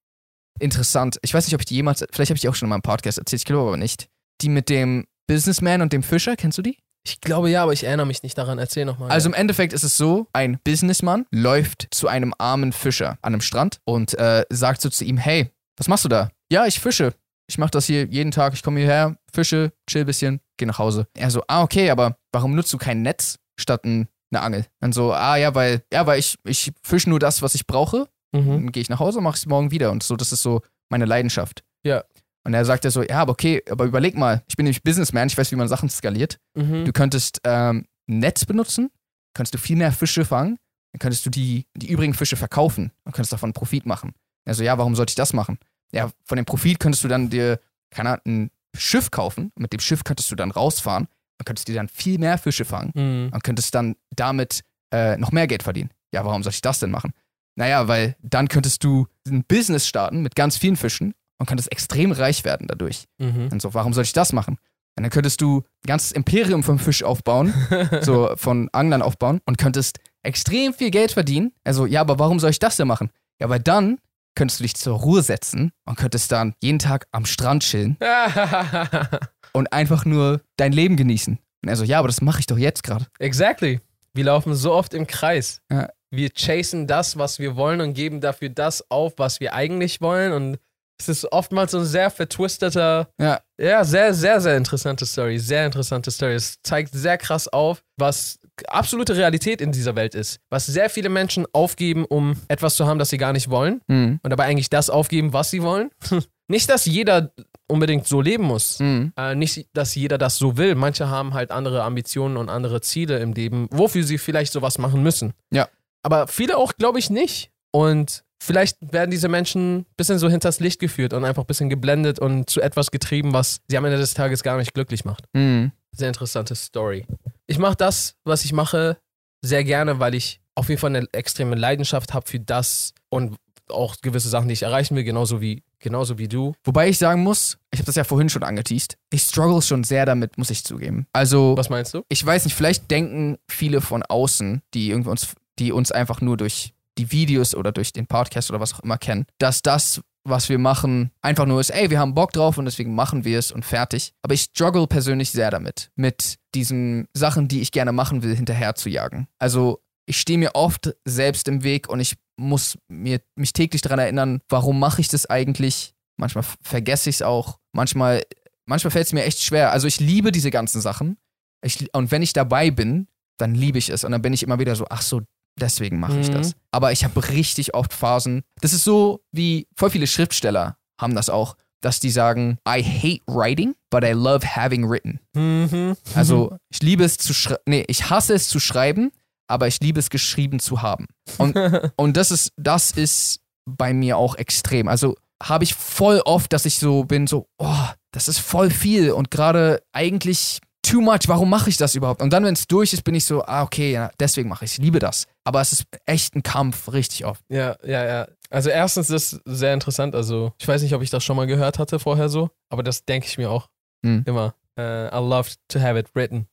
interessant. 0.59 1.19
Ich 1.23 1.35
weiß 1.35 1.47
nicht, 1.47 1.55
ob 1.55 1.61
ich 1.61 1.67
die 1.67 1.75
jemals, 1.77 2.05
vielleicht 2.13 2.31
habe 2.31 2.37
ich 2.37 2.41
die 2.43 2.49
auch 2.49 2.55
schon 2.55 2.67
in 2.67 2.71
meinem 2.71 2.83
Podcast 2.83 3.19
erzählt, 3.19 3.41
ich 3.43 3.47
glaube 3.47 3.69
aber 3.69 3.77
nicht. 3.77 4.09
Die 4.43 4.49
mit 4.49 4.69
dem 4.69 5.07
Businessman 5.27 5.83
und 5.83 5.93
dem 5.93 6.03
Fischer, 6.03 6.37
kennst 6.37 6.59
du 6.59 6.63
die? 6.63 6.79
Ich 7.07 7.21
glaube 7.21 7.51
ja, 7.51 7.63
aber 7.63 7.73
ich 7.73 7.85
erinnere 7.85 8.07
mich 8.07 8.23
nicht 8.23 8.37
daran. 8.37 8.59
Erzähl 8.59 8.85
nochmal. 8.85 9.11
Also 9.11 9.29
im 9.29 9.35
Endeffekt 9.35 9.73
ist 9.73 9.85
es 9.85 9.97
so, 9.97 10.27
ein 10.33 10.59
Businessmann 10.65 11.25
läuft 11.31 11.87
zu 11.93 12.09
einem 12.09 12.35
armen 12.39 12.73
Fischer 12.73 13.13
an 13.23 13.33
einem 13.35 13.41
Strand 13.41 13.79
und 13.85 14.19
äh, 14.19 14.45
sagt 14.51 14.81
so 14.83 14.89
zu 14.91 15.05
ihm, 15.05 15.17
hey, 15.17 15.51
was 15.79 15.89
machst 15.89 16.05
du 16.05 16.09
da? 16.09 16.31
Ja, 16.51 16.67
ich 16.67 16.81
fische. 16.81 17.15
Ich 17.49 17.59
mache 17.59 17.71
das 17.71 17.87
hier 17.87 18.07
jeden 18.07 18.33
Tag. 18.33 18.55
Ich 18.55 18.63
komme 18.65 18.81
hierher, 18.81 19.17
fische, 19.33 19.73
chill 19.89 20.05
bisschen, 20.05 20.41
geh 20.57 20.67
nach 20.67 20.79
Hause. 20.81 21.07
Er 21.15 21.31
so, 21.31 21.43
ah, 21.47 21.63
okay, 21.63 21.91
aber 21.91 22.19
warum 22.33 22.57
nutzt 22.57 22.73
du 22.73 22.79
kein 22.79 23.03
Netz 23.03 23.39
statt 23.59 23.85
ein, 23.85 24.09
eine 24.31 24.43
Angel? 24.43 24.67
Dann 24.81 24.93
so, 24.93 25.13
ah 25.13 25.37
ja, 25.37 25.55
weil, 25.55 25.83
ja, 25.93 26.07
weil 26.07 26.19
ich, 26.19 26.37
ich 26.45 26.73
fische 26.83 27.09
nur 27.09 27.19
das, 27.19 27.43
was 27.43 27.55
ich 27.55 27.67
brauche. 27.67 28.09
mhm. 28.33 28.49
Dann 28.49 28.73
gehe 28.73 28.81
ich 28.81 28.89
nach 28.89 29.01
Hause 29.01 29.19
und 29.19 29.25
mache 29.25 29.37
es 29.37 29.47
morgen 29.47 29.71
wieder. 29.71 29.91
Und 29.91 30.03
so, 30.03 30.17
das 30.17 30.33
ist 30.33 30.43
so 30.43 30.63
meine 30.89 31.05
Leidenschaft. 31.05 31.63
Ja. 31.85 32.05
Und 32.45 32.55
er 32.55 32.65
sagt 32.65 32.85
ja 32.85 32.91
so, 32.91 33.03
ja, 33.03 33.19
aber 33.19 33.33
okay, 33.33 33.63
aber 33.69 33.85
überleg 33.85 34.17
mal, 34.17 34.43
ich 34.49 34.57
bin 34.57 34.65
nämlich 34.65 34.83
Businessman, 34.83 35.27
ich 35.29 35.37
weiß, 35.37 35.51
wie 35.51 35.57
man 35.57 35.69
Sachen 35.69 35.89
skaliert. 35.89 36.39
Mhm. 36.55 36.85
Du 36.85 36.93
könntest 36.93 37.41
ähm, 37.45 37.87
ein 38.09 38.19
Netz 38.21 38.45
benutzen, 38.45 38.91
könntest 39.35 39.55
du 39.55 39.59
viel 39.59 39.77
mehr 39.77 39.91
Fische 39.91 40.25
fangen, 40.25 40.59
dann 40.93 41.01
könntest 41.01 41.27
du 41.27 41.31
die, 41.31 41.67
die 41.75 41.91
übrigen 41.91 42.15
Fische 42.15 42.37
verkaufen 42.37 42.93
und 43.05 43.13
könntest 43.13 43.33
davon 43.33 43.53
Profit 43.53 43.85
machen. 43.85 44.13
Also 44.45 44.63
ja, 44.63 44.79
warum 44.79 44.95
sollte 44.95 45.11
ich 45.11 45.17
das 45.17 45.33
machen? 45.33 45.59
Ja, 45.93 46.11
von 46.25 46.37
dem 46.37 46.45
Profit 46.45 46.79
könntest 46.79 47.03
du 47.03 47.09
dann 47.09 47.31
dir 47.31 47.59
keine 47.91 48.11
Ahnung, 48.11 48.23
ein 48.27 48.51
Schiff 48.77 49.11
kaufen. 49.11 49.53
Mit 49.57 49.73
dem 49.73 49.81
Schiff 49.81 50.05
könntest 50.05 50.31
du 50.31 50.37
dann 50.37 50.51
rausfahren 50.51 51.09
und 51.39 51.45
könntest 51.47 51.69
dir 51.69 51.75
dann 51.75 51.89
viel 51.89 52.19
mehr 52.19 52.39
Fische 52.39 52.65
fangen 52.65 52.93
Mhm. 52.95 53.31
und 53.33 53.45
könntest 53.45 53.75
dann 53.75 53.97
damit 54.15 54.61
äh, 54.93 55.17
noch 55.19 55.33
mehr 55.33 55.47
Geld 55.47 55.63
verdienen. 55.63 55.91
Ja, 56.13 56.25
warum 56.25 56.43
soll 56.43 56.53
ich 56.53 56.63
das 56.63 56.79
denn 56.79 56.91
machen? 56.91 57.13
Naja, 57.57 57.89
weil 57.89 58.17
dann 58.23 58.49
könntest 58.49 58.85
du 58.85 59.07
ein 59.27 59.45
Business 59.45 59.87
starten 59.89 60.23
mit 60.23 60.35
ganz 60.37 60.57
vielen 60.57 60.77
Fischen 60.77 61.15
und 61.39 61.47
könntest 61.47 61.73
extrem 61.73 62.13
reich 62.13 62.45
werden 62.45 62.67
dadurch. 62.69 63.05
Mhm. 63.19 63.49
Und 63.53 63.61
so, 63.63 63.75
warum 63.75 63.93
soll 63.93 64.05
ich 64.05 64.13
das 64.13 64.33
machen? 64.33 64.59
Und 64.99 65.03
dann 65.03 65.11
könntest 65.11 65.41
du 65.43 65.59
ein 65.59 65.87
ganzes 65.89 66.13
Imperium 66.13 66.63
vom 66.63 66.79
Fisch 66.79 67.03
aufbauen, 67.03 67.53
so 68.01 68.31
von 68.37 68.69
Anglern 68.73 69.03
aufbauen 69.03 69.41
und 69.45 69.59
könntest 69.59 69.99
extrem 70.23 70.73
viel 70.73 70.91
Geld 70.91 71.13
verdienen. 71.13 71.53
Also, 71.65 71.85
ja, 71.87 72.01
aber 72.01 72.19
warum 72.19 72.41
soll 72.41 72.51
ich 72.51 72.59
das 72.59 72.77
denn 72.77 72.89
machen? 72.89 73.11
Ja, 73.41 73.49
weil 73.49 73.61
dann 73.61 73.99
könntest 74.37 74.61
du 74.61 74.65
dich 74.65 74.77
zur 74.77 74.97
Ruhe 74.99 75.23
setzen 75.23 75.73
und 75.85 75.97
könntest 75.99 76.31
dann 76.31 76.55
jeden 76.63 76.79
Tag 76.79 77.09
am 77.11 77.27
Strand 77.27 77.65
chillen 77.65 77.97
und 79.53 79.73
einfach 79.73 80.05
nur 80.05 80.41
dein 80.57 80.73
Leben 80.73 80.97
genießen. 80.97 81.39
Und 81.63 81.69
er 81.69 81.77
so, 81.77 81.85
ja, 81.85 81.99
aber 81.99 82.09
das 82.09 82.21
mache 82.21 82.41
ich 82.41 82.47
doch 82.47 82.59
jetzt 82.59 82.83
gerade. 82.85 83.07
exactly. 83.19 83.81
Wir 84.15 84.25
laufen 84.25 84.55
so 84.55 84.73
oft 84.73 84.95
im 84.95 85.07
Kreis. 85.07 85.61
Ja. 85.71 85.89
Wir 86.11 86.31
chasen 86.31 86.87
das, 86.87 87.19
was 87.19 87.39
wir 87.39 87.57
wollen 87.57 87.81
und 87.83 87.93
geben 87.93 88.21
dafür 88.23 88.49
das 88.49 88.91
auf, 88.91 89.15
was 89.19 89.41
wir 89.41 89.53
eigentlich 89.53 90.01
wollen. 90.01 90.33
Und 90.33 90.59
es 90.99 91.11
ist 91.11 91.31
oftmals 91.33 91.73
so 91.73 91.79
ein 91.81 91.85
sehr 91.85 92.11
vertwisteter, 92.11 93.11
Ja. 93.21 93.41
ja, 93.61 93.85
sehr, 93.85 94.15
sehr, 94.15 94.41
sehr 94.41 94.57
interessante 94.57 95.05
Story. 95.05 95.39
Sehr 95.39 95.67
interessante 95.67 96.11
Story. 96.11 96.33
Es 96.33 96.57
zeigt 96.63 96.95
sehr 96.95 97.19
krass 97.19 97.47
auf, 97.49 97.83
was 97.99 98.39
absolute 98.69 99.17
Realität 99.17 99.61
in 99.61 99.73
dieser 99.73 99.97
Welt 99.97 100.15
ist. 100.15 100.41
Was 100.51 100.67
sehr 100.67 100.91
viele 100.91 101.09
Menschen 101.09 101.47
aufgeben, 101.53 102.05
um 102.05 102.37
etwas 102.49 102.77
zu 102.77 102.87
haben, 102.87 102.99
das 102.99 103.11
sie 103.11 103.19
gar 103.19 103.33
nicht 103.33 103.51
wollen. 103.51 103.81
Mhm. 103.89 104.21
Und 104.23 104.31
dabei 104.31 104.45
eigentlich 104.45 104.71
das 104.71 104.91
aufgeben, 104.91 105.33
was 105.33 105.51
sie 105.51 105.63
wollen. 105.63 105.91
nicht, 106.49 106.69
dass 106.69 106.87
jeder 106.87 107.33
unbedingt 107.69 108.07
so 108.07 108.21
leben 108.21 108.45
muss. 108.45 108.79
Mhm. 108.79 109.13
Äh, 109.17 109.35
nicht, 109.35 109.69
dass 109.73 109.95
jeder 109.95 110.19
das 110.19 110.37
so 110.37 110.57
will. 110.57 110.75
Manche 110.75 111.09
haben 111.09 111.35
halt 111.35 111.51
andere 111.51 111.83
Ambitionen 111.83 112.37
und 112.37 112.49
andere 112.49 112.81
Ziele 112.81 113.19
im 113.19 113.33
Leben, 113.33 113.69
wofür 113.71 114.05
sie 114.05 114.19
vielleicht 114.19 114.53
sowas 114.53 114.79
machen 114.79 115.03
müssen. 115.03 115.33
Ja. 115.51 115.69
Aber 116.03 116.29
viele 116.29 116.57
auch, 116.57 116.75
glaube 116.75 116.99
ich, 116.99 117.11
nicht. 117.11 117.51
Und 117.73 118.25
vielleicht 118.41 118.79
werden 118.93 119.11
diese 119.11 119.29
Menschen 119.29 119.79
ein 119.79 119.87
bisschen 119.97 120.19
so 120.19 120.29
hinters 120.29 120.61
Licht 120.61 120.79
geführt 120.81 121.13
und 121.13 121.25
einfach 121.25 121.43
ein 121.43 121.47
bisschen 121.47 121.69
geblendet 121.69 122.19
und 122.19 122.49
zu 122.49 122.61
etwas 122.61 122.91
getrieben, 122.91 123.33
was 123.33 123.61
sie 123.69 123.77
am 123.77 123.85
Ende 123.85 123.99
des 123.99 124.15
Tages 124.15 124.43
gar 124.43 124.57
nicht 124.57 124.73
glücklich 124.73 125.05
macht. 125.05 125.25
Mhm. 125.33 125.73
Sehr 125.93 126.09
interessante 126.09 126.55
Story. 126.55 127.07
Ich 127.47 127.59
mache 127.59 127.77
das, 127.77 128.17
was 128.25 128.45
ich 128.45 128.53
mache, 128.53 128.99
sehr 129.43 129.65
gerne, 129.65 130.01
weil 130.01 130.15
ich 130.15 130.41
auf 130.55 130.69
jeden 130.69 130.81
Fall 130.81 130.95
eine 130.95 131.07
extreme 131.13 131.55
Leidenschaft 131.55 132.15
habe 132.15 132.27
für 132.29 132.41
das 132.41 132.93
und 133.09 133.37
auch 133.69 133.97
gewisse 134.01 134.29
Sachen, 134.29 134.49
die 134.49 134.55
ich 134.55 134.63
erreichen 134.63 134.97
will, 134.97 135.05
genauso 135.05 135.41
wie, 135.41 135.63
genauso 135.79 136.19
wie 136.19 136.29
du. 136.29 136.55
Wobei 136.65 136.89
ich 136.89 136.99
sagen 136.99 137.23
muss, 137.23 137.59
ich 137.73 137.79
habe 137.79 137.87
das 137.87 137.97
ja 137.97 138.05
vorhin 138.05 138.29
schon 138.29 138.43
angeteased, 138.43 138.97
ich 139.11 139.23
struggle 139.23 139.61
schon 139.63 139.85
sehr 139.85 140.07
damit, 140.07 140.39
muss 140.39 140.51
ich 140.51 140.65
zugeben. 140.65 141.07
Also, 141.13 141.55
Was 141.57 141.69
meinst 141.69 141.95
du? 141.95 142.03
ich 142.09 142.25
weiß 142.25 142.45
nicht, 142.45 142.55
vielleicht 142.55 142.91
denken 142.91 143.39
viele 143.49 143.81
von 143.81 144.03
außen, 144.03 144.63
die 144.75 144.91
irgendwie 144.91 145.11
uns, 145.11 145.35
die 145.59 145.73
uns 145.73 145.93
einfach 145.93 146.21
nur 146.21 146.37
durch 146.37 146.73
die 146.99 147.13
Videos 147.13 147.55
oder 147.55 147.73
durch 147.73 147.93
den 147.93 148.07
Podcast 148.07 148.51
oder 148.51 148.61
was 148.61 148.75
auch 148.75 148.81
immer 148.81 148.99
kennen, 148.99 149.27
dass 149.39 149.63
das, 149.63 150.01
was 150.29 150.49
wir 150.49 150.59
machen, 150.59 151.11
einfach 151.23 151.47
nur 151.47 151.61
ist, 151.61 151.71
ey, 151.71 151.91
wir 151.91 151.99
haben 151.99 152.15
Bock 152.15 152.33
drauf 152.33 152.59
und 152.59 152.65
deswegen 152.65 152.95
machen 152.95 153.25
wir 153.25 153.39
es 153.39 153.53
und 153.53 153.65
fertig. 153.65 154.13
Aber 154.23 154.35
ich 154.35 154.43
struggle 154.43 154.87
persönlich 154.87 155.31
sehr 155.31 155.51
damit, 155.51 155.91
mit 155.95 156.37
diesen 156.55 157.09
Sachen, 157.13 157.49
die 157.49 157.61
ich 157.61 157.73
gerne 157.73 157.93
machen 157.93 158.23
will, 158.23 158.35
hinterher 158.35 158.75
zu 158.75 158.89
jagen. 158.89 159.29
Also 159.39 159.81
ich 160.07 160.21
stehe 160.21 160.39
mir 160.39 160.55
oft 160.55 160.95
selbst 161.05 161.49
im 161.49 161.63
Weg 161.63 161.89
und 161.89 162.01
ich 162.01 162.17
muss 162.37 162.79
mir, 162.89 163.21
mich 163.35 163.53
täglich 163.53 163.83
daran 163.83 163.99
erinnern, 163.99 164.41
warum 164.49 164.79
mache 164.79 165.01
ich 165.01 165.09
das 165.09 165.27
eigentlich? 165.27 165.95
Manchmal 166.17 166.45
vergesse 166.63 167.11
ich 167.11 167.17
es 167.17 167.23
auch. 167.23 167.59
Manchmal, 167.73 168.23
manchmal 168.67 168.91
fällt 168.91 169.07
es 169.07 169.13
mir 169.13 169.25
echt 169.25 169.43
schwer. 169.43 169.73
Also 169.73 169.87
ich 169.87 170.01
liebe 170.01 170.33
diese 170.33 170.51
ganzen 170.51 170.81
Sachen. 170.81 171.19
Ich, 171.63 171.93
und 171.95 172.11
wenn 172.11 172.23
ich 172.23 172.33
dabei 172.33 172.71
bin, 172.71 173.09
dann 173.39 173.55
liebe 173.55 173.79
ich 173.79 173.91
es. 173.91 174.05
Und 174.05 174.13
dann 174.13 174.23
bin 174.23 174.33
ich 174.33 174.43
immer 174.43 174.59
wieder 174.59 174.77
so, 174.77 174.87
ach 174.89 175.03
so, 175.03 175.23
deswegen 175.59 175.99
mache 175.99 176.19
ich 176.21 176.29
Mhm. 176.29 176.35
das. 176.35 176.53
Aber 176.71 176.93
ich 176.93 177.05
habe 177.05 177.29
richtig 177.31 177.75
oft 177.75 177.93
Phasen. 177.93 178.43
Das 178.61 178.73
ist 178.73 178.85
so 178.85 179.21
wie 179.33 179.67
voll 179.77 179.91
viele 179.91 180.07
Schriftsteller 180.07 180.77
haben 181.01 181.15
das 181.15 181.29
auch, 181.31 181.57
dass 181.83 182.01
die 182.01 182.11
sagen, 182.11 182.59
I 182.69 182.83
hate 182.83 183.23
writing, 183.27 183.75
but 183.91 184.03
I 184.03 184.13
love 184.13 184.47
having 184.57 184.89
written. 184.89 185.21
Mhm. 185.35 185.97
Also 186.15 186.57
ich 186.71 186.83
liebe 186.83 187.05
es 187.05 187.19
zu 187.19 187.35
schreiben, 187.35 187.63
nee, 187.67 187.85
ich 187.89 188.09
hasse 188.11 188.35
es 188.35 188.49
zu 188.49 188.59
schreiben, 188.61 189.13
aber 189.49 189.69
ich 189.69 189.79
liebe 189.81 190.01
es 190.01 190.11
geschrieben 190.11 190.59
zu 190.59 190.83
haben. 190.83 191.07
Und, 191.39 191.55
und 191.97 192.17
das 192.17 192.31
ist, 192.31 192.53
das 192.57 192.91
ist 192.91 193.41
bei 193.69 193.93
mir 193.93 194.17
auch 194.17 194.37
extrem. 194.37 194.89
Also 194.89 195.17
habe 195.43 195.65
ich 195.65 195.75
voll 195.75 196.21
oft, 196.25 196.53
dass 196.53 196.65
ich 196.65 196.79
so 196.79 197.05
bin, 197.05 197.27
so, 197.27 197.47
oh, 197.59 197.85
das 198.11 198.27
ist 198.29 198.39
voll 198.39 198.71
viel 198.71 199.11
und 199.13 199.31
gerade 199.31 199.83
eigentlich 199.93 200.61
too 200.89 201.01
much, 201.01 201.21
warum 201.27 201.51
mache 201.51 201.69
ich 201.71 201.77
das 201.77 201.95
überhaupt? 201.95 202.23
Und 202.23 202.33
dann, 202.33 202.45
wenn 202.45 202.55
es 202.55 202.67
durch 202.67 202.93
ist, 202.93 203.03
bin 203.05 203.15
ich 203.15 203.25
so, 203.25 203.45
ah, 203.45 203.63
okay, 203.63 203.93
ja, 203.93 204.11
deswegen 204.21 204.49
mache 204.49 204.65
ich 204.65 204.73
es, 204.73 204.79
ich 204.79 204.85
liebe 204.85 204.99
das. 204.99 205.27
Aber 205.45 205.61
es 205.61 205.73
ist 205.73 205.85
echt 206.07 206.35
ein 206.37 206.43
Kampf, 206.43 206.93
richtig 206.93 207.25
oft. 207.25 207.43
Ja, 207.49 207.77
ja, 207.85 208.05
ja. 208.05 208.29
Also 208.51 208.71
erstens 208.71 209.11
ist 209.11 209.33
es 209.33 209.41
sehr 209.45 209.75
interessant. 209.75 210.15
Also 210.15 210.53
ich 210.59 210.67
weiß 210.69 210.83
nicht, 210.83 210.95
ob 210.95 211.03
ich 211.03 211.11
das 211.11 211.25
schon 211.25 211.37
mal 211.37 211.47
gehört 211.47 211.79
hatte 211.79 211.99
vorher 211.99 212.29
so, 212.29 212.51
aber 212.71 212.83
das 212.83 213.05
denke 213.05 213.27
ich 213.27 213.39
mir 213.39 213.51
auch 213.51 213.69
Hm. 214.05 214.23
immer. 214.27 214.55
Äh, 214.79 215.07
I 215.09 215.19
love 215.21 215.51
to 215.69 215.81
have 215.81 215.99
it 215.99 216.09
written. 216.15 216.47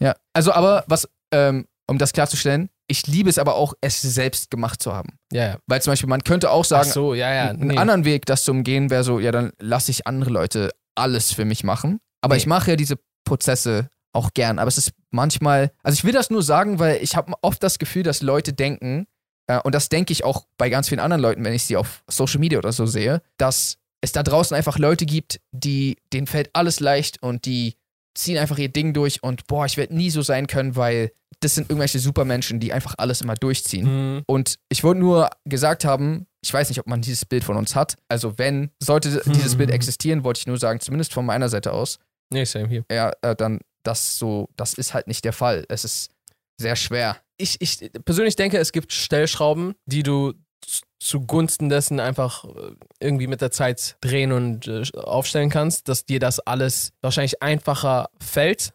Ja, 0.00 0.14
also 0.32 0.52
aber 0.52 0.84
was, 0.86 1.08
ähm, 1.32 1.66
um 1.88 1.98
das 1.98 2.12
klarzustellen, 2.12 2.68
ich 2.86 3.06
liebe 3.06 3.28
es 3.30 3.38
aber 3.38 3.54
auch, 3.54 3.74
es 3.80 4.00
selbst 4.02 4.50
gemacht 4.50 4.82
zu 4.82 4.92
haben. 4.92 5.18
Ja, 5.32 5.46
ja. 5.46 5.56
Weil 5.66 5.80
zum 5.82 5.92
Beispiel, 5.92 6.08
man 6.08 6.22
könnte 6.24 6.50
auch 6.50 6.60
Ach 6.64 6.68
sagen, 6.68 6.90
so, 6.90 7.14
ja, 7.14 7.32
ja. 7.32 7.48
einen 7.50 7.68
nee. 7.68 7.76
anderen 7.78 8.04
Weg, 8.04 8.26
das 8.26 8.44
zu 8.44 8.50
umgehen, 8.52 8.90
wäre 8.90 9.02
so, 9.04 9.18
ja, 9.20 9.32
dann 9.32 9.52
lasse 9.58 9.90
ich 9.90 10.06
andere 10.06 10.30
Leute 10.30 10.70
alles 10.94 11.32
für 11.32 11.44
mich 11.44 11.64
machen. 11.64 12.00
Aber 12.20 12.34
Nee. 12.34 12.38
ich 12.42 12.46
mache 12.46 12.70
ja 12.72 12.76
diese 12.76 12.96
Prozesse 13.24 13.90
auch 14.12 14.34
gern. 14.34 14.58
Aber 14.58 14.68
es 14.68 14.78
ist 14.78 14.92
manchmal, 15.10 15.72
also 15.82 15.96
ich 15.96 16.04
will 16.04 16.12
das 16.12 16.30
nur 16.30 16.42
sagen, 16.42 16.78
weil 16.78 17.02
ich 17.02 17.16
habe 17.16 17.32
oft 17.42 17.62
das 17.62 17.78
Gefühl, 17.78 18.02
dass 18.02 18.22
Leute 18.22 18.52
denken, 18.52 19.06
äh, 19.46 19.60
und 19.60 19.74
das 19.74 19.88
denke 19.88 20.12
ich 20.12 20.24
auch 20.24 20.46
bei 20.56 20.68
ganz 20.68 20.88
vielen 20.88 21.00
anderen 21.00 21.22
Leuten, 21.22 21.44
wenn 21.44 21.52
ich 21.52 21.64
sie 21.64 21.76
auf 21.76 22.02
Social 22.08 22.40
Media 22.40 22.58
oder 22.58 22.72
so 22.72 22.86
sehe, 22.86 23.22
dass 23.36 23.78
es 24.00 24.12
da 24.12 24.22
draußen 24.22 24.56
einfach 24.56 24.78
Leute 24.78 25.06
gibt, 25.06 25.40
die, 25.52 25.96
denen 26.12 26.26
fällt 26.26 26.50
alles 26.54 26.80
leicht 26.80 27.22
und 27.22 27.44
die 27.44 27.76
ziehen 28.14 28.38
einfach 28.38 28.58
ihr 28.58 28.68
Ding 28.68 28.92
durch 28.92 29.22
und 29.22 29.46
boah, 29.46 29.66
ich 29.66 29.76
werde 29.76 29.94
nie 29.94 30.10
so 30.10 30.22
sein 30.22 30.46
können, 30.46 30.76
weil 30.76 31.12
das 31.40 31.54
sind 31.54 31.70
irgendwelche 31.70 31.98
Supermenschen, 31.98 32.60
die 32.60 32.72
einfach 32.72 32.94
alles 32.98 33.20
immer 33.20 33.34
durchziehen. 33.34 34.16
Mhm. 34.16 34.22
Und 34.26 34.58
ich 34.68 34.82
wollte 34.82 35.00
nur 35.00 35.30
gesagt 35.44 35.84
haben, 35.84 36.26
ich 36.42 36.52
weiß 36.52 36.68
nicht, 36.68 36.80
ob 36.80 36.86
man 36.86 37.02
dieses 37.02 37.24
Bild 37.24 37.44
von 37.44 37.56
uns 37.56 37.76
hat. 37.76 37.96
Also 38.08 38.38
wenn, 38.38 38.70
sollte 38.82 39.22
dieses 39.26 39.56
Bild 39.56 39.70
existieren, 39.70 40.24
wollte 40.24 40.40
ich 40.40 40.46
nur 40.46 40.58
sagen, 40.58 40.80
zumindest 40.80 41.12
von 41.12 41.24
meiner 41.24 41.48
Seite 41.48 41.72
aus, 41.72 41.98
Nee, 42.32 42.44
same 42.44 42.68
hier. 42.68 42.84
ja, 42.90 43.12
äh, 43.22 43.34
dann 43.34 43.60
das 43.82 44.18
so, 44.18 44.48
das 44.56 44.74
ist 44.74 44.94
halt 44.94 45.06
nicht 45.06 45.24
der 45.24 45.32
Fall. 45.32 45.64
Es 45.68 45.84
ist 45.84 46.10
sehr 46.58 46.76
schwer. 46.76 47.16
Ich, 47.38 47.60
ich 47.60 47.90
persönlich 48.04 48.36
denke, 48.36 48.58
es 48.58 48.72
gibt 48.72 48.92
Stellschrauben, 48.92 49.74
die 49.86 50.02
du 50.02 50.34
zugunsten 51.00 51.70
dessen 51.70 51.98
einfach 51.98 52.44
äh, 52.44 52.72
irgendwie 53.00 53.26
mit 53.26 53.40
der 53.40 53.50
Zeit 53.50 53.96
drehen 54.02 54.32
und 54.32 54.68
äh, 54.68 54.84
aufstellen 54.94 55.48
kannst, 55.48 55.88
dass 55.88 56.04
dir 56.04 56.20
das 56.20 56.40
alles 56.40 56.92
wahrscheinlich 57.00 57.42
einfacher 57.42 58.10
fällt. 58.20 58.74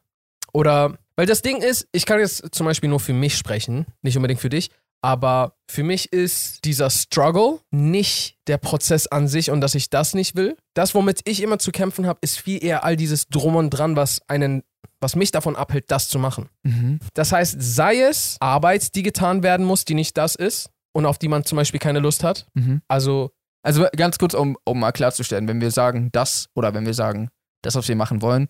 Oder, 0.51 0.97
weil 1.15 1.27
das 1.27 1.43
Ding 1.43 1.61
ist, 1.61 1.87
ich 1.91 2.05
kann 2.05 2.19
jetzt 2.19 2.53
zum 2.53 2.65
Beispiel 2.65 2.89
nur 2.89 2.99
für 2.99 3.13
mich 3.13 3.37
sprechen, 3.37 3.85
nicht 4.01 4.17
unbedingt 4.17 4.41
für 4.41 4.49
dich, 4.49 4.71
aber 5.05 5.53
für 5.69 5.83
mich 5.83 6.11
ist 6.11 6.65
dieser 6.65 6.89
Struggle 6.89 7.59
nicht 7.69 8.39
der 8.47 8.57
Prozess 8.57 9.05
an 9.05 9.27
sich 9.27 9.51
und 9.51 9.61
dass 9.61 9.75
ich 9.75 9.91
das 9.91 10.15
nicht 10.15 10.35
will. 10.35 10.57
Das, 10.73 10.95
womit 10.95 11.21
ich 11.25 11.43
immer 11.43 11.59
zu 11.59 11.71
kämpfen 11.71 12.07
habe, 12.07 12.17
ist 12.23 12.39
viel 12.39 12.63
eher 12.63 12.83
all 12.83 12.95
dieses 12.95 13.27
Drum 13.27 13.55
und 13.55 13.69
Dran, 13.69 13.95
was 13.95 14.21
einen, 14.27 14.63
was 14.99 15.15
mich 15.15 15.29
davon 15.29 15.55
abhält, 15.55 15.91
das 15.91 16.09
zu 16.09 16.17
machen. 16.17 16.49
Das 17.13 17.31
heißt, 17.31 17.55
sei 17.59 18.01
es 18.01 18.37
Arbeit, 18.39 18.95
die 18.95 19.03
getan 19.03 19.43
werden 19.43 19.63
muss, 19.63 19.85
die 19.85 19.93
nicht 19.93 20.17
das 20.17 20.33
ist 20.33 20.71
und 20.91 21.05
auf 21.05 21.19
die 21.19 21.27
man 21.27 21.45
zum 21.45 21.57
Beispiel 21.57 21.79
keine 21.79 21.99
Lust 21.99 22.23
hat. 22.23 22.47
Mhm. 22.55 22.81
Also, 22.87 23.29
Also 23.61 23.85
ganz 23.95 24.17
kurz, 24.17 24.33
um, 24.33 24.57
um 24.63 24.79
mal 24.79 24.91
klarzustellen, 24.91 25.47
wenn 25.47 25.61
wir 25.61 25.69
sagen 25.69 26.09
das 26.13 26.49
oder 26.55 26.73
wenn 26.73 26.87
wir 26.87 26.95
sagen 26.95 27.29
das, 27.61 27.75
was 27.75 27.87
wir 27.87 27.95
machen 27.95 28.23
wollen, 28.23 28.47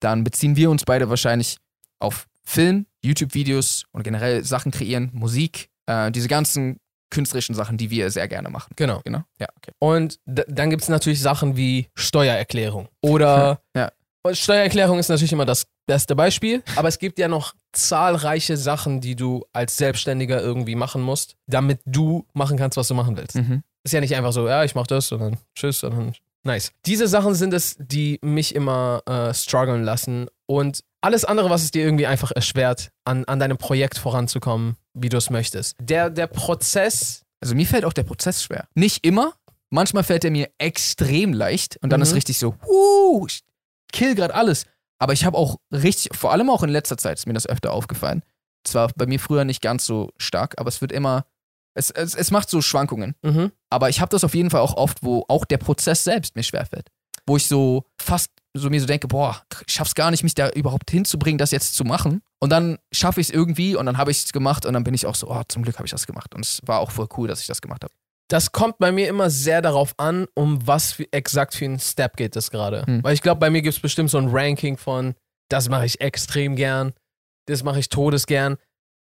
dann 0.00 0.24
beziehen 0.24 0.56
wir 0.56 0.68
uns 0.70 0.84
beide 0.84 1.08
wahrscheinlich 1.08 1.56
auf 2.00 2.26
Film, 2.44 2.84
YouTube-Videos 3.02 3.84
und 3.92 4.02
generell 4.02 4.44
Sachen 4.44 4.72
kreieren, 4.72 5.08
Musik, 5.14 5.70
äh, 5.86 6.10
diese 6.10 6.28
ganzen 6.28 6.78
künstlerischen 7.10 7.54
Sachen, 7.54 7.76
die 7.78 7.90
wir 7.90 8.10
sehr 8.10 8.28
gerne 8.28 8.50
machen. 8.50 8.72
genau. 8.76 9.00
Genau? 9.04 9.22
Ja, 9.38 9.46
okay. 9.56 9.72
Und 9.78 10.18
dann 10.24 10.70
gibt 10.70 10.82
es 10.82 10.88
natürlich 10.88 11.20
Sachen 11.22 11.56
wie 11.56 11.88
Steuererklärung. 11.94 12.88
Oder 13.00 13.60
Ja. 13.76 13.90
Steuererklärung 14.32 14.98
ist 14.98 15.08
natürlich 15.08 15.32
immer 15.32 15.44
das 15.44 15.66
beste 15.86 16.16
Beispiel, 16.16 16.62
aber 16.76 16.88
es 16.88 16.98
gibt 16.98 17.18
ja 17.18 17.28
noch 17.28 17.54
zahlreiche 17.72 18.56
Sachen, 18.56 19.00
die 19.00 19.14
du 19.14 19.44
als 19.52 19.76
Selbstständiger 19.76 20.40
irgendwie 20.40 20.74
machen 20.74 21.00
musst, 21.00 21.36
damit 21.46 21.80
du 21.86 22.26
machen 22.32 22.56
kannst, 22.56 22.76
was 22.76 22.88
du 22.88 22.94
machen 22.94 23.16
willst. 23.16 23.36
Mhm. 23.36 23.62
Ist 23.84 23.92
ja 23.92 24.00
nicht 24.00 24.16
einfach 24.16 24.32
so, 24.32 24.48
ja, 24.48 24.64
ich 24.64 24.74
mach 24.74 24.88
das 24.88 25.12
und 25.12 25.20
dann 25.20 25.36
tschüss 25.54 25.84
und 25.84 25.96
dann 25.96 26.12
nice. 26.42 26.72
Diese 26.86 27.06
Sachen 27.06 27.34
sind 27.36 27.54
es, 27.54 27.76
die 27.78 28.18
mich 28.20 28.54
immer 28.54 29.02
äh, 29.06 29.32
strugglen 29.32 29.84
lassen 29.84 30.26
und 30.46 30.82
alles 31.00 31.24
andere, 31.24 31.50
was 31.50 31.62
es 31.62 31.70
dir 31.70 31.84
irgendwie 31.84 32.06
einfach 32.06 32.32
erschwert, 32.32 32.90
an, 33.04 33.24
an 33.26 33.38
deinem 33.38 33.58
Projekt 33.58 33.96
voranzukommen, 33.98 34.76
wie 34.96 35.08
du 35.08 35.16
es 35.16 35.30
möchtest. 35.30 35.76
Der, 35.80 36.10
der 36.10 36.26
Prozess, 36.26 37.22
Also 37.40 37.54
mir 37.54 37.66
fällt 37.66 37.84
auch 37.84 37.92
der 37.92 38.02
Prozess 38.04 38.42
schwer. 38.42 38.66
Nicht 38.74 39.04
immer, 39.04 39.34
Manchmal 39.68 40.04
fällt 40.04 40.24
er 40.24 40.30
mir 40.30 40.48
extrem 40.58 41.32
leicht 41.32 41.76
und 41.82 41.90
dann 41.90 41.98
Mhm. 41.98 42.04
ist 42.04 42.14
richtig 42.14 42.38
so, 42.38 42.54
uh, 42.68 43.26
ich 43.26 43.40
kill 43.92 44.14
gerade 44.14 44.32
alles. 44.32 44.64
Aber 45.00 45.12
ich 45.12 45.24
habe 45.24 45.36
auch 45.36 45.56
richtig, 45.72 46.16
vor 46.16 46.30
allem 46.32 46.48
auch 46.50 46.62
in 46.62 46.70
letzter 46.70 46.96
Zeit 46.96 47.18
ist 47.18 47.26
mir 47.26 47.34
das 47.34 47.48
öfter 47.48 47.72
aufgefallen. 47.72 48.22
Zwar 48.64 48.92
bei 48.96 49.06
mir 49.06 49.18
früher 49.18 49.44
nicht 49.44 49.60
ganz 49.60 49.84
so 49.84 50.10
stark, 50.18 50.54
aber 50.58 50.68
es 50.68 50.80
wird 50.80 50.92
immer, 50.92 51.26
es, 51.74 51.90
es, 51.90 52.14
es 52.14 52.30
macht 52.30 52.48
so 52.48 52.62
Schwankungen. 52.62 53.16
Mhm. 53.22 53.50
Aber 53.68 53.88
ich 53.88 54.00
habe 54.00 54.10
das 54.10 54.22
auf 54.22 54.36
jeden 54.36 54.50
Fall 54.50 54.60
auch 54.60 54.76
oft, 54.76 55.02
wo 55.02 55.24
auch 55.26 55.44
der 55.44 55.58
Prozess 55.58 56.04
selbst 56.04 56.36
mir 56.36 56.44
schwerfällt. 56.44 56.88
Wo 57.26 57.36
ich 57.36 57.48
so 57.48 57.84
fast 58.00 58.30
so 58.56 58.70
mir 58.70 58.80
so 58.80 58.86
denke, 58.86 59.08
boah, 59.08 59.42
ich 59.66 59.74
schaff's 59.74 59.96
gar 59.96 60.12
nicht, 60.12 60.22
mich 60.22 60.34
da 60.36 60.48
überhaupt 60.50 60.90
hinzubringen, 60.92 61.38
das 61.38 61.50
jetzt 61.50 61.74
zu 61.74 61.84
machen. 61.84 62.22
Und 62.38 62.50
dann 62.50 62.78
schaffe 62.92 63.20
ich 63.20 63.28
es 63.28 63.32
irgendwie 63.34 63.76
und 63.76 63.86
dann 63.86 63.96
habe 63.98 64.10
ich 64.10 64.18
es 64.24 64.32
gemacht 64.32 64.66
und 64.66 64.74
dann 64.74 64.84
bin 64.84 64.94
ich 64.94 65.06
auch 65.06 65.14
so, 65.14 65.30
oh, 65.30 65.42
zum 65.48 65.62
Glück 65.62 65.76
habe 65.76 65.86
ich 65.86 65.90
das 65.90 66.06
gemacht. 66.06 66.34
Und 66.34 66.44
es 66.44 66.60
war 66.66 66.80
auch 66.80 66.90
voll 66.90 67.08
cool, 67.16 67.28
dass 67.28 67.40
ich 67.40 67.46
das 67.46 67.62
gemacht 67.62 67.82
habe. 67.82 67.92
Das 68.28 68.52
kommt 68.52 68.78
bei 68.78 68.90
mir 68.92 69.08
immer 69.08 69.30
sehr 69.30 69.62
darauf 69.62 69.94
an, 69.98 70.26
um 70.34 70.66
was 70.66 70.92
für, 70.92 71.10
exakt 71.12 71.54
für 71.54 71.64
einen 71.64 71.78
Step 71.78 72.16
geht 72.16 72.36
es 72.36 72.50
gerade. 72.50 72.84
Hm. 72.84 73.02
Weil 73.04 73.14
ich 73.14 73.22
glaube, 73.22 73.38
bei 73.38 73.50
mir 73.50 73.62
gibt 73.62 73.74
es 73.76 73.80
bestimmt 73.80 74.10
so 74.10 74.18
ein 74.18 74.28
Ranking 74.28 74.76
von, 74.76 75.14
das 75.48 75.68
mache 75.68 75.86
ich 75.86 76.00
extrem 76.00 76.56
gern, 76.56 76.92
das 77.46 77.62
mache 77.62 77.78
ich 77.78 77.88
todesgern. 77.88 78.56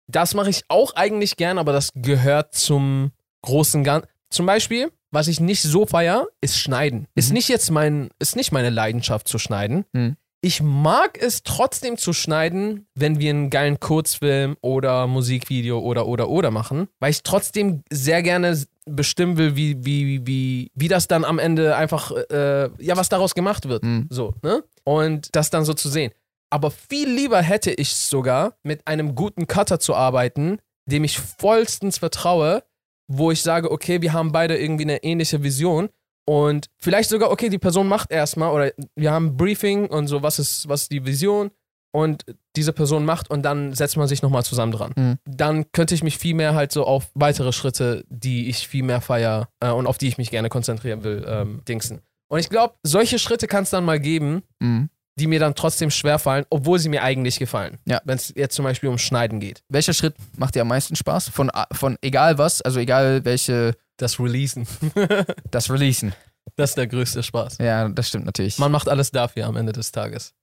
Das 0.07 0.33
mache 0.33 0.49
ich 0.49 0.63
auch 0.67 0.95
eigentlich 0.95 1.37
gern, 1.37 1.57
aber 1.57 1.71
das 1.71 1.91
gehört 1.95 2.53
zum 2.55 3.11
großen 3.43 3.83
Ganzen. 3.83 4.09
Zum 4.29 4.45
Beispiel, 4.45 4.91
was 5.11 5.27
ich 5.27 5.39
nicht 5.39 5.61
so 5.61 5.85
feier, 5.85 6.25
ist 6.41 6.57
Schneiden. 6.57 7.07
Ist 7.15 7.29
Mhm. 7.29 7.33
nicht 7.35 7.47
jetzt 7.47 7.69
mein, 7.69 8.09
ist 8.19 8.35
nicht 8.35 8.51
meine 8.51 8.71
Leidenschaft 8.71 9.27
zu 9.27 9.37
schneiden. 9.37 9.85
Mhm. 9.93 10.17
Ich 10.43 10.63
mag 10.63 11.21
es 11.21 11.43
trotzdem 11.43 11.97
zu 11.97 12.13
schneiden, 12.13 12.87
wenn 12.95 13.19
wir 13.19 13.29
einen 13.29 13.51
geilen 13.51 13.79
Kurzfilm 13.79 14.57
oder 14.61 15.05
Musikvideo 15.05 15.79
oder 15.79 16.07
oder 16.07 16.29
oder 16.29 16.49
machen, 16.49 16.87
weil 16.99 17.11
ich 17.11 17.21
trotzdem 17.21 17.83
sehr 17.91 18.23
gerne 18.23 18.59
bestimmen 18.85 19.37
will, 19.37 19.55
wie, 19.55 19.85
wie, 19.85 20.25
wie, 20.25 20.71
wie 20.73 20.87
das 20.87 21.07
dann 21.07 21.25
am 21.25 21.37
Ende 21.37 21.75
einfach, 21.75 22.11
äh, 22.31 22.69
ja, 22.83 22.97
was 22.97 23.09
daraus 23.09 23.35
gemacht 23.35 23.69
wird. 23.69 23.83
Mhm. 23.83 24.07
So, 24.09 24.33
ne? 24.41 24.63
Und 24.83 25.35
das 25.35 25.51
dann 25.51 25.63
so 25.63 25.75
zu 25.75 25.89
sehen. 25.89 26.11
Aber 26.49 26.71
viel 26.71 27.07
lieber 27.07 27.41
hätte 27.41 27.71
ich 27.71 27.95
sogar, 27.95 28.55
mit 28.63 28.87
einem 28.87 29.13
guten 29.13 29.45
Cutter 29.45 29.79
zu 29.79 29.93
arbeiten, 29.93 30.57
dem 30.87 31.03
ich 31.03 31.19
vollstens 31.19 31.99
vertraue, 31.99 32.63
wo 33.07 33.29
ich 33.29 33.43
sage, 33.43 33.69
okay, 33.69 34.01
wir 34.01 34.13
haben 34.13 34.31
beide 34.31 34.57
irgendwie 34.57 34.85
eine 34.85 35.03
ähnliche 35.03 35.43
Vision 35.43 35.89
und 36.25 36.67
vielleicht 36.77 37.09
sogar, 37.09 37.31
okay, 37.31 37.49
die 37.49 37.57
Person 37.57 37.87
macht 37.87 38.11
erstmal 38.11 38.51
oder 38.51 38.71
wir 38.95 39.11
haben 39.11 39.27
ein 39.27 39.37
Briefing 39.37 39.87
und 39.87 40.07
so, 40.07 40.23
was 40.23 40.39
ist, 40.39 40.67
was 40.69 40.83
ist 40.83 40.91
die 40.91 41.05
Vision 41.05 41.51
und 41.93 42.23
diese 42.55 42.73
Person 42.73 43.05
macht 43.05 43.29
und 43.29 43.43
dann 43.43 43.73
setzt 43.73 43.97
man 43.97 44.07
sich 44.07 44.21
nochmal 44.21 44.43
zusammen 44.43 44.71
dran. 44.71 44.93
Mhm. 44.95 45.17
Dann 45.25 45.71
könnte 45.71 45.95
ich 45.95 46.03
mich 46.03 46.17
viel 46.17 46.35
mehr 46.35 46.53
halt 46.53 46.71
so 46.71 46.85
auf 46.85 47.09
weitere 47.15 47.51
Schritte, 47.51 48.05
die 48.09 48.49
ich 48.49 48.67
viel 48.67 48.83
mehr 48.83 49.01
feier 49.01 49.49
äh, 49.59 49.71
und 49.71 49.87
auf 49.87 49.97
die 49.97 50.07
ich 50.07 50.17
mich 50.17 50.31
gerne 50.31 50.49
konzentrieren 50.49 51.03
will, 51.03 51.25
ähm, 51.27 51.61
dingsen. 51.67 52.01
Und 52.29 52.39
ich 52.39 52.49
glaube, 52.49 52.75
solche 52.83 53.19
Schritte 53.19 53.47
kann 53.47 53.63
es 53.63 53.71
dann 53.71 53.83
mal 53.83 53.99
geben, 53.99 54.43
Mhm. 54.59 54.89
Die 55.19 55.27
mir 55.27 55.39
dann 55.39 55.55
trotzdem 55.55 55.91
schwerfallen, 55.91 56.45
obwohl 56.49 56.79
sie 56.79 56.89
mir 56.89 57.03
eigentlich 57.03 57.37
gefallen. 57.37 57.77
Ja. 57.85 58.01
Wenn 58.05 58.15
es 58.15 58.33
jetzt 58.35 58.55
zum 58.55 58.63
Beispiel 58.63 58.89
um 58.89 58.97
Schneiden 58.97 59.39
geht. 59.39 59.63
Welcher 59.69 59.93
Schritt 59.93 60.15
macht 60.37 60.55
dir 60.55 60.61
am 60.61 60.67
meisten 60.69 60.95
Spaß? 60.95 61.29
Von, 61.29 61.51
von 61.71 61.97
egal 62.01 62.37
was, 62.37 62.61
also 62.61 62.79
egal 62.79 63.25
welche, 63.25 63.75
Das 63.97 64.19
Releasen. 64.19 64.67
das 65.51 65.69
Releasen. 65.69 66.13
das 66.55 66.71
ist 66.71 66.77
der 66.77 66.87
größte 66.87 67.23
Spaß. 67.23 67.57
Ja, 67.59 67.89
das 67.89 68.07
stimmt 68.07 68.25
natürlich. 68.25 68.57
Man 68.57 68.71
macht 68.71 68.87
alles 68.89 69.11
dafür 69.11 69.45
am 69.45 69.55
Ende 69.57 69.73
des 69.73 69.91
Tages. 69.91 70.33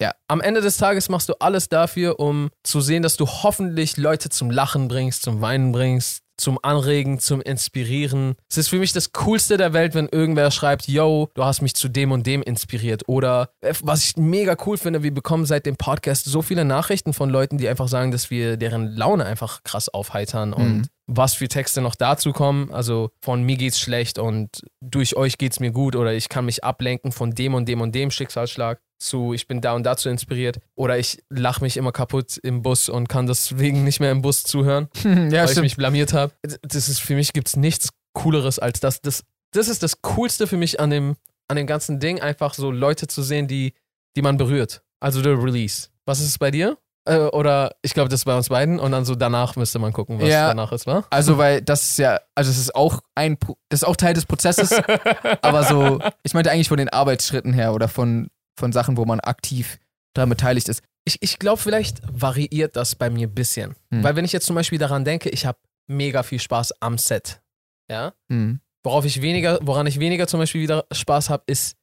Ja. 0.00 0.12
Am 0.28 0.40
Ende 0.40 0.60
des 0.60 0.76
Tages 0.76 1.08
machst 1.08 1.28
du 1.28 1.34
alles 1.40 1.68
dafür, 1.68 2.20
um 2.20 2.50
zu 2.62 2.80
sehen, 2.80 3.02
dass 3.02 3.16
du 3.16 3.26
hoffentlich 3.26 3.96
Leute 3.96 4.28
zum 4.28 4.50
Lachen 4.50 4.88
bringst, 4.88 5.22
zum 5.22 5.40
Weinen 5.40 5.72
bringst, 5.72 6.22
zum 6.36 6.58
Anregen, 6.62 7.18
zum 7.18 7.40
Inspirieren. 7.40 8.36
Es 8.50 8.58
ist 8.58 8.68
für 8.68 8.78
mich 8.78 8.92
das 8.92 9.12
Coolste 9.12 9.56
der 9.56 9.72
Welt, 9.72 9.94
wenn 9.94 10.08
irgendwer 10.08 10.50
schreibt, 10.50 10.88
yo, 10.88 11.28
du 11.34 11.44
hast 11.44 11.62
mich 11.62 11.74
zu 11.74 11.88
dem 11.88 12.12
und 12.12 12.26
dem 12.26 12.42
inspiriert. 12.42 13.02
Oder 13.06 13.50
äh, 13.60 13.74
was 13.82 14.04
ich 14.04 14.16
mega 14.16 14.56
cool 14.66 14.76
finde, 14.78 15.02
wir 15.02 15.12
bekommen 15.14 15.46
seit 15.46 15.66
dem 15.66 15.76
Podcast 15.76 16.24
so 16.26 16.42
viele 16.42 16.64
Nachrichten 16.64 17.12
von 17.12 17.30
Leuten, 17.30 17.58
die 17.58 17.68
einfach 17.68 17.88
sagen, 17.88 18.10
dass 18.10 18.30
wir 18.30 18.56
deren 18.56 18.88
Laune 18.88 19.24
einfach 19.24 19.62
krass 19.64 19.88
aufheitern 19.88 20.52
und 20.52 20.66
Mhm. 20.66 20.82
Was 21.06 21.34
für 21.34 21.48
Texte 21.48 21.80
noch 21.80 21.94
dazu 21.94 22.32
kommen. 22.32 22.72
Also 22.72 23.10
von 23.20 23.42
mir 23.42 23.56
geht's 23.56 23.78
schlecht 23.78 24.18
und 24.18 24.62
durch 24.80 25.16
euch 25.16 25.38
geht's 25.38 25.60
mir 25.60 25.70
gut 25.70 25.96
oder 25.96 26.14
ich 26.14 26.28
kann 26.28 26.44
mich 26.44 26.64
ablenken 26.64 27.12
von 27.12 27.32
dem 27.32 27.54
und 27.54 27.68
dem 27.68 27.80
und 27.80 27.94
dem 27.94 28.10
Schicksalsschlag 28.10 28.80
zu 28.98 29.34
ich 29.34 29.46
bin 29.46 29.60
da 29.60 29.74
und 29.74 29.84
dazu 29.84 30.08
inspiriert 30.08 30.58
oder 30.74 30.98
ich 30.98 31.22
lache 31.28 31.62
mich 31.62 31.76
immer 31.76 31.92
kaputt 31.92 32.38
im 32.42 32.62
Bus 32.62 32.88
und 32.88 33.08
kann 33.08 33.26
deswegen 33.26 33.84
nicht 33.84 34.00
mehr 34.00 34.10
im 34.10 34.22
Bus 34.22 34.42
zuhören, 34.42 34.88
ja, 35.04 35.10
weil 35.10 35.44
ich 35.44 35.50
stimmt. 35.50 35.64
mich 35.64 35.76
blamiert 35.76 36.12
habe. 36.12 36.32
Das 36.62 36.88
ist 36.88 37.00
für 37.00 37.14
mich 37.14 37.32
gibt's 37.32 37.56
nichts 37.56 37.90
cooleres 38.14 38.58
als 38.58 38.80
das. 38.80 39.00
Das 39.02 39.24
das 39.52 39.68
ist 39.68 39.82
das 39.82 40.02
coolste 40.02 40.46
für 40.46 40.56
mich 40.56 40.80
an 40.80 40.90
dem 40.90 41.16
an 41.48 41.56
dem 41.56 41.66
ganzen 41.66 42.00
Ding 42.00 42.20
einfach 42.20 42.54
so 42.54 42.70
Leute 42.70 43.06
zu 43.06 43.22
sehen, 43.22 43.46
die 43.46 43.74
die 44.16 44.22
man 44.22 44.38
berührt. 44.38 44.82
Also 44.98 45.22
der 45.22 45.40
Release. 45.40 45.88
Was 46.06 46.20
ist 46.20 46.28
es 46.28 46.38
bei 46.38 46.50
dir? 46.50 46.78
Äh, 47.06 47.18
oder 47.28 47.72
ich 47.82 47.94
glaube, 47.94 48.08
das 48.08 48.20
ist 48.20 48.24
bei 48.24 48.36
uns 48.36 48.48
beiden 48.48 48.78
und 48.80 48.90
dann 48.92 49.04
so 49.04 49.14
danach 49.14 49.56
müsste 49.56 49.78
man 49.78 49.92
gucken, 49.92 50.20
was 50.20 50.28
Ja. 50.28 50.48
danach 50.48 50.72
ist, 50.72 50.86
wa? 50.86 51.04
Also, 51.10 51.38
weil 51.38 51.62
das 51.62 51.82
ist 51.82 51.98
ja, 51.98 52.18
also 52.34 52.50
es 52.50 52.58
ist 52.58 52.74
auch 52.74 53.00
ein, 53.14 53.36
Pro- 53.38 53.56
das 53.68 53.82
ist 53.82 53.84
auch 53.88 53.96
Teil 53.96 54.14
des 54.14 54.26
Prozesses, 54.26 54.72
aber 55.42 55.62
so, 55.64 56.00
ich 56.24 56.34
meinte 56.34 56.50
eigentlich 56.50 56.68
von 56.68 56.78
den 56.78 56.88
Arbeitsschritten 56.88 57.52
her 57.52 57.72
oder 57.74 57.88
von, 57.88 58.28
von 58.58 58.72
Sachen, 58.72 58.96
wo 58.96 59.04
man 59.04 59.20
aktiv 59.20 59.78
daran 60.14 60.30
beteiligt 60.30 60.68
ist. 60.68 60.82
Ich, 61.04 61.18
ich 61.22 61.38
glaube, 61.38 61.60
vielleicht 61.62 62.00
variiert 62.10 62.74
das 62.74 62.96
bei 62.96 63.10
mir 63.10 63.28
ein 63.28 63.34
bisschen. 63.34 63.76
Hm. 63.92 64.02
Weil 64.02 64.16
wenn 64.16 64.24
ich 64.24 64.32
jetzt 64.32 64.46
zum 64.46 64.56
Beispiel 64.56 64.78
daran 64.78 65.04
denke, 65.04 65.28
ich 65.28 65.46
habe 65.46 65.58
mega 65.88 66.24
viel 66.24 66.40
Spaß 66.40 66.80
am 66.82 66.98
Set. 66.98 67.40
Ja. 67.88 68.12
Mhm. 68.28 68.60
Worauf 68.82 69.04
ich 69.04 69.22
weniger, 69.22 69.60
woran 69.62 69.86
ich 69.86 70.00
weniger 70.00 70.26
zum 70.26 70.40
Beispiel 70.40 70.62
wieder 70.62 70.84
Spaß 70.92 71.30
habe, 71.30 71.44
ist 71.46 71.76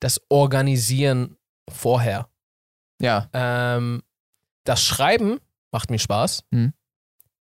das 0.00 0.20
Organisieren 0.28 1.36
vorher. 1.70 2.28
Ja. 3.00 3.28
Ähm, 3.32 4.02
das 4.68 4.82
Schreiben 4.82 5.38
macht 5.72 5.90
mir 5.90 5.98
Spaß. 5.98 6.44
Hm. 6.52 6.72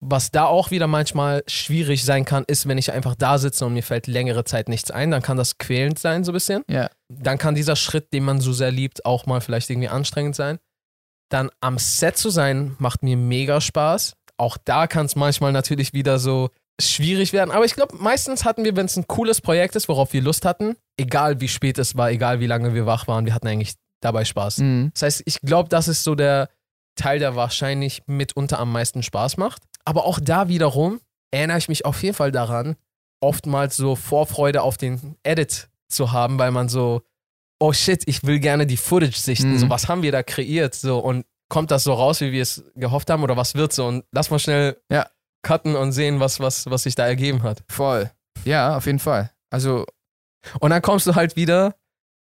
Was 0.00 0.30
da 0.30 0.44
auch 0.44 0.70
wieder 0.70 0.86
manchmal 0.86 1.42
schwierig 1.46 2.04
sein 2.04 2.24
kann, 2.24 2.44
ist, 2.46 2.68
wenn 2.68 2.76
ich 2.76 2.92
einfach 2.92 3.14
da 3.14 3.38
sitze 3.38 3.64
und 3.64 3.72
mir 3.72 3.82
fällt 3.82 4.06
längere 4.06 4.44
Zeit 4.44 4.68
nichts 4.68 4.90
ein, 4.90 5.10
dann 5.10 5.22
kann 5.22 5.38
das 5.38 5.58
quälend 5.58 5.98
sein, 5.98 6.22
so 6.22 6.32
ein 6.32 6.34
bisschen. 6.34 6.62
Ja. 6.68 6.90
Dann 7.08 7.38
kann 7.38 7.54
dieser 7.54 7.76
Schritt, 7.76 8.12
den 8.12 8.24
man 8.24 8.40
so 8.40 8.52
sehr 8.52 8.70
liebt, 8.70 9.06
auch 9.06 9.26
mal 9.26 9.40
vielleicht 9.40 9.70
irgendwie 9.70 9.88
anstrengend 9.88 10.36
sein. 10.36 10.58
Dann 11.30 11.50
am 11.60 11.78
Set 11.78 12.18
zu 12.18 12.30
sein, 12.30 12.76
macht 12.78 13.02
mir 13.02 13.16
mega 13.16 13.60
Spaß. 13.60 14.16
Auch 14.36 14.58
da 14.62 14.86
kann 14.86 15.06
es 15.06 15.16
manchmal 15.16 15.52
natürlich 15.52 15.94
wieder 15.94 16.18
so 16.18 16.50
schwierig 16.80 17.32
werden. 17.32 17.50
Aber 17.50 17.64
ich 17.64 17.74
glaube, 17.74 17.96
meistens 17.96 18.44
hatten 18.44 18.64
wir, 18.64 18.76
wenn 18.76 18.86
es 18.86 18.96
ein 18.96 19.06
cooles 19.06 19.40
Projekt 19.40 19.76
ist, 19.76 19.88
worauf 19.88 20.12
wir 20.12 20.20
Lust 20.20 20.44
hatten, 20.44 20.76
egal 20.98 21.40
wie 21.40 21.48
spät 21.48 21.78
es 21.78 21.96
war, 21.96 22.10
egal 22.10 22.40
wie 22.40 22.46
lange 22.46 22.74
wir 22.74 22.84
wach 22.84 23.08
waren, 23.08 23.24
wir 23.24 23.34
hatten 23.34 23.48
eigentlich 23.48 23.76
dabei 24.02 24.24
Spaß. 24.24 24.58
Mhm. 24.58 24.90
Das 24.92 25.02
heißt, 25.02 25.22
ich 25.24 25.40
glaube, 25.40 25.70
das 25.70 25.88
ist 25.88 26.04
so 26.04 26.14
der 26.14 26.50
Teil, 26.96 27.18
der 27.18 27.36
wahrscheinlich 27.36 28.02
mitunter 28.06 28.58
am 28.58 28.72
meisten 28.72 29.02
Spaß 29.02 29.36
macht. 29.36 29.62
Aber 29.84 30.04
auch 30.04 30.18
da 30.20 30.48
wiederum 30.48 31.00
erinnere 31.30 31.58
ich 31.58 31.68
mich 31.68 31.84
auf 31.84 32.02
jeden 32.02 32.14
Fall 32.16 32.32
daran, 32.32 32.76
oftmals 33.20 33.76
so 33.76 33.94
Vorfreude 33.96 34.62
auf 34.62 34.76
den 34.76 35.16
Edit 35.22 35.68
zu 35.88 36.12
haben, 36.12 36.38
weil 36.38 36.50
man 36.50 36.68
so, 36.68 37.02
oh 37.60 37.72
shit, 37.72 38.02
ich 38.06 38.24
will 38.24 38.38
gerne 38.40 38.66
die 38.66 38.76
Footage 38.76 39.16
sichten. 39.18 39.52
Mhm. 39.52 39.58
So, 39.58 39.70
was 39.70 39.88
haben 39.88 40.02
wir 40.02 40.12
da 40.12 40.22
kreiert? 40.22 40.74
So, 40.74 40.98
und 40.98 41.24
kommt 41.48 41.70
das 41.70 41.84
so 41.84 41.92
raus, 41.94 42.20
wie 42.20 42.32
wir 42.32 42.42
es 42.42 42.64
gehofft 42.74 43.08
haben, 43.10 43.22
oder 43.22 43.36
was 43.36 43.54
wird 43.54 43.72
so? 43.72 43.86
Und 43.86 44.04
lass 44.12 44.30
mal 44.30 44.38
schnell 44.38 44.76
Ja. 44.90 45.06
cutten 45.42 45.76
und 45.76 45.92
sehen, 45.92 46.18
was, 46.20 46.40
was, 46.40 46.68
was 46.70 46.82
sich 46.82 46.94
da 46.96 47.06
ergeben 47.06 47.42
hat. 47.42 47.62
Voll. 47.68 48.10
Ja, 48.44 48.76
auf 48.76 48.86
jeden 48.86 48.98
Fall. 48.98 49.30
Also, 49.50 49.84
Und 50.60 50.70
dann 50.70 50.82
kommst 50.82 51.06
du 51.06 51.14
halt 51.14 51.36
wieder, 51.36 51.74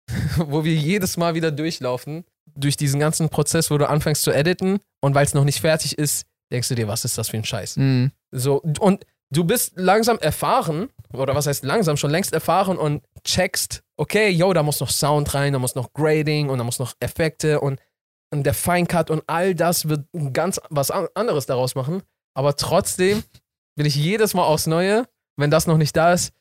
wo 0.37 0.65
wir 0.65 0.75
jedes 0.75 1.17
Mal 1.17 1.35
wieder 1.35 1.51
durchlaufen, 1.51 2.25
durch 2.57 2.77
diesen 2.77 2.99
ganzen 3.01 3.29
Prozess, 3.29 3.71
wo 3.71 3.79
du 3.79 3.89
anfängst 3.89 4.23
zu 4.23 4.31
editen 4.33 4.79
und 5.01 5.15
weil 5.15 5.25
es 5.27 5.35
noch 5.35 5.45
nicht 5.45 5.61
fertig 5.61 5.99
ist, 5.99 6.27
denkst 6.53 6.69
du 6.69 6.75
dir, 6.75 6.89
was 6.89 7.05
ist 7.05 7.17
das 7.19 7.29
für 7.29 7.37
ein 7.37 7.45
Scheiß? 7.45 7.77
mh. 7.77 8.11
So, 8.33 8.61
und 8.81 9.07
du 9.31 9.45
bist 9.45 9.73
langsam 9.77 10.19
erfahren, 10.19 10.89
oder 11.13 11.35
was 11.35 11.47
heißt 11.47 11.65
langsam, 11.65 11.97
schon 11.97 12.11
längst 12.11 12.33
erfahren 12.33 12.77
und 12.77 13.03
checkst, 13.25 13.83
okay, 13.97 14.29
yo, 14.29 14.53
da 14.53 14.63
muss 14.63 14.81
noch 14.81 14.91
Sound 14.91 15.33
rein, 15.35 15.53
da 15.53 15.59
muss 15.59 15.75
noch 15.75 15.93
Grading 15.93 16.49
und 16.51 16.59
da 16.59 16.65
muss 16.65 16.79
noch 16.79 16.95
Effekte 17.01 17.61
und, 17.61 17.81
und 18.33 18.43
der 18.45 18.55
Feincut 18.55 19.11
und 19.11 19.23
all 19.27 19.55
das 19.55 19.89
wird 19.89 20.07
ganz 20.33 20.61
was 20.71 20.91
an- 20.91 21.09
anderes 21.15 21.47
daraus 21.47 21.75
machen. 21.75 22.03
Aber 22.35 22.55
trotzdem 22.57 23.23
bin 23.77 23.87
ich 23.87 23.97
jedes 23.97 24.35
Mal 24.35 24.45
aufs 24.45 24.67
Neue, 24.67 25.07
wenn 25.37 25.51
das 25.51 25.67
noch 25.67 25.79
nicht 25.79 25.97
da 25.97 26.13
ist, 26.13 26.33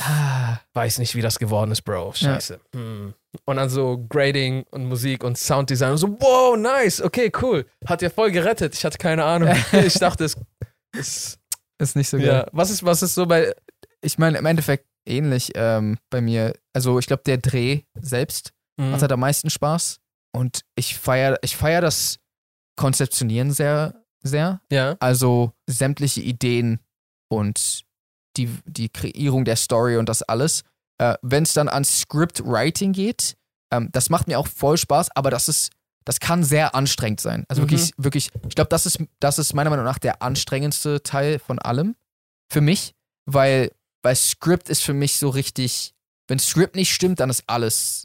ah, 0.00 0.58
weiß 0.74 0.98
nicht, 0.98 1.14
wie 1.14 1.22
das 1.22 1.38
geworden 1.38 1.72
ist, 1.72 1.82
Bro. 1.82 2.12
Scheiße. 2.14 2.60
Hm. 2.74 3.14
Und 3.44 3.56
dann 3.56 3.68
so 3.68 4.04
Grading 4.08 4.64
und 4.70 4.86
Musik 4.86 5.22
und 5.24 5.36
Sounddesign 5.38 5.92
und 5.92 5.98
so, 5.98 6.08
wow, 6.20 6.56
nice, 6.56 7.00
okay, 7.00 7.30
cool. 7.42 7.66
Hat 7.86 8.02
ja 8.02 8.10
voll 8.10 8.30
gerettet. 8.30 8.74
Ich 8.74 8.84
hatte 8.84 8.98
keine 8.98 9.24
Ahnung. 9.24 9.54
ich 9.72 9.94
dachte, 9.94 10.24
es 10.24 10.36
ist. 10.96 11.38
ist 11.78 11.96
nicht 11.96 12.08
so 12.08 12.16
geil. 12.18 12.26
Ja. 12.26 12.46
Was 12.52 12.70
ist, 12.70 12.84
was 12.84 13.02
ist 13.02 13.14
so 13.14 13.26
bei. 13.26 13.54
Ich 14.00 14.18
meine, 14.18 14.38
im 14.38 14.46
Endeffekt 14.46 14.86
ähnlich 15.06 15.52
ähm, 15.54 15.98
bei 16.10 16.20
mir. 16.20 16.54
Also, 16.72 16.98
ich 16.98 17.06
glaube, 17.06 17.22
der 17.26 17.38
Dreh 17.38 17.82
selbst 18.00 18.52
Mhm. 18.78 18.90
macht 18.90 19.02
halt 19.02 19.12
am 19.12 19.20
meisten 19.20 19.50
Spaß. 19.50 20.00
Und 20.34 20.60
ich 20.74 20.96
feiere 20.98 21.38
ich 21.42 21.56
feier 21.56 21.80
das 21.80 22.18
Konzeptionieren 22.78 23.52
sehr, 23.52 24.04
sehr. 24.22 24.60
Ja. 24.70 24.96
Also 25.00 25.52
sämtliche 25.66 26.20
Ideen 26.20 26.80
und 27.30 27.84
die, 28.36 28.50
die 28.66 28.90
Kreierung 28.90 29.46
der 29.46 29.56
Story 29.56 29.96
und 29.96 30.08
das 30.10 30.22
alles. 30.22 30.62
Äh, 30.98 31.14
Wenn 31.22 31.42
es 31.42 31.52
dann 31.52 31.68
an 31.68 31.84
Script-Writing 31.84 32.92
geht, 32.92 33.36
ähm, 33.72 33.90
das 33.92 34.10
macht 34.10 34.28
mir 34.28 34.38
auch 34.38 34.46
voll 34.46 34.76
Spaß, 34.78 35.08
aber 35.14 35.30
das 35.30 35.48
ist, 35.48 35.70
das 36.04 36.20
kann 36.20 36.44
sehr 36.44 36.74
anstrengend 36.74 37.20
sein. 37.20 37.44
Also 37.48 37.62
Mhm. 37.62 37.70
wirklich, 37.70 37.90
wirklich, 37.96 38.30
ich 38.48 38.54
glaube, 38.54 38.68
das 38.68 38.86
ist, 38.86 38.98
das 39.20 39.38
ist 39.38 39.52
meiner 39.54 39.70
Meinung 39.70 39.84
nach 39.84 39.98
der 39.98 40.22
anstrengendste 40.22 41.02
Teil 41.02 41.38
von 41.38 41.58
allem 41.58 41.96
für 42.50 42.60
mich, 42.60 42.94
weil, 43.26 43.72
weil 44.02 44.14
Script 44.16 44.68
ist 44.68 44.82
für 44.82 44.94
mich 44.94 45.16
so 45.18 45.28
richtig, 45.28 45.92
wenn 46.28 46.38
Script 46.38 46.76
nicht 46.76 46.92
stimmt, 46.94 47.20
dann 47.20 47.28
ist 47.30 47.44
alles. 47.48 48.04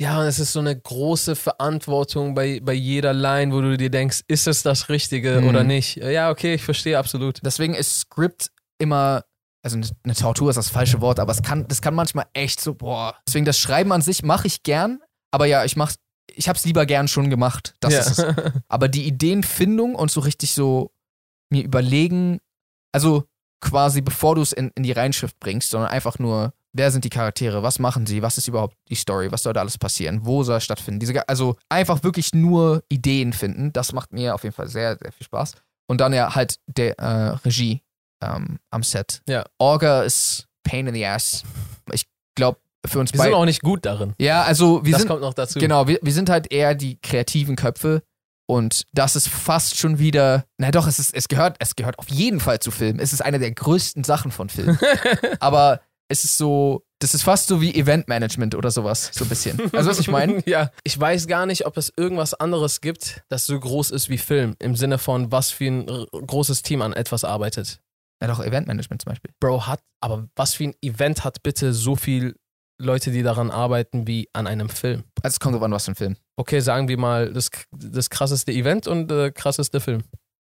Ja, 0.00 0.18
und 0.20 0.26
es 0.26 0.38
ist 0.38 0.52
so 0.52 0.60
eine 0.60 0.76
große 0.76 1.36
Verantwortung 1.36 2.34
bei, 2.34 2.58
bei 2.60 2.72
jeder 2.72 3.12
Line, 3.12 3.52
wo 3.52 3.60
du 3.60 3.76
dir 3.76 3.90
denkst, 3.90 4.22
ist 4.26 4.48
es 4.48 4.62
das 4.62 4.88
Richtige 4.88 5.42
Mhm. 5.42 5.46
oder 5.46 5.62
nicht? 5.62 5.96
Ja, 5.96 6.30
okay, 6.30 6.54
ich 6.54 6.62
verstehe 6.64 6.98
absolut. 6.98 7.38
Deswegen 7.44 7.74
ist 7.74 8.00
Script 8.00 8.50
immer, 8.78 9.24
also 9.62 9.78
eine, 10.02 10.14
Tortur 10.14 10.50
ist 10.50 10.56
das 10.56 10.70
falsche 10.70 11.00
Wort, 11.00 11.20
aber 11.20 11.32
es 11.32 11.42
kann, 11.42 11.66
das 11.68 11.80
kann 11.82 11.94
manchmal 11.94 12.26
echt 12.32 12.60
so, 12.60 12.74
boah. 12.74 13.16
Deswegen 13.26 13.44
das 13.44 13.58
Schreiben 13.58 13.92
an 13.92 14.02
sich 14.02 14.22
mache 14.22 14.46
ich 14.46 14.62
gern, 14.62 15.00
aber 15.30 15.46
ja, 15.46 15.64
ich 15.64 15.76
mach, 15.76 15.92
ich 16.34 16.48
hab's 16.48 16.64
lieber 16.64 16.86
gern 16.86 17.08
schon 17.08 17.30
gemacht. 17.30 17.74
Das 17.80 17.92
ja. 17.92 18.00
ist 18.00 18.18
es. 18.18 18.24
Aber 18.68 18.88
die 18.88 19.06
Ideenfindung 19.06 19.94
und 19.94 20.10
so 20.10 20.20
richtig 20.20 20.54
so 20.54 20.92
mir 21.50 21.62
überlegen, 21.62 22.40
also 22.92 23.24
quasi 23.60 24.00
bevor 24.00 24.34
du 24.34 24.42
es 24.42 24.52
in, 24.52 24.70
in 24.74 24.82
die 24.82 24.92
Reinschrift 24.92 25.38
bringst, 25.38 25.70
sondern 25.70 25.90
einfach 25.90 26.18
nur, 26.18 26.52
wer 26.72 26.90
sind 26.90 27.04
die 27.04 27.10
Charaktere, 27.10 27.62
was 27.62 27.78
machen 27.78 28.06
sie, 28.06 28.22
was 28.22 28.38
ist 28.38 28.48
überhaupt 28.48 28.76
die 28.88 28.94
Story, 28.94 29.30
was 29.30 29.42
soll 29.42 29.52
da 29.52 29.60
alles 29.60 29.78
passieren, 29.78 30.24
wo 30.24 30.42
soll 30.42 30.56
es 30.56 30.64
stattfinden. 30.64 31.00
Diese, 31.00 31.28
also 31.28 31.56
einfach 31.68 32.02
wirklich 32.02 32.34
nur 32.34 32.82
Ideen 32.88 33.32
finden, 33.32 33.72
das 33.72 33.92
macht 33.92 34.12
mir 34.12 34.34
auf 34.34 34.42
jeden 34.42 34.54
Fall 34.54 34.68
sehr, 34.68 34.96
sehr 34.96 35.12
viel 35.12 35.24
Spaß. 35.24 35.54
Und 35.86 36.00
dann 36.00 36.12
ja 36.12 36.34
halt 36.34 36.58
der 36.66 36.98
äh, 36.98 37.28
Regie 37.44 37.82
ähm, 38.22 38.58
am 38.70 38.82
Set. 38.82 39.22
Ja. 39.28 39.44
Orga 39.58 40.02
ist 40.02 40.46
Pain 40.64 40.86
in 40.86 40.94
the 40.94 41.06
Ass. 41.06 41.42
Ich 41.92 42.06
glaube, 42.36 42.58
für 42.86 42.98
uns 42.98 43.12
Wir 43.12 43.18
sind 43.18 43.30
beide. 43.30 43.36
auch 43.36 43.44
nicht 43.44 43.62
gut 43.62 43.84
darin. 43.84 44.14
Ja, 44.18 44.42
also 44.42 44.84
wir 44.84 44.92
das 44.92 45.02
sind 45.02 45.08
kommt 45.08 45.20
noch 45.20 45.34
dazu. 45.34 45.58
Genau, 45.58 45.86
wir, 45.86 45.98
wir 46.02 46.12
sind 46.12 46.30
halt 46.30 46.52
eher 46.52 46.74
die 46.74 46.98
kreativen 47.00 47.56
Köpfe 47.56 48.02
und 48.46 48.82
das 48.92 49.16
ist 49.16 49.28
fast 49.28 49.78
schon 49.78 49.98
wieder, 49.98 50.44
na 50.58 50.70
doch, 50.70 50.86
es, 50.86 50.98
ist, 50.98 51.14
es, 51.14 51.28
gehört, 51.28 51.56
es 51.60 51.76
gehört 51.76 51.98
auf 51.98 52.08
jeden 52.08 52.40
Fall 52.40 52.58
zu 52.58 52.70
Filmen. 52.70 52.98
Es 52.98 53.12
ist 53.12 53.20
eine 53.22 53.38
der 53.38 53.52
größten 53.52 54.04
Sachen 54.04 54.30
von 54.30 54.48
Filmen. 54.48 54.78
Aber 55.40 55.80
es 56.08 56.24
ist 56.24 56.36
so, 56.36 56.84
das 56.98 57.14
ist 57.14 57.22
fast 57.22 57.46
so 57.46 57.60
wie 57.60 57.74
Eventmanagement 57.74 58.54
oder 58.54 58.70
sowas, 58.70 59.10
so 59.12 59.24
ein 59.24 59.28
bisschen. 59.28 59.58
Also 59.72 59.88
was 59.88 59.98
ich 59.98 60.08
meine? 60.08 60.42
ja, 60.46 60.70
ich 60.84 60.98
weiß 60.98 61.26
gar 61.28 61.46
nicht, 61.46 61.66
ob 61.66 61.76
es 61.76 61.92
irgendwas 61.96 62.34
anderes 62.34 62.80
gibt, 62.80 63.22
das 63.28 63.46
so 63.46 63.58
groß 63.58 63.90
ist 63.90 64.08
wie 64.08 64.18
Film. 64.18 64.54
Im 64.58 64.76
Sinne 64.76 64.98
von, 64.98 65.32
was 65.32 65.50
für 65.50 65.64
ein 65.64 65.86
großes 65.86 66.62
Team 66.62 66.82
an 66.82 66.92
etwas 66.92 67.24
arbeitet. 67.24 67.80
Na 68.22 68.28
doch, 68.28 68.44
Eventmanagement 68.44 69.02
zum 69.02 69.10
Beispiel. 69.10 69.32
Bro, 69.40 69.66
hat, 69.66 69.80
aber 70.00 70.28
was 70.36 70.54
für 70.54 70.64
ein 70.64 70.74
Event 70.80 71.24
hat 71.24 71.42
bitte 71.42 71.72
so 71.72 71.96
viel 71.96 72.36
Leute, 72.80 73.10
die 73.10 73.24
daran 73.24 73.50
arbeiten, 73.50 74.06
wie 74.06 74.28
an 74.32 74.46
einem 74.46 74.68
Film? 74.68 75.02
Also 75.22 75.34
es 75.34 75.40
kommt 75.40 75.56
drauf 75.56 75.62
an, 75.64 75.72
was 75.72 75.86
für 75.86 75.90
ein 75.92 75.96
Film. 75.96 76.16
Okay, 76.36 76.60
sagen 76.60 76.86
wir 76.86 76.96
mal 76.96 77.32
das, 77.32 77.50
das 77.72 78.10
krasseste 78.10 78.52
Event 78.52 78.86
und 78.86 79.08
der 79.08 79.32
krasseste 79.32 79.80
Film. 79.80 80.04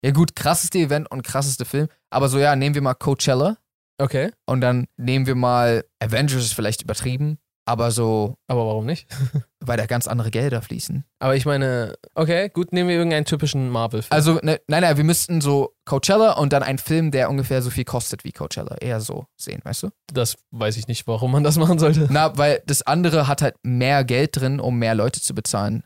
Ja 0.03 0.13
gut, 0.13 0.35
krasseste 0.35 0.79
Event 0.79 1.11
und 1.11 1.23
krasseste 1.23 1.67
Film. 1.67 1.89
Aber 2.09 2.31
so 2.31 2.39
ja, 2.39 2.57
nehmen 2.57 2.75
wir 2.75 2.81
mal 2.83 2.95
Coachella 2.95 3.59
Okay, 4.01 4.31
und 4.47 4.61
dann 4.61 4.87
nehmen 4.97 5.27
wir 5.27 5.35
mal 5.35 5.85
Avengers 5.99 6.45
ist 6.45 6.55
vielleicht 6.55 6.83
übertrieben, 6.83 7.39
aber 7.67 7.91
so, 7.91 8.37
aber 8.47 8.65
warum 8.65 8.87
nicht? 8.87 9.09
weil 9.69 9.77
da 9.77 9.87
ganz 9.87 10.09
andere 10.09 10.31
Gelder 10.31 10.63
fließen. 10.63 11.05
Aber 11.19 11.37
ich 11.37 11.47
meine, 11.47 11.95
okay, 12.15 12.49
gut, 12.49 12.73
nehmen 12.73 12.89
wir 12.89 12.97
irgendeinen 12.97 13.25
typischen 13.27 13.69
Marvel-Film. 13.71 14.11
Also, 14.11 14.35
ne, 14.43 14.61
nein, 14.67 14.83
nein, 14.83 14.97
wir 14.97 15.05
müssten 15.05 15.41
so 15.41 15.75
Coachella 15.85 16.33
und 16.33 16.53
dann 16.53 16.63
einen 16.63 16.79
Film, 16.79 17.11
der 17.11 17.31
ungefähr 17.31 17.63
so 17.63 17.71
viel 17.71 17.85
kostet 17.85 18.25
wie 18.25 18.33
Coachella. 18.33 18.77
Eher 18.81 19.01
so 19.01 19.27
sehen, 19.37 19.61
weißt 19.65 19.85
du? 19.85 19.91
das 20.13 20.37
weiß 20.51 20.77
ich 20.79 20.89
nicht, 20.89 21.07
warum 21.07 21.33
man 21.33 21.45
das 21.45 21.59
machen 21.59 21.79
sollte. 21.79 22.09
Na, 22.11 22.37
weil 22.37 22.63
das 22.67 22.83
andere 22.83 23.29
hat 23.29 23.43
halt 23.43 23.55
mehr 23.63 24.05
Geld 24.05 24.37
drin, 24.41 24.59
um 24.59 24.79
mehr 24.79 24.95
Leute 24.95 25.21
zu 25.21 25.35
bezahlen. 25.35 25.85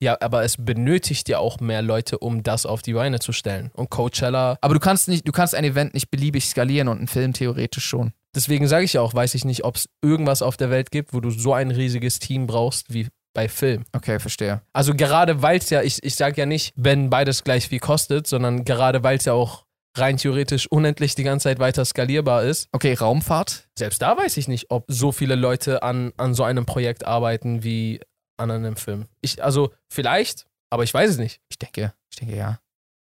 Ja, 0.00 0.16
aber 0.20 0.42
es 0.42 0.56
benötigt 0.58 1.28
ja 1.28 1.38
auch 1.38 1.60
mehr 1.60 1.80
Leute, 1.80 2.18
um 2.18 2.42
das 2.42 2.66
auf 2.66 2.82
die 2.82 2.92
Beine 2.94 3.20
zu 3.20 3.32
stellen. 3.32 3.70
Und 3.74 3.88
Coachella, 3.88 4.58
Aber 4.60 4.74
du 4.74 4.80
kannst 4.80 5.06
nicht, 5.08 5.28
du 5.28 5.32
kannst 5.32 5.54
ein 5.54 5.62
Event 5.64 5.94
nicht 5.94 6.10
beliebig 6.10 6.44
skalieren 6.46 6.88
und 6.88 6.98
einen 6.98 7.06
Film 7.06 7.32
theoretisch 7.32 7.84
schon. 7.84 8.12
deswegen 8.34 8.66
sage 8.66 8.84
ich 8.84 8.94
ja 8.94 9.00
auch, 9.00 9.14
weiß 9.14 9.34
ich 9.36 9.44
nicht, 9.44 9.62
ob 9.64 9.76
es 9.76 9.88
irgendwas 10.02 10.42
auf 10.42 10.56
der 10.56 10.70
Welt 10.70 10.90
gibt, 10.90 11.14
wo 11.14 11.20
du 11.20 11.30
so 11.30 11.54
ein 11.54 11.70
riesiges 11.70 12.18
Team 12.18 12.48
brauchst 12.48 12.92
wie 12.92 13.06
bei 13.34 13.48
Film. 13.48 13.84
Okay, 13.92 14.18
verstehe. 14.18 14.62
Also 14.72 14.94
gerade 14.94 15.42
weil 15.42 15.58
es 15.58 15.70
ja, 15.70 15.82
ich, 15.82 16.02
ich 16.02 16.16
sage 16.16 16.40
ja 16.40 16.46
nicht, 16.46 16.72
wenn 16.76 17.10
beides 17.10 17.44
gleich 17.44 17.68
viel 17.68 17.80
kostet, 17.80 18.26
sondern 18.26 18.64
gerade 18.64 19.02
weil 19.02 19.18
es 19.18 19.24
ja 19.24 19.32
auch 19.32 19.64
rein 19.96 20.16
theoretisch 20.16 20.66
unendlich 20.66 21.14
die 21.14 21.22
ganze 21.22 21.44
Zeit 21.44 21.58
weiter 21.58 21.84
skalierbar 21.84 22.44
ist. 22.44 22.68
Okay, 22.72 22.94
Raumfahrt. 22.94 23.68
Selbst 23.78 24.00
da 24.02 24.16
weiß 24.16 24.36
ich 24.36 24.48
nicht, 24.48 24.70
ob 24.70 24.84
so 24.88 25.12
viele 25.12 25.34
Leute 25.34 25.82
an, 25.82 26.12
an 26.16 26.34
so 26.34 26.44
einem 26.44 26.66
Projekt 26.66 27.06
arbeiten 27.06 27.62
wie 27.62 28.00
an 28.38 28.50
einem 28.50 28.76
Film. 28.76 29.06
Ich, 29.20 29.42
also 29.42 29.72
vielleicht, 29.90 30.46
aber 30.70 30.84
ich 30.84 30.92
weiß 30.92 31.10
es 31.10 31.18
nicht. 31.18 31.40
Ich 31.50 31.58
denke, 31.58 31.94
ich 32.10 32.18
denke 32.18 32.36
ja. 32.36 32.58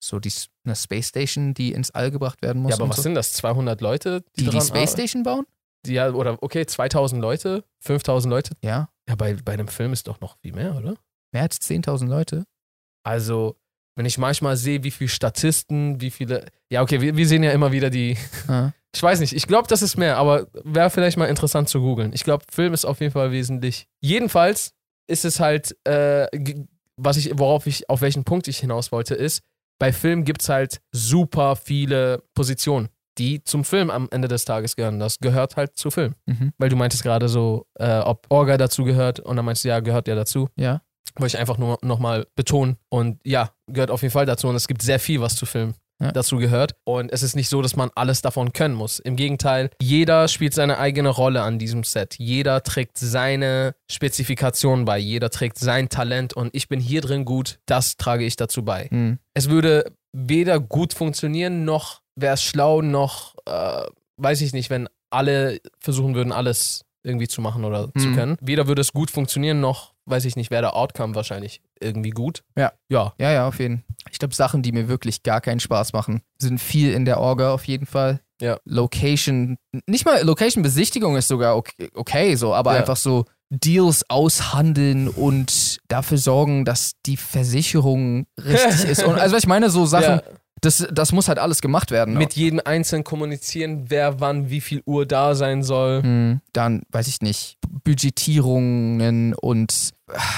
So 0.02 0.20
die, 0.20 0.32
eine 0.64 0.78
Space 0.78 1.10
Station, 1.10 1.54
die 1.54 1.74
ins 1.74 1.92
All 1.92 2.10
gebracht 2.10 2.42
werden 2.42 2.62
muss. 2.62 2.72
Ja, 2.72 2.78
aber 2.78 2.90
was 2.90 2.98
so. 2.98 3.02
sind 3.02 3.16
das? 3.16 3.34
200 3.34 3.82
Leute? 3.82 4.24
die, 4.38 4.46
die 4.46 4.50
dran 4.50 4.62
Space? 4.62 4.94
Station 4.94 5.24
bauen? 5.24 5.46
Ja, 5.86 6.12
oder 6.12 6.38
okay, 6.42 6.66
2000 6.66 7.22
Leute, 7.22 7.64
5000 7.82 8.30
Leute. 8.30 8.52
Ja. 8.62 8.90
Ja, 9.10 9.16
bei, 9.16 9.34
bei 9.34 9.54
einem 9.54 9.68
Film 9.68 9.92
ist 9.92 10.08
doch 10.08 10.22
noch 10.22 10.38
viel 10.38 10.54
mehr, 10.54 10.76
oder? 10.76 10.96
Mehr 11.34 11.42
als 11.42 11.60
10.000 11.62 12.08
Leute. 12.08 12.46
Also, 13.04 13.56
wenn 13.96 14.06
ich 14.06 14.20
manchmal 14.20 14.56
sehe, 14.56 14.84
wie 14.84 14.92
viele 14.92 15.10
Statisten, 15.10 16.00
wie 16.00 16.12
viele. 16.12 16.46
Ja, 16.70 16.84
okay, 16.84 17.02
wir, 17.02 17.18
wir 17.18 17.28
sehen 17.28 17.42
ja 17.42 17.52
immer 17.52 17.72
wieder 17.72 17.90
die. 17.90 18.18
Ah. 18.48 18.72
Ich 18.92 19.04
weiß 19.04 19.20
nicht, 19.20 19.34
ich 19.34 19.46
glaube, 19.46 19.68
das 19.68 19.84
ist 19.84 19.98
mehr, 19.98 20.18
aber 20.18 20.48
wäre 20.64 20.90
vielleicht 20.90 21.16
mal 21.16 21.28
interessant 21.28 21.70
zu 21.70 21.80
googeln. 21.80 22.12
Ich 22.12 22.24
glaube, 22.24 22.44
Film 22.52 22.74
ist 22.74 22.86
auf 22.86 23.00
jeden 23.02 23.14
Fall 23.14 23.32
wesentlich. 23.32 23.88
Jedenfalls 24.02 24.74
ist 25.06 25.26
es 25.26 25.40
halt, 25.40 25.78
äh, 25.86 26.26
was 26.98 27.16
ich, 27.18 27.38
worauf 27.38 27.68
ich, 27.68 27.88
auf 27.88 28.02
welchen 28.02 28.24
Punkt 28.24 28.48
ich 28.48 28.58
hinaus 28.58 28.92
wollte, 28.92 29.14
ist, 29.14 29.44
bei 29.78 29.94
Film 29.94 30.26
gibt 30.26 30.42
es 30.42 30.50
halt 30.50 30.82
super 30.92 31.56
viele 31.56 32.24
Positionen, 32.34 32.90
die 33.20 33.44
zum 33.44 33.64
Film 33.64 33.90
am 33.90 34.08
Ende 34.12 34.28
des 34.28 34.46
Tages 34.46 34.76
gehören. 34.76 35.00
Das 35.00 35.20
gehört 35.20 35.56
halt 35.58 35.76
zu 35.78 35.92
Film. 35.92 36.16
Mhm. 36.26 36.54
Weil 36.58 36.70
du 36.70 36.76
meintest 36.76 37.04
gerade 37.04 37.28
so, 37.30 37.66
äh, 37.78 38.00
ob 38.00 38.26
Orga 38.30 38.58
dazu 38.58 38.84
gehört 38.86 39.20
und 39.20 39.36
dann 39.36 39.46
meinst 39.46 39.64
du, 39.64 39.68
ja, 39.70 39.80
gehört 39.82 40.08
ja 40.08 40.16
dazu. 40.16 40.50
Ja. 40.56 40.82
Wollte 41.18 41.36
ich 41.36 41.40
einfach 41.40 41.58
nur 41.58 41.78
nochmal 41.82 42.26
betonen. 42.36 42.78
Und 42.90 43.20
ja, 43.26 43.52
gehört 43.68 43.92
auf 43.92 44.02
jeden 44.02 44.14
Fall 44.14 44.26
dazu. 44.26 44.48
Und 44.48 44.56
es 44.56 44.68
gibt 44.68 44.82
sehr 44.82 45.00
viel, 45.00 45.20
was 45.22 45.36
zu 45.36 45.46
Film 45.46 45.74
Ja. 46.02 46.12
dazu 46.14 46.38
gehört. 46.38 46.76
Und 46.86 47.12
es 47.12 47.24
ist 47.24 47.36
nicht 47.36 47.50
so, 47.50 47.62
dass 47.62 47.76
man 47.76 47.90
alles 47.96 48.22
davon 48.22 48.54
können 48.54 48.76
muss. 48.76 49.00
Im 49.00 49.16
Gegenteil, 49.18 49.70
jeder 49.82 50.28
spielt 50.30 50.54
seine 50.54 50.78
eigene 50.78 51.10
Rolle 51.10 51.42
an 51.42 51.60
diesem 51.60 51.84
Set. 51.84 52.16
Jeder 52.20 52.64
trägt 52.64 52.98
seine 52.98 53.76
Spezifikation 53.92 54.86
bei. 54.86 54.98
Jeder 54.98 55.30
trägt 55.30 55.58
sein 55.58 55.90
Talent. 55.90 56.34
Und 56.34 56.52
ich 56.54 56.70
bin 56.70 56.80
hier 56.80 57.02
drin 57.02 57.26
gut. 57.26 57.60
Das 57.66 57.98
trage 57.98 58.24
ich 58.24 58.36
dazu 58.38 58.64
bei. 58.64 58.86
Hm. 58.90 59.18
Es 59.34 59.50
würde 59.50 59.92
weder 60.14 60.60
gut 60.60 60.94
funktionieren, 60.94 61.66
noch 61.66 62.02
wäre 62.22 62.34
es 62.36 62.44
schlau, 62.44 62.82
noch 62.82 63.36
äh, 63.46 63.84
weiß 64.18 64.42
ich 64.42 64.54
nicht, 64.54 64.70
wenn 64.70 64.88
alle 65.10 65.60
versuchen 65.80 66.16
würden, 66.16 66.32
alles 66.32 66.86
irgendwie 67.04 67.28
zu 67.28 67.42
machen 67.42 67.64
oder 67.64 67.90
zu 67.98 68.10
Mhm. 68.10 68.16
können. 68.16 68.38
Weder 68.42 68.68
würde 68.68 68.82
es 68.82 68.92
gut 68.92 69.10
funktionieren, 69.10 69.60
noch 69.62 69.94
weiß 70.06 70.26
ich 70.26 70.36
nicht, 70.36 70.50
wäre 70.52 70.64
der 70.64 70.76
Outcome 70.76 71.14
wahrscheinlich 71.16 71.62
irgendwie 71.80 72.10
gut. 72.10 72.44
Ja. 72.58 72.74
Ja. 72.90 73.14
Ja, 73.20 73.32
ja, 73.32 73.48
auf 73.48 73.60
jeden 73.60 73.78
Fall. 73.78 73.86
Ich 74.12 74.20
glaube, 74.20 74.34
Sachen, 74.34 74.62
die 74.64 74.72
mir 74.72 74.88
wirklich 74.88 75.22
gar 75.24 75.40
keinen 75.40 75.60
Spaß 75.60 75.94
machen, 75.94 76.22
sind 76.40 76.60
viel 76.60 76.92
in 76.94 77.06
der 77.06 77.20
Orga 77.20 77.54
auf 77.54 77.66
jeden 77.66 77.86
Fall. 77.86 78.20
Ja. 78.42 78.58
Location, 78.66 79.58
nicht 79.88 80.06
mal 80.06 80.22
Location-Besichtigung 80.24 81.16
ist 81.16 81.28
sogar 81.28 81.56
okay, 81.58 81.90
okay 81.94 82.36
so, 82.36 82.54
aber 82.56 82.74
Ja. 82.74 82.80
einfach 82.80 82.98
so 82.98 83.26
Deals 83.52 84.04
aushandeln 84.10 85.08
und 85.10 85.78
dafür 85.88 86.18
sorgen, 86.18 86.66
dass 86.66 86.94
die 87.06 87.18
Versicherung 87.18 88.26
richtig 88.38 88.86
ist. 88.90 89.04
Und, 89.04 89.16
also, 89.20 89.36
was 89.36 89.44
ich 89.44 89.48
meine, 89.48 89.70
so 89.70 89.86
Sachen, 89.86 90.04
Ja, 90.18 90.22
das, 90.62 90.88
das 90.92 91.12
muss 91.12 91.28
halt 91.28 91.40
alles 91.40 91.62
gemacht 91.62 91.92
werden. 91.92 92.16
mit 92.18 92.34
jedem 92.34 92.60
Einzelnen 92.64 93.04
kommunizieren, 93.04 93.90
wer 93.90 94.20
wann 94.20 94.50
wie 94.50 94.62
viel 94.62 94.82
Uhr 94.86 95.06
da 95.06 95.36
sein 95.36 95.64
soll. 95.64 96.02
Hm, 96.04 96.42
Dann, 96.54 96.84
weiß 96.92 97.08
ich 97.08 97.22
nicht, 97.22 97.58
Budgetierungen 97.84 99.34
und 99.36 99.92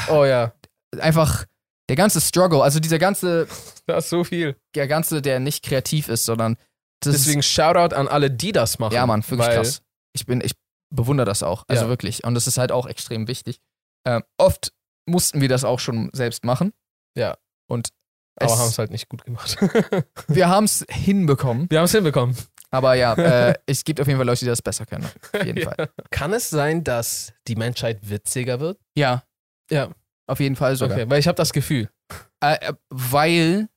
Oh 0.09 0.25
ja, 0.25 0.53
einfach 0.99 1.45
der 1.89 1.95
ganze 1.95 2.21
Struggle, 2.21 2.61
also 2.63 2.79
dieser 2.79 2.99
ganze, 2.99 3.47
da 3.87 3.97
ist 3.97 4.09
so 4.09 4.23
viel. 4.23 4.55
der 4.75 4.87
ganze, 4.87 5.21
der 5.21 5.39
nicht 5.39 5.63
kreativ 5.63 6.07
ist, 6.07 6.25
sondern 6.25 6.57
das 7.01 7.15
ist- 7.15 7.25
Deswegen 7.25 7.41
Shoutout 7.43 7.95
an 7.95 8.07
alle, 8.07 8.29
die 8.29 8.51
das 8.51 8.77
machen. 8.79 8.93
Ja, 8.93 9.05
Mann, 9.05 9.23
wirklich 9.27 9.49
krass. 9.49 9.81
Ich 10.13 10.25
bin, 10.25 10.41
ich 10.41 10.51
bewundere 10.93 11.25
das 11.25 11.41
auch. 11.41 11.63
Also 11.67 11.83
Ja. 11.85 11.89
wirklich. 11.89 12.23
Und 12.23 12.35
das 12.35 12.45
ist 12.47 12.57
halt 12.57 12.71
auch 12.71 12.85
extrem 12.85 13.27
wichtig. 13.27 13.59
Ähm, 14.05 14.23
oft 14.37 14.73
mussten 15.07 15.41
wir 15.41 15.49
das 15.49 15.63
auch 15.63 15.79
schon 15.79 16.09
selbst 16.13 16.43
machen. 16.45 16.73
Ja. 17.17 17.37
Und 17.67 17.89
Aber 18.37 18.57
haben 18.57 18.67
es 18.69 18.77
halt 18.77 18.91
nicht 18.91 19.09
gut 19.09 19.23
gemacht. 19.25 19.57
wir 20.27 20.49
haben 20.49 20.63
es 20.65 20.85
hinbekommen. 20.89 21.67
Wir 21.69 21.79
haben 21.79 21.85
es 21.85 21.91
hinbekommen. 21.91 22.35
Aber 22.71 22.93
ja, 22.93 23.13
äh, 23.15 23.53
es 23.65 23.83
gibt 23.83 23.99
auf 23.99 24.07
jeden 24.07 24.17
Fall 24.17 24.25
Leute, 24.25 24.39
die 24.39 24.45
das 24.49 24.61
besser 24.61 24.85
können. 24.85 25.05
Auf 25.33 25.43
jeden 25.45 25.57
Ja. 25.61 25.65
Fall. 25.71 25.89
Kann 26.09 26.31
es 26.33 26.49
sein, 26.49 26.83
dass 26.83 27.33
die 27.47 27.55
Menschheit 27.55 27.99
witziger 28.09 28.59
wird? 28.59 28.79
Ja. 28.95 29.23
Ja. 29.69 29.89
Auf 30.27 30.39
jeden 30.39 30.55
Fall 30.55 30.75
sogar. 30.77 30.97
Okay, 30.97 31.09
weil 31.09 31.19
ich 31.19 31.27
habe 31.27 31.35
das 31.35 31.51
Gefühl. 31.51 31.89
Äh, 32.41 32.55
äh, 32.69 32.73
weil, 32.89 33.67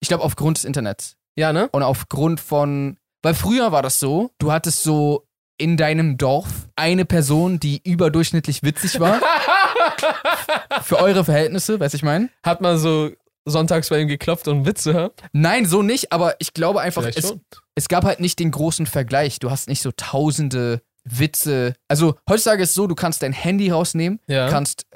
ich 0.00 0.08
glaube, 0.08 0.24
aufgrund 0.24 0.56
des 0.56 0.64
Internets 0.64 1.16
Ja, 1.36 1.52
ne? 1.52 1.68
und 1.70 1.84
aufgrund 1.84 2.40
von, 2.40 2.96
Weil 3.22 3.34
früher 3.34 3.70
war 3.70 3.82
das 3.82 4.00
so, 4.00 4.32
du 4.38 4.50
hattest 4.50 4.82
so 4.82 5.28
in 5.58 5.76
deinem 5.76 6.18
Dorf 6.18 6.68
eine 6.74 7.04
Person, 7.04 7.60
die 7.60 7.80
überdurchschnittlich 7.88 8.64
witzig 8.64 8.98
war. 8.98 9.20
Für 10.82 10.98
eure 10.98 11.24
Verhältnisse, 11.24 11.78
weiß 11.78 11.94
ich 11.94 12.02
mein. 12.02 12.30
Hat 12.42 12.60
man 12.60 12.78
so 12.78 13.10
sonntags 13.44 13.88
bei 13.88 14.00
ihm 14.00 14.08
geklopft 14.08 14.48
und 14.48 14.66
Witze 14.66 14.92
hört? 14.94 15.20
Nein, 15.32 15.66
so 15.66 15.82
nicht, 15.82 16.12
aber 16.12 16.36
ich 16.38 16.54
glaube 16.54 16.80
einfach, 16.80 17.04
es, 17.04 17.34
es 17.74 17.88
gab 17.88 18.04
halt 18.04 18.20
nicht 18.20 18.38
den 18.38 18.50
großen 18.50 18.86
Vergleich. 18.86 19.38
Du 19.38 19.50
hast 19.50 19.68
nicht 19.68 19.82
so 19.82 19.90
tausende 19.92 20.82
Witze. 21.04 21.74
Also 21.88 22.14
heutzutage 22.28 22.62
ist 22.62 22.70
es 22.70 22.74
so, 22.74 22.86
du 22.86 22.94
kannst 22.94 23.22
dein 23.22 23.32
Handy 23.32 23.70
rausnehmen, 23.70 24.20
Ja. 24.28 24.48
kannst 24.48 24.86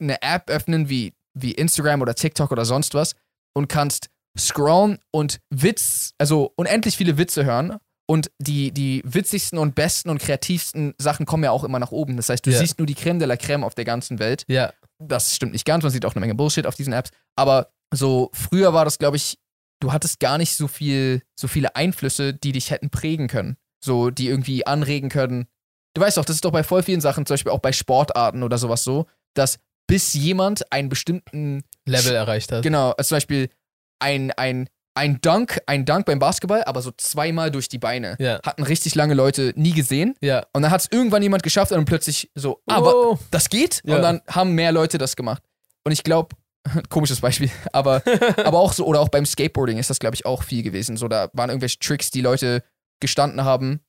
eine 0.00 0.20
App 0.22 0.50
öffnen 0.50 0.88
wie, 0.88 1.14
wie 1.34 1.52
Instagram 1.52 2.02
oder 2.02 2.14
TikTok 2.14 2.50
oder 2.50 2.64
sonst 2.64 2.94
was 2.94 3.14
und 3.54 3.68
kannst 3.68 4.08
scrollen 4.38 4.98
und 5.12 5.38
Witz, 5.50 6.12
also 6.18 6.52
unendlich 6.56 6.96
viele 6.96 7.16
Witze 7.18 7.44
hören. 7.44 7.78
Und 8.08 8.30
die, 8.38 8.70
die 8.70 9.02
witzigsten 9.04 9.58
und 9.58 9.74
besten 9.74 10.10
und 10.10 10.18
kreativsten 10.20 10.94
Sachen 10.96 11.26
kommen 11.26 11.42
ja 11.42 11.50
auch 11.50 11.64
immer 11.64 11.80
nach 11.80 11.90
oben. 11.90 12.16
Das 12.16 12.28
heißt, 12.28 12.46
du 12.46 12.50
Ja. 12.50 12.58
siehst 12.60 12.78
nur 12.78 12.86
die 12.86 12.94
Creme 12.94 13.18
de 13.18 13.26
la 13.26 13.36
Creme 13.36 13.64
auf 13.64 13.74
der 13.74 13.84
ganzen 13.84 14.18
Welt. 14.18 14.44
ja. 14.48 14.72
Das 14.98 15.34
stimmt 15.36 15.52
nicht 15.52 15.66
ganz, 15.66 15.82
man 15.82 15.92
sieht 15.92 16.06
auch 16.06 16.14
eine 16.14 16.20
Menge 16.20 16.34
Bullshit 16.34 16.66
auf 16.66 16.74
diesen 16.74 16.94
Apps. 16.94 17.10
Aber 17.36 17.68
so 17.94 18.30
früher 18.32 18.72
war 18.72 18.84
das, 18.84 18.98
glaube 18.98 19.16
ich, 19.16 19.38
du 19.80 19.92
hattest 19.92 20.20
gar 20.20 20.38
nicht 20.38 20.56
so 20.56 20.68
viel, 20.68 21.22
so 21.38 21.48
viele 21.48 21.76
Einflüsse, 21.76 22.34
die 22.34 22.52
dich 22.52 22.70
hätten 22.70 22.90
prägen 22.90 23.28
können. 23.28 23.56
So, 23.84 24.10
die 24.10 24.28
irgendwie 24.28 24.66
anregen 24.66 25.08
können. 25.10 25.46
Du 25.94 26.00
weißt 26.00 26.16
doch, 26.16 26.24
das 26.24 26.36
ist 26.36 26.44
doch 26.44 26.50
bei 26.50 26.64
voll 26.64 26.82
vielen 26.82 27.00
Sachen, 27.00 27.26
zum 27.26 27.34
Beispiel 27.34 27.52
auch 27.52 27.60
bei 27.60 27.72
Sportarten 27.72 28.42
oder 28.42 28.58
sowas 28.58 28.82
so, 28.84 29.06
dass 29.34 29.58
bis 29.86 30.14
jemand 30.14 30.72
einen 30.72 30.88
bestimmten, 30.88 31.62
Level 31.86 32.14
erreicht 32.14 32.50
hat. 32.50 32.62
genau, 32.62 32.90
also 32.92 33.08
zum 33.08 33.16
Beispiel 33.16 33.48
ein, 34.00 34.32
ein, 34.32 34.68
ein 34.94 35.20
Dunk, 35.20 35.60
ein 35.66 35.84
Dunk 35.84 36.06
beim 36.06 36.18
Basketball, 36.18 36.64
aber 36.64 36.82
so 36.82 36.90
zweimal 36.90 37.50
durch 37.50 37.68
die 37.68 37.78
Beine. 37.78 38.16
Ja. 38.18 38.40
Hatten 38.44 38.62
richtig 38.64 38.94
lange 38.94 39.14
Leute 39.14 39.52
nie 39.56 39.72
gesehen. 39.72 40.14
Ja. 40.20 40.44
Und 40.52 40.62
dann 40.62 40.70
hat 40.70 40.80
es 40.80 40.88
irgendwann 40.90 41.22
jemand 41.22 41.42
geschafft 41.42 41.70
und 41.70 41.76
dann 41.76 41.84
plötzlich 41.84 42.30
so, 42.34 42.60
ah, 42.66 42.80
wa- 42.82 42.92
oh. 42.92 43.18
das 43.30 43.48
geht. 43.50 43.82
Ja. 43.84 43.96
Und 43.96 44.02
dann 44.02 44.22
haben 44.26 44.52
mehr 44.54 44.72
Leute 44.72 44.98
das 44.98 45.14
gemacht. 45.16 45.42
Und 45.84 45.92
ich 45.92 46.02
glaube, 46.02 46.34
komisches 46.88 47.20
Beispiel, 47.20 47.50
aber, 47.72 48.02
aber 48.44 48.58
auch 48.58 48.72
so, 48.72 48.86
oder 48.86 49.00
auch 49.00 49.08
beim 49.08 49.26
Skateboarding 49.26 49.78
ist 49.78 49.90
das, 49.90 49.98
glaube 49.98 50.14
ich, 50.16 50.26
auch 50.26 50.42
viel 50.42 50.62
gewesen. 50.62 50.96
So, 50.96 51.08
da 51.08 51.28
waren 51.32 51.50
irgendwelche 51.50 51.78
Tricks, 51.78 52.10
die 52.10 52.20
Leute 52.20 52.62
gestanden 53.00 53.44
haben. 53.44 53.80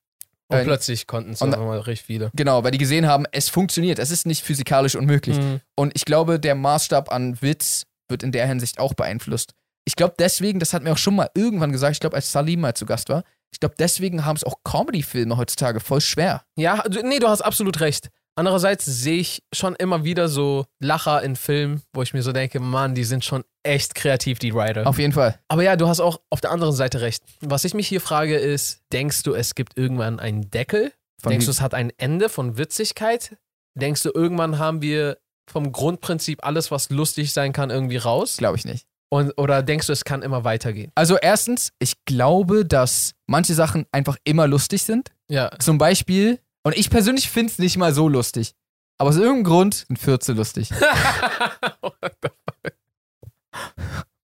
Und 0.49 0.57
Äh, 0.57 0.63
plötzlich 0.63 1.07
konnten 1.07 1.31
es 1.31 1.41
auf 1.41 1.53
einmal 1.53 1.79
richtig 1.79 2.05
viele. 2.05 2.31
Genau, 2.33 2.63
weil 2.63 2.71
die 2.71 2.77
gesehen 2.77 3.07
haben, 3.07 3.25
es 3.31 3.49
funktioniert. 3.49 3.99
Es 3.99 4.11
ist 4.11 4.25
nicht 4.25 4.43
physikalisch 4.43 4.95
unmöglich. 4.95 5.37
Mhm. 5.37 5.59
Und 5.75 5.91
ich 5.95 6.05
glaube, 6.05 6.39
der 6.39 6.55
Maßstab 6.55 7.11
an 7.11 7.41
Witz 7.41 7.85
wird 8.07 8.23
in 8.23 8.31
der 8.31 8.47
Hinsicht 8.47 8.79
auch 8.79 8.93
beeinflusst. 8.93 9.53
Ich 9.83 9.95
glaube 9.95 10.15
deswegen, 10.19 10.59
das 10.59 10.73
hat 10.73 10.83
mir 10.83 10.93
auch 10.93 10.97
schon 10.97 11.15
mal 11.15 11.29
irgendwann 11.33 11.71
gesagt, 11.71 11.93
ich 11.93 11.99
glaube, 11.99 12.15
als 12.15 12.31
Salim 12.31 12.61
mal 12.61 12.73
zu 12.73 12.85
Gast 12.85 13.09
war, 13.09 13.23
ich 13.51 13.59
glaube, 13.59 13.75
deswegen 13.79 14.25
haben 14.25 14.35
es 14.35 14.43
auch 14.43 14.55
Comedy-Filme 14.63 15.37
heutzutage 15.37 15.79
voll 15.79 16.01
schwer. 16.01 16.43
Ja, 16.57 16.83
nee, 17.03 17.19
du 17.19 17.27
hast 17.27 17.41
absolut 17.41 17.79
recht. 17.79 18.09
Andererseits 18.37 18.85
sehe 18.85 19.19
ich 19.19 19.41
schon 19.51 19.75
immer 19.75 20.03
wieder 20.03 20.29
so 20.29 20.65
Lacher 20.79 21.23
in 21.23 21.35
Filmen, 21.35 21.81
wo 21.91 22.03
ich 22.03 22.13
mir 22.13 22.21
so 22.21 22.31
denke, 22.31 22.59
Mann, 22.59 22.93
die 22.93 23.03
sind 23.03 23.25
schon 23.25 23.43
echt 23.63 23.95
kreativ, 23.95 24.37
die 24.37 24.53
Writer. 24.53 24.85
Auf 24.85 24.99
jeden 24.99 25.11
Fall. 25.11 25.39
Aber 25.47 25.63
ja, 25.63 25.75
du 25.75 25.87
hast 25.87 25.99
auch 25.99 26.21
auf 26.29 26.39
der 26.39 26.51
anderen 26.51 26.73
Seite 26.73 27.01
recht. 27.01 27.23
Was 27.41 27.65
ich 27.65 27.73
mich 27.73 27.87
hier 27.87 27.99
frage 27.99 28.37
ist, 28.37 28.83
denkst 28.93 29.23
du, 29.23 29.33
es 29.33 29.55
gibt 29.55 29.75
irgendwann 29.75 30.19
einen 30.19 30.51
Deckel? 30.51 30.93
Von 31.19 31.31
denkst 31.31 31.45
du, 31.45 31.51
es 31.51 31.61
hat 31.61 31.73
ein 31.73 31.91
Ende 31.97 32.29
von 32.29 32.59
Witzigkeit? 32.59 33.37
Denkst 33.73 34.03
du, 34.03 34.11
irgendwann 34.13 34.59
haben 34.59 34.83
wir 34.83 35.17
vom 35.49 35.71
Grundprinzip 35.71 36.45
alles, 36.45 36.69
was 36.69 36.91
lustig 36.91 37.33
sein 37.33 37.53
kann, 37.53 37.71
irgendwie 37.71 37.97
raus? 37.97 38.37
Glaube 38.37 38.57
ich 38.57 38.65
nicht. 38.65 38.85
Und, 39.09 39.35
oder 39.37 39.63
denkst 39.63 39.87
du, 39.87 39.93
es 39.93 40.03
kann 40.03 40.21
immer 40.21 40.43
weitergehen? 40.43 40.91
Also 40.93 41.17
erstens, 41.17 41.71
ich 41.79 41.93
glaube, 42.05 42.65
dass 42.65 43.13
manche 43.25 43.55
Sachen 43.55 43.87
einfach 43.91 44.17
immer 44.25 44.47
lustig 44.47 44.83
sind. 44.83 45.11
Ja. 45.27 45.49
Zum 45.59 45.77
Beispiel, 45.77 46.39
und 46.67 46.77
ich 46.77 46.89
persönlich 46.89 47.29
finde 47.29 47.53
es 47.53 47.59
nicht 47.59 47.77
mal 47.77 47.93
so 47.93 48.09
lustig. 48.09 48.53
Aber 48.97 49.09
aus 49.11 49.15
irgendeinem 49.15 49.45
Grund 49.45 49.85
sind 49.87 49.97
Fürze 49.97 50.33
lustig. 50.33 50.69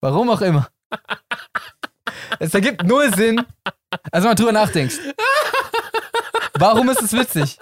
Warum 0.02 0.30
auch 0.30 0.42
immer. 0.42 0.68
Es 2.40 2.54
ergibt 2.54 2.84
null 2.84 3.16
Sinn. 3.16 3.46
Also 4.12 4.24
wenn 4.26 4.32
man 4.32 4.36
drüber 4.36 4.52
nachdenkst. 4.52 4.98
Warum 6.56 6.90
ist 6.90 7.02
es 7.02 7.14
witzig? 7.14 7.58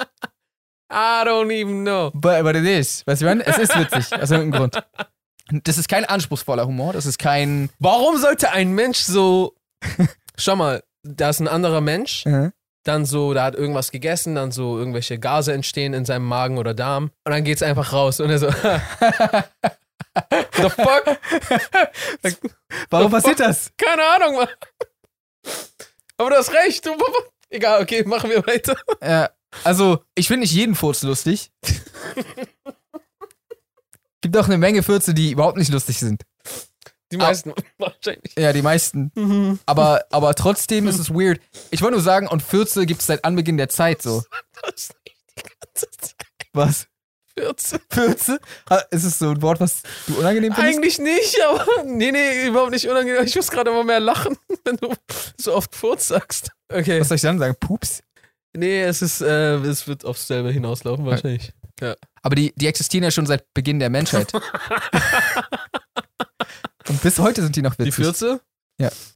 I 0.91 1.23
don't 1.25 1.51
even 1.51 1.83
know. 1.83 2.09
But, 2.15 2.41
but 2.43 2.55
it 2.55 2.65
is. 2.65 3.05
Weißt 3.05 3.21
du, 3.21 3.25
was 3.27 3.33
ich 3.33 3.37
meine? 3.37 3.45
Es 3.45 3.59
ist 3.59 3.77
witzig. 3.77 4.11
Aus 4.19 4.31
irgendeinem 4.31 4.71
Grund. 4.71 4.83
Das 5.63 5.77
ist 5.77 5.89
kein 5.89 6.05
anspruchsvoller 6.05 6.65
Humor. 6.65 6.93
Das 6.93 7.05
ist 7.05 7.19
kein. 7.19 7.69
Warum 7.77 8.17
sollte 8.17 8.51
ein 8.51 8.71
Mensch 8.71 8.97
so. 8.97 9.53
Schau 10.37 10.55
mal, 10.55 10.81
da 11.03 11.29
ist 11.29 11.39
ein 11.39 11.47
anderer 11.47 11.81
Mensch, 11.81 12.25
dann 12.83 13.05
so, 13.05 13.33
da 13.33 13.43
hat 13.43 13.55
irgendwas 13.55 13.91
gegessen, 13.91 14.35
dann 14.35 14.51
so 14.51 14.77
irgendwelche 14.77 15.19
Gase 15.19 15.53
entstehen 15.53 15.93
in 15.93 16.05
seinem 16.05 16.25
Magen 16.25 16.57
oder 16.57 16.73
Darm 16.73 17.11
und 17.25 17.31
dann 17.31 17.43
geht's 17.43 17.61
einfach 17.61 17.93
raus 17.93 18.19
und 18.19 18.29
er 18.29 18.39
so. 18.39 18.49
The 20.53 20.69
fuck? 20.69 21.19
Warum 22.89 23.11
passiert 23.11 23.39
das? 23.39 23.71
Keine 23.77 24.03
Ahnung, 24.03 24.35
Mann. 24.35 24.49
Aber 26.17 26.29
du 26.29 26.35
hast 26.35 26.53
recht. 26.53 26.85
Du, 26.85 26.95
egal, 27.49 27.81
okay, 27.81 28.03
machen 28.03 28.29
wir 28.29 28.45
weiter. 28.45 28.75
Ja, 29.01 29.29
also, 29.63 30.03
ich 30.15 30.27
finde 30.27 30.41
nicht 30.41 30.53
jeden 30.53 30.75
Furz 30.75 31.01
lustig. 31.03 31.51
Gibt 34.21 34.37
auch 34.37 34.45
eine 34.45 34.57
Menge 34.57 34.83
Fürze, 34.83 35.13
die 35.13 35.31
überhaupt 35.31 35.57
nicht 35.57 35.71
lustig 35.71 35.99
sind. 35.99 36.23
Die 37.11 37.17
Ah. 37.17 37.23
meisten 37.23 37.53
wahrscheinlich. 37.77 38.33
Ja, 38.37 38.53
die 38.53 38.61
meisten. 38.61 39.59
Aber, 39.65 40.05
aber 40.11 40.33
trotzdem 40.35 40.87
ist 40.87 40.97
es 40.99 41.09
weird. 41.09 41.39
Ich 41.69 41.81
wollte 41.81 41.95
nur 41.95 42.03
sagen, 42.03 42.27
und 42.27 42.41
Fürze 42.41 42.85
gibt 42.85 43.01
es 43.01 43.07
seit 43.07 43.25
Anbeginn 43.25 43.57
der 43.57 43.69
Zeit 43.69 44.01
so. 44.01 44.23
Das 44.61 44.73
ist 44.75 44.93
nicht 45.05 45.17
die 45.37 45.43
ganze 45.43 45.89
Zeit. 45.91 46.15
Was? 46.53 46.87
14. 47.37 47.79
Fürze? 47.89 48.39
Ah, 48.69 48.81
Ist 48.91 49.05
es 49.05 49.17
so 49.17 49.29
ein 49.31 49.41
Wort, 49.41 49.61
was 49.61 49.83
du 50.07 50.15
unangenehm 50.19 50.53
findest? 50.53 50.77
Eigentlich 50.77 50.99
nicht, 50.99 51.37
aber 51.47 51.65
nee, 51.85 52.11
nee, 52.11 52.47
überhaupt 52.47 52.71
nicht 52.71 52.87
unangenehm. 52.87 53.23
Ich 53.23 53.35
muss 53.35 53.49
gerade 53.49 53.71
immer 53.71 53.83
mehr 53.85 54.01
lachen, 54.01 54.37
wenn 54.65 54.75
du 54.77 54.93
so 55.37 55.53
oft 55.55 55.73
Furz 55.73 56.07
sagst. 56.09 56.51
Okay. 56.71 56.99
Was 56.99 57.07
soll 57.07 57.15
ich 57.15 57.21
dann 57.21 57.39
sagen? 57.39 57.55
Pups? 57.59 58.03
Nee, 58.53 58.81
es 58.83 59.01
ist, 59.01 59.21
äh, 59.21 59.55
es 59.59 59.87
wird 59.87 60.03
aufs 60.03 60.27
selbe 60.27 60.51
hinauslaufen 60.51 61.05
wahrscheinlich. 61.05 61.53
Aber 62.21 62.35
die, 62.35 62.53
die 62.57 62.67
existieren 62.67 63.03
ja 63.05 63.09
schon 63.11 63.25
seit 63.25 63.51
Beginn 63.55 63.79
der 63.79 63.89
Menschheit. 63.89 64.31
Und 66.89 67.01
bis 67.01 67.19
heute 67.19 67.41
sind 67.41 67.55
die 67.55 67.61
noch 67.61 67.75
Die 67.75 67.85
witzig. 67.85 67.95
14? 68.05 68.39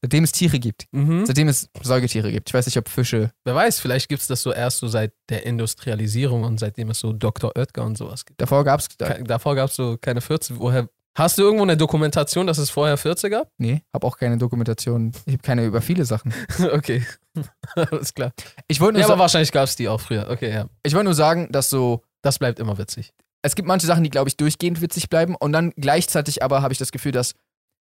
Seitdem 0.01 0.23
es 0.23 0.31
Tiere 0.31 0.59
gibt. 0.59 0.85
Mhm. 0.91 1.25
Seitdem 1.25 1.47
es 1.47 1.69
Säugetiere 1.81 2.31
gibt. 2.31 2.49
Ich 2.49 2.53
weiß 2.53 2.67
nicht, 2.67 2.77
ob 2.77 2.87
Fische. 2.87 3.31
Wer 3.45 3.55
weiß, 3.55 3.79
vielleicht 3.79 4.09
gibt 4.09 4.21
es 4.21 4.27
das 4.27 4.43
so 4.43 4.53
erst 4.53 4.77
so 4.77 4.87
seit 4.87 5.11
der 5.29 5.43
Industrialisierung 5.45 6.43
und 6.43 6.59
seitdem 6.59 6.91
es 6.91 6.99
so 6.99 7.13
Dr. 7.13 7.51
Oetker 7.57 7.83
und 7.83 7.97
sowas 7.97 8.25
gibt. 8.25 8.39
Davor 8.39 8.63
gab 8.63 8.79
es. 8.79 8.87
Davor 8.97 9.55
gab 9.55 9.71
es 9.71 9.75
so 9.75 9.97
keine 9.99 10.21
14. 10.21 10.59
Woher? 10.59 10.87
Hast 11.17 11.37
du 11.39 11.43
irgendwo 11.43 11.63
eine 11.63 11.77
Dokumentation, 11.77 12.45
dass 12.45 12.57
es 12.59 12.69
vorher 12.69 12.97
14 12.97 13.31
gab? 13.31 13.49
Nee, 13.57 13.81
habe 13.93 14.05
auch 14.05 14.17
keine 14.17 14.37
Dokumentation. 14.37 15.13
Ich 15.25 15.33
habe 15.33 15.41
keine 15.41 15.65
über 15.65 15.81
viele 15.81 16.05
Sachen. 16.05 16.31
okay. 16.73 17.03
Alles 17.75 18.13
klar. 18.13 18.33
Ich 18.67 18.79
wollte 18.81 18.99
nur, 18.99 19.01
Ja, 19.01 19.07
aber 19.07 19.17
wahrscheinlich 19.19 19.51
gab 19.51 19.63
es 19.63 19.75
die 19.75 19.87
auch 19.87 20.01
früher. 20.01 20.29
Okay, 20.29 20.51
ja. 20.53 20.67
ich 20.83 20.93
wollt 20.93 21.05
nur 21.05 21.15
sagen, 21.15 21.47
dass 21.51 21.69
so 21.71 22.03
Das 22.21 22.37
bleibt 22.37 22.59
immer 22.59 22.77
witzig. 22.77 23.13
es 23.41 23.55
gibt 23.55 23.67
manche 23.67 23.87
Sachen, 23.87 24.03
die, 24.03 24.09
glaube 24.09 24.27
ich, 24.29 24.37
durchgehend 24.37 24.81
witzig 24.81 25.09
bleiben. 25.09 25.35
Und 25.35 25.53
dann 25.53 25.71
gleichzeitig 25.77 26.43
aber 26.43 26.61
habe 26.61 26.73
ich 26.73 26.77
das 26.79 26.91
Gefühl, 26.91 27.13
dass 27.13 27.33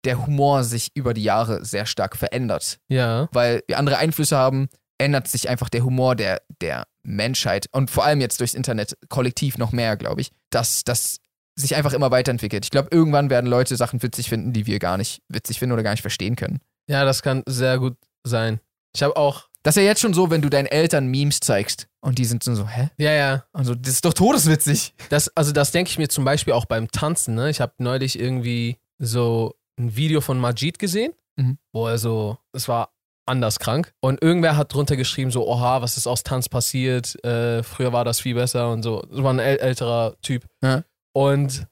der 0.05 0.25
Humor 0.25 0.63
sich 0.63 0.91
über 0.93 1.13
die 1.13 1.23
Jahre 1.23 1.65
sehr 1.65 1.85
stark 1.85 2.15
verändert. 2.15 2.79
Ja. 2.87 3.27
Weil 3.31 3.63
wir 3.67 3.77
andere 3.77 3.97
Einflüsse 3.97 4.37
haben, 4.37 4.69
ändert 4.97 5.27
sich 5.27 5.49
einfach 5.49 5.69
der 5.69 5.83
Humor 5.83 6.15
der, 6.15 6.41
der 6.61 6.85
Menschheit. 7.03 7.67
Und 7.71 7.89
vor 7.89 8.05
allem 8.05 8.21
jetzt 8.21 8.39
durchs 8.39 8.53
Internet 8.53 8.97
kollektiv 9.09 9.57
noch 9.57 9.71
mehr, 9.71 9.97
glaube 9.97 10.21
ich, 10.21 10.31
dass 10.49 10.83
das 10.83 11.17
sich 11.55 11.75
einfach 11.75 11.93
immer 11.93 12.11
weiterentwickelt. 12.11 12.65
Ich 12.65 12.71
glaube, 12.71 12.89
irgendwann 12.91 13.29
werden 13.29 13.47
Leute 13.47 13.75
Sachen 13.75 14.01
witzig 14.03 14.29
finden, 14.29 14.53
die 14.53 14.65
wir 14.65 14.79
gar 14.79 14.97
nicht 14.97 15.21
witzig 15.29 15.59
finden 15.59 15.73
oder 15.73 15.83
gar 15.83 15.91
nicht 15.91 16.01
verstehen 16.01 16.35
können. 16.35 16.59
Ja, 16.87 17.05
das 17.05 17.21
kann 17.21 17.43
sehr 17.47 17.79
gut 17.79 17.95
sein. 18.23 18.59
Ich 18.93 19.03
habe 19.03 19.15
auch. 19.15 19.47
Das 19.63 19.75
ist 19.75 19.81
ja 19.81 19.87
jetzt 19.87 20.01
schon 20.01 20.13
so, 20.13 20.29
wenn 20.29 20.41
du 20.41 20.49
deinen 20.49 20.67
Eltern 20.67 21.07
Memes 21.07 21.39
zeigst 21.39 21.87
und 22.01 22.19
die 22.19 22.25
sind 22.25 22.43
so, 22.43 22.67
hä? 22.67 22.89
Ja, 22.97 23.11
ja. 23.11 23.45
Also, 23.51 23.73
das 23.73 23.93
ist 23.93 24.05
doch 24.05 24.13
todeswitzig. 24.13 24.93
Das, 25.09 25.35
also 25.35 25.51
das 25.53 25.71
denke 25.71 25.89
ich 25.89 25.97
mir 25.97 26.07
zum 26.07 26.23
Beispiel 26.23 26.53
auch 26.53 26.65
beim 26.65 26.91
Tanzen. 26.91 27.33
Ne? 27.33 27.49
Ich 27.49 27.61
habe 27.61 27.73
neulich 27.79 28.19
irgendwie 28.19 28.77
so 28.99 29.55
ein 29.79 29.95
Video 29.95 30.21
von 30.21 30.39
Majid 30.39 30.79
gesehen, 30.79 31.13
Mhm. 31.37 31.57
wo 31.73 31.87
er 31.87 31.97
so, 31.97 32.37
es 32.53 32.67
war 32.67 32.93
anders 33.27 33.59
krank. 33.59 33.93
Und 34.01 34.21
irgendwer 34.21 34.55
hat 34.55 34.73
drunter 34.73 34.95
geschrieben, 34.95 35.31
so, 35.31 35.47
oha, 35.47 35.81
was 35.81 35.97
ist 35.97 36.07
aus 36.07 36.23
Tanz 36.23 36.47
passiert? 36.47 37.21
Äh, 37.25 37.63
früher 37.63 37.91
war 37.91 38.05
das 38.05 38.19
viel 38.19 38.35
besser 38.35 38.71
und 38.71 38.83
so. 38.83 39.01
Das 39.01 39.21
war 39.23 39.33
ein 39.33 39.39
äl 39.39 39.57
älterer 39.57 40.15
Typ. 40.21 40.45
Ja. 40.63 40.83
Und 41.13 41.65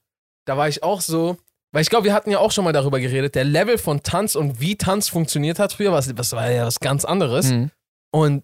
da 0.46 0.58
war 0.58 0.68
ich 0.68 0.84
auch 0.84 1.00
so, 1.00 1.38
weil 1.72 1.82
ich 1.84 1.90
glaube, 1.90 2.06
wir 2.06 2.14
hatten 2.14 2.32
ja 2.32 2.40
auch 2.40 2.52
schon 2.52 2.64
mal 2.66 2.74
darüber 2.74 3.00
geredet, 3.00 3.36
der 3.36 3.46
Level 3.46 3.78
von 3.78 4.04
Tanz 4.04 4.36
und 4.36 4.60
wie 4.60 4.76
Tanz 4.76 5.10
funktioniert 5.10 5.60
hat 5.60 5.74
früher, 5.74 5.92
was, 5.92 6.16
was 6.18 6.34
war 6.34 6.50
ja 6.52 6.66
was 6.66 6.80
ganz 6.80 7.06
anderes. 7.06 7.52
Mhm. 7.52 7.72
Und 8.12 8.44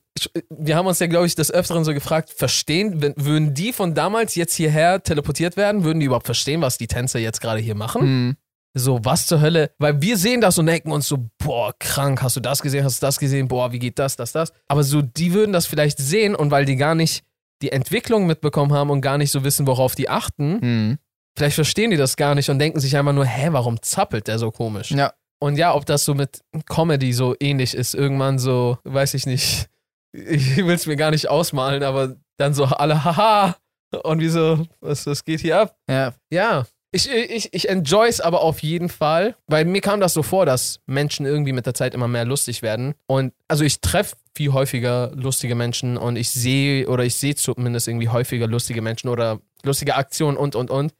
wir 0.49 0.75
haben 0.75 0.87
uns 0.87 0.99
ja, 0.99 1.07
glaube 1.07 1.27
ich, 1.27 1.35
des 1.35 1.51
Öfteren 1.51 1.83
so 1.83 1.93
gefragt, 1.93 2.29
verstehen, 2.31 3.01
wenn, 3.01 3.13
würden 3.17 3.53
die 3.53 3.71
von 3.73 3.93
damals 3.93 4.35
jetzt 4.35 4.55
hierher 4.55 5.03
teleportiert 5.03 5.57
werden, 5.57 5.83
würden 5.83 5.99
die 5.99 6.07
überhaupt 6.07 6.25
verstehen, 6.25 6.61
was 6.61 6.77
die 6.77 6.87
Tänzer 6.87 7.19
jetzt 7.19 7.39
gerade 7.41 7.59
hier 7.59 7.75
machen? 7.75 8.01
Mhm. 8.27 8.37
So, 8.79 8.99
was 9.03 9.27
zur 9.27 9.41
Hölle? 9.41 9.71
Weil 9.77 10.01
wir 10.01 10.17
sehen 10.17 10.41
das 10.41 10.57
und 10.57 10.65
denken 10.65 10.91
uns 10.91 11.07
so, 11.07 11.29
boah, 11.37 11.73
krank, 11.79 12.21
hast 12.21 12.35
du 12.35 12.39
das 12.39 12.61
gesehen, 12.61 12.83
hast 12.83 13.01
du 13.01 13.05
das 13.05 13.19
gesehen, 13.19 13.47
boah, 13.47 13.71
wie 13.71 13.79
geht 13.79 13.99
das, 13.99 14.15
das, 14.15 14.31
das. 14.31 14.51
Aber 14.67 14.83
so, 14.83 15.01
die 15.01 15.33
würden 15.33 15.53
das 15.53 15.65
vielleicht 15.65 15.97
sehen 15.99 16.35
und 16.35 16.51
weil 16.51 16.65
die 16.65 16.75
gar 16.75 16.95
nicht 16.95 17.23
die 17.61 17.71
Entwicklung 17.71 18.25
mitbekommen 18.25 18.73
haben 18.73 18.89
und 18.89 19.01
gar 19.01 19.17
nicht 19.17 19.31
so 19.31 19.43
wissen, 19.43 19.67
worauf 19.67 19.93
die 19.95 20.09
achten, 20.09 20.59
Mhm. 20.61 20.97
vielleicht 21.37 21.55
verstehen 21.55 21.91
die 21.91 21.97
das 21.97 22.15
gar 22.15 22.33
nicht 22.35 22.49
und 22.49 22.57
denken 22.59 22.79
sich 22.79 22.95
einfach 22.97 23.13
nur, 23.13 23.25
hä, 23.25 23.49
warum 23.51 23.81
zappelt 23.81 24.27
der 24.27 24.39
so 24.39 24.49
komisch? 24.51 24.91
Ja. 24.91 25.13
Und 25.41 25.57
ja, 25.57 25.73
ob 25.73 25.85
das 25.85 26.03
so 26.05 26.13
mit 26.15 26.41
Comedy 26.67 27.13
so 27.13 27.35
ähnlich 27.39 27.73
ist, 27.73 27.93
irgendwann 27.95 28.39
so, 28.39 28.77
weiß 28.83 29.13
ich 29.13 29.25
nicht. 29.25 29.67
Ich 30.13 30.57
will 30.65 30.73
es 30.75 30.85
mir 30.85 30.95
gar 30.97 31.11
nicht 31.11 31.29
ausmalen, 31.29 31.83
aber 31.83 32.15
dann 32.37 32.53
so 32.53 32.65
alle, 32.65 33.03
haha. 33.03 33.55
Und 34.03 34.19
wie 34.21 34.29
so, 34.29 34.65
was, 34.81 35.05
was 35.07 35.23
geht 35.23 35.39
hier 35.39 35.59
ab? 35.61 35.75
Ja. 35.89 36.13
Ja. 36.31 36.65
Ich, 36.91 37.07
ich, 37.11 37.53
ich 37.53 37.69
enjoy 37.69 38.07
es 38.07 38.19
aber 38.19 38.41
auf 38.41 38.63
jeden 38.63 38.89
Fall, 38.89 39.35
weil 39.45 39.63
mir 39.65 39.79
kam 39.81 39.99
das 39.99 40.13
so 40.13 40.23
vor, 40.23 40.47
dass 40.47 40.79
Menschen 40.87 41.27
irgendwie 41.27 41.51
mit 41.51 41.67
der 41.67 41.75
Zeit 41.75 41.93
immer 41.93 42.07
mehr 42.07 42.25
lustig 42.25 42.63
werden. 42.63 42.95
Und 43.05 43.31
also 43.47 43.63
ich 43.63 43.79
treffe 43.79 44.15
viel 44.35 44.53
häufiger 44.53 45.11
lustige 45.13 45.53
Menschen 45.53 45.97
und 45.97 46.15
ich 46.15 46.31
sehe 46.31 46.87
oder 46.87 47.03
ich 47.03 47.13
sehe 47.15 47.35
zumindest 47.35 47.87
irgendwie 47.87 48.09
häufiger 48.09 48.47
lustige 48.47 48.81
Menschen 48.81 49.09
oder 49.09 49.39
lustige 49.63 49.95
Aktionen 49.95 50.35
und 50.35 50.55
und 50.55 50.71
und. 50.71 50.93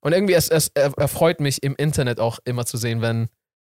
Und 0.00 0.12
irgendwie 0.12 0.34
es, 0.34 0.48
es 0.48 0.70
er- 0.74 0.92
erfreut 0.96 1.40
mich 1.40 1.62
im 1.64 1.74
Internet 1.76 2.20
auch 2.20 2.38
immer 2.44 2.64
zu 2.64 2.76
sehen, 2.76 3.00
wenn 3.02 3.28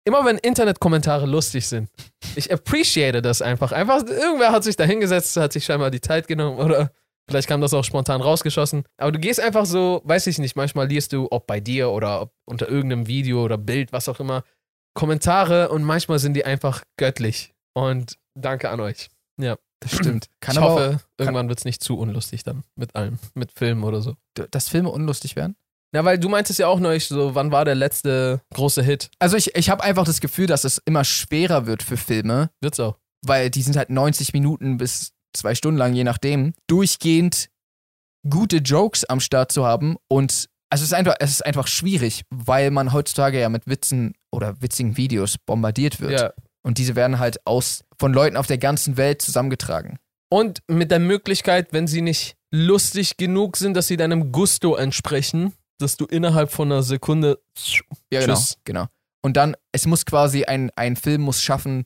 immer 0.06 0.24
wenn 0.24 0.38
Internetkommentare 0.38 1.26
lustig 1.26 1.68
sind. 1.68 1.90
Ich 2.36 2.52
appreciate 2.54 3.22
das 3.22 3.42
einfach. 3.42 3.74
Einfach 3.74 4.04
irgendwer 4.08 4.52
hat 4.54 4.64
sich 4.64 4.78
da 4.78 4.86
hingesetzt, 4.86 5.36
hat 5.36 5.52
sich 5.52 5.66
scheinbar 5.66 5.92
die 5.92 6.00
Zeit 6.02 6.28
genommen 6.30 6.60
oder 6.60 6.92
Vielleicht 7.30 7.48
kam 7.48 7.62
das 7.62 7.74
auch 7.74 7.84
spontan 7.84 8.22
rausgeschossen. 8.22 8.84
Aber 8.98 9.12
du 9.12 9.20
gehst 9.20 9.40
einfach 9.40 9.66
so, 9.66 10.02
weiß 10.06 10.28
ich 10.28 10.38
nicht, 10.40 10.56
manchmal 10.56 10.88
liest 10.88 11.14
du, 11.14 11.28
ob 11.32 11.48
bei 11.48 11.60
dir 11.60 11.90
oder 11.92 12.22
ob 12.22 12.34
unter 12.46 12.68
irgendeinem 12.68 13.08
Video 13.08 13.44
oder 13.44 13.58
Bild, 13.58 13.94
was 13.94 14.10
auch 14.10 14.20
immer, 14.20 14.44
Kommentare 14.94 15.70
und 15.70 15.84
manchmal 15.84 16.20
sind 16.20 16.34
die 16.34 16.46
einfach 16.46 16.84
göttlich. 16.98 17.54
Und 17.74 18.18
danke 18.36 18.70
an 18.70 18.80
euch. 18.82 19.10
Ja, 19.40 19.56
Das 19.80 19.94
stimmt. 19.96 20.28
Kann 20.42 20.56
ich 20.56 20.62
hoffe, 20.62 21.00
irgendwann 21.18 21.48
wird 21.48 21.60
es 21.60 21.66
nicht 21.66 21.82
zu 21.82 21.98
unlustig 21.98 22.44
dann 22.44 22.64
mit 22.76 22.96
allem, 22.96 23.18
mit 23.34 23.52
Filmen 23.54 23.84
oder 23.84 24.02
so. 24.02 24.16
auch, 24.40 24.48
dass 24.52 24.68
Filme 24.70 24.90
unlustig 24.90 25.36
werden. 25.36 25.56
Ja, 25.94 26.06
weil 26.06 26.18
du 26.20 26.30
meintest 26.30 26.60
ja 26.60 26.68
auch 26.68 26.80
neulich 26.80 27.08
so, 27.08 27.36
wann 27.36 27.52
war 27.52 27.66
der 27.66 27.76
letzte 27.76 28.42
große 28.54 28.82
Hit? 28.84 29.10
Also 29.20 29.36
ich, 29.38 29.56
ich 29.56 29.70
habe 29.70 29.84
einfach 29.84 30.06
das 30.06 30.22
Gefühl, 30.22 30.48
dass 30.48 30.64
es 30.64 30.78
immer 30.86 31.04
schwerer 31.04 31.66
wird 31.66 31.84
für 31.84 31.98
Filme, 31.98 32.50
Wird's 32.62 32.80
auch. 32.80 32.98
weil 33.26 33.50
die 33.50 33.62
sind 33.62 33.76
halt 33.78 33.90
90 33.90 34.32
Minuten 34.34 34.78
bis 34.78 35.14
zwei 35.34 35.56
Stunden 35.56 35.78
lang, 35.78 35.94
je 35.94 36.04
nachdem, 36.04 36.54
durchgehend 36.68 37.50
gute 38.30 38.58
Jokes 38.58 39.06
am 39.06 39.20
Start 39.20 39.52
zu 39.52 39.66
haben 39.66 39.98
und 40.08 40.50
also 40.70 40.84
es 40.84 40.92
ist 40.92 40.94
einfach, 40.94 41.16
es 41.20 41.32
ist 41.32 41.46
einfach 41.46 41.68
schwierig, 41.68 42.24
weil 42.30 42.72
man 42.72 42.94
heutzutage 42.94 43.40
ja 43.40 43.50
mit 43.50 43.68
Witzen 43.68 44.14
oder 44.32 44.62
witzigen 44.62 44.96
Videos 44.96 45.38
bombardiert 45.38 46.00
wird. 46.00 46.20
Ja. 46.20 46.34
Und 46.64 46.78
diese 46.78 46.96
werden 46.96 47.20
halt 47.20 47.46
aus 47.46 47.84
von 48.00 48.14
Leuten 48.14 48.38
auf 48.38 48.48
der 48.48 48.58
ganzen 48.58 48.96
Welt 48.96 49.22
zusammengetragen. 49.22 50.00
Und 50.30 50.60
mit 50.68 50.90
der 50.90 51.00
Möglichkeit, 51.00 51.74
wenn 51.74 51.88
sie 51.88 52.02
nicht 52.02 52.38
lustig 52.52 53.18
genug 53.18 53.58
sind, 53.58 53.76
dass 53.76 53.88
sie 53.88 53.98
deinem 53.98 54.32
Gusto 54.32 54.76
entsprechen, 54.76 55.54
dass 55.78 55.98
du 55.98 56.06
innerhalb 56.06 56.52
von 56.52 56.72
einer 56.72 56.84
Sekunde. 56.84 57.42
Ja, 58.10 58.22
genau. 58.22 58.36
Tschüss. 58.36 58.58
genau. 58.64 58.86
Und 59.22 59.36
dann, 59.36 59.58
es 59.74 59.86
muss 59.86 60.06
quasi 60.06 60.46
ein, 60.46 60.72
ein 60.76 60.96
Film 60.96 61.22
muss 61.22 61.42
schaffen, 61.44 61.84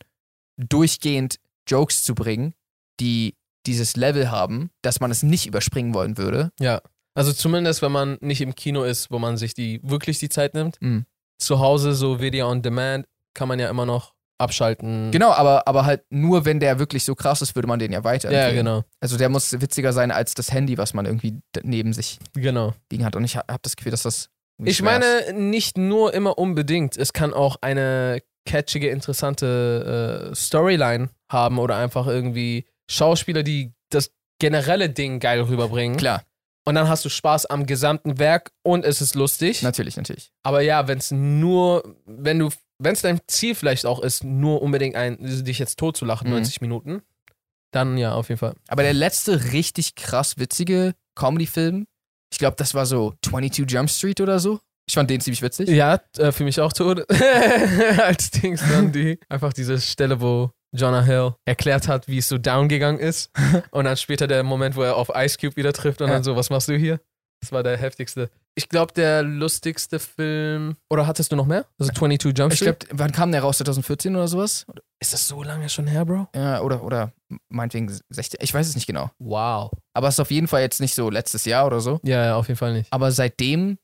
durchgehend 0.58 1.40
Jokes 1.68 2.04
zu 2.04 2.14
bringen, 2.14 2.54
die 3.00 3.36
dieses 3.66 3.96
Level 3.96 4.30
haben, 4.32 4.70
dass 4.84 5.00
man 5.00 5.12
es 5.12 5.24
nicht 5.24 5.48
überspringen 5.48 5.94
wollen 5.94 6.18
würde. 6.18 6.52
Ja. 6.60 6.82
Also 7.16 7.34
zumindest, 7.34 7.82
wenn 7.82 7.92
man 7.92 8.18
nicht 8.22 8.42
im 8.42 8.56
Kino 8.56 8.84
ist, 8.84 9.10
wo 9.10 9.20
man 9.20 9.38
sich 9.38 9.54
die 9.54 9.80
wirklich 9.84 10.20
die 10.20 10.30
Zeit 10.30 10.54
nimmt. 10.54 10.78
Mhm. 10.82 11.06
Zu 11.42 11.60
Hause, 11.60 11.94
so 11.94 12.20
Video 12.22 12.50
on 12.50 12.62
Demand, 12.62 13.06
kann 13.34 13.48
man 13.48 13.60
ja 13.60 13.70
immer 13.70 13.86
noch 13.86 14.14
abschalten. 14.38 15.12
Genau, 15.12 15.32
aber, 15.32 15.68
aber 15.68 15.86
halt 15.86 16.04
nur, 16.10 16.46
wenn 16.46 16.60
der 16.60 16.78
wirklich 16.78 17.06
so 17.06 17.16
krass 17.16 17.42
ist, 17.42 17.56
würde 17.56 17.68
man 17.68 17.80
den 17.80 17.92
ja 17.92 18.04
weiter. 18.04 18.32
Ja, 18.32 18.52
genau. 18.52 18.84
Also 19.00 19.18
der 19.18 19.30
muss 19.30 19.60
witziger 19.62 19.94
sein 19.94 20.12
als 20.12 20.34
das 20.34 20.52
Handy, 20.52 20.78
was 20.78 20.94
man 20.94 21.06
irgendwie 21.06 21.40
neben 21.64 21.94
sich 21.94 22.20
Genau. 22.34 22.74
liegen 22.92 23.06
hat. 23.06 23.16
Und 23.16 23.24
ich 23.24 23.38
habe 23.38 23.60
das 23.62 23.76
Gefühl, 23.76 23.92
dass 23.92 24.04
das. 24.04 24.30
Ich 24.64 24.78
schwer 24.78 25.00
ist. 25.00 25.28
meine, 25.32 25.40
nicht 25.42 25.78
nur 25.78 26.14
immer 26.14 26.38
unbedingt. 26.38 26.98
Es 26.98 27.14
kann 27.14 27.34
auch 27.34 27.58
eine 27.62 28.22
catchige, 28.46 28.90
interessante 28.90 30.30
äh, 30.32 30.36
Storyline 30.36 31.10
haben 31.32 31.58
oder 31.60 31.78
einfach 31.78 32.08
irgendwie 32.08 32.66
Schauspieler, 32.90 33.44
die 33.44 33.74
das 33.90 34.12
generelle 34.40 34.90
Ding 34.90 35.20
geil 35.20 35.42
rüberbringen. 35.42 35.98
Klar, 35.98 36.24
Und 36.68 36.76
dann 36.76 36.88
hast 36.90 37.06
du 37.06 37.10
Spaß 37.10 37.46
am 37.48 37.66
gesamten 37.66 38.20
Werk 38.20 38.52
und 38.64 38.84
es 38.86 39.02
ist 39.02 39.16
lustig. 39.16 39.62
natürlich, 39.62 39.96
natürlich. 39.98 40.32
Aber 40.44 40.62
ja, 40.62 40.88
wenn 40.88 40.98
es 40.98 41.12
nur, 41.12 41.96
wenn 42.06 42.40
du, 42.40 42.50
wenn 42.80 42.94
es 42.94 43.02
dein 43.02 43.20
Ziel 43.28 43.56
vielleicht 43.56 43.86
auch 43.86 44.02
ist, 44.02 44.24
nur 44.24 44.62
unbedingt 44.62 44.96
ein, 44.96 45.18
dich 45.20 45.60
jetzt 45.60 45.78
tot 45.80 45.96
zu 45.98 46.06
lachen, 46.06 46.28
Mhm. 46.28 46.34
90 46.36 46.62
Minuten, 46.62 47.02
dann 47.72 47.98
ja, 47.98 48.14
auf 48.14 48.30
jeden 48.30 48.40
Fall. 48.40 48.56
Aber 48.68 48.84
der 48.84 48.94
letzte 48.94 49.52
richtig 49.54 49.96
krass 49.96 50.38
witzige 50.38 50.94
Comedy-Film, 51.16 51.88
ich 52.32 52.40
glaube, 52.40 52.56
das 52.58 52.74
war 52.74 52.86
so 52.86 53.14
22 53.24 53.66
Jump 53.72 53.90
Street 53.90 54.20
oder 54.22 54.40
so. 54.40 54.60
Ich 54.88 54.94
fand 54.96 55.10
den 55.10 55.20
ziemlich 55.22 55.42
witzig. 55.42 55.70
Ja, 55.70 56.00
äh, 56.18 56.32
für 56.32 56.44
mich 56.44 56.60
auch 56.60 56.72
tot. 56.74 57.06
Als 58.00 58.30
Dings 58.32 58.62
dann 58.70 58.92
die, 58.92 59.20
einfach 59.30 59.52
diese 59.54 59.80
Stelle, 59.82 60.20
wo 60.22 60.52
Jonah 60.76 61.02
Hill 61.04 61.34
erklärt 61.46 61.88
hat, 61.88 62.08
wie 62.08 62.18
es 62.20 62.28
so 62.28 62.38
down 62.38 62.68
gegangen 62.70 63.00
ist. 63.00 63.32
und 63.72 63.86
dann 63.86 63.98
später 63.98 64.28
der 64.28 64.44
Moment, 64.44 64.76
wo 64.76 64.82
er 64.84 64.96
auf 64.96 65.10
Ice 65.16 65.38
Cube 65.40 65.56
wieder 65.56 65.74
trifft 65.74 66.02
und 66.02 66.08
Ja. 66.08 66.14
dann 66.16 66.24
so, 66.24 66.36
was 66.36 66.50
machst 66.50 66.68
du 66.68 66.78
hier? 66.78 67.00
Das 67.42 67.52
war 67.52 67.64
der 67.64 67.78
heftigste. 67.78 68.30
Ich 68.58 68.70
glaube, 68.70 68.94
der 68.94 69.22
lustigste 69.22 70.00
Film. 70.00 70.78
Oder 70.90 71.06
hattest 71.06 71.32
du 71.32 71.36
noch 71.36 71.46
mehr? 71.46 71.66
Also 71.78 71.92
22 71.92 72.36
Jump 72.38 72.54
Ich 72.54 72.60
Street? 72.60 72.80
glaube, 72.88 73.00
wann 73.04 73.12
kam 73.12 73.32
der 73.32 73.42
raus? 73.42 73.58
2014 73.58 74.16
oder 74.16 74.28
sowas? 74.28 74.66
ist 75.02 75.14
das 75.14 75.28
so 75.28 75.44
lange 75.44 75.68
schon 75.70 75.86
her, 75.88 76.06
Bro? 76.06 76.28
Ja, 76.34 76.62
oder, 76.62 76.82
oder 76.82 77.12
meinetwegen 77.50 77.92
16. 78.10 78.40
Ich 78.42 78.54
weiß 78.54 78.68
es 78.68 78.76
nicht 78.76 78.88
genau. 78.88 79.12
Wow. 79.20 79.72
Aber 79.94 80.08
es 80.08 80.16
ist 80.16 80.20
auf 80.22 80.32
jeden 80.32 80.48
Fall 80.48 80.62
jetzt 80.62 80.80
nicht 80.80 80.96
so 80.96 81.10
letztes 81.10 81.44
Jahr 81.46 81.66
oder 81.68 81.82
so. 81.82 82.00
Ja, 82.04 82.24
ja, 82.26 82.36
auf 82.38 82.48
jeden 82.48 82.58
Fall 82.58 82.74
nicht. 82.74 82.92
Aber 82.92 83.12
seitdem 83.12 83.78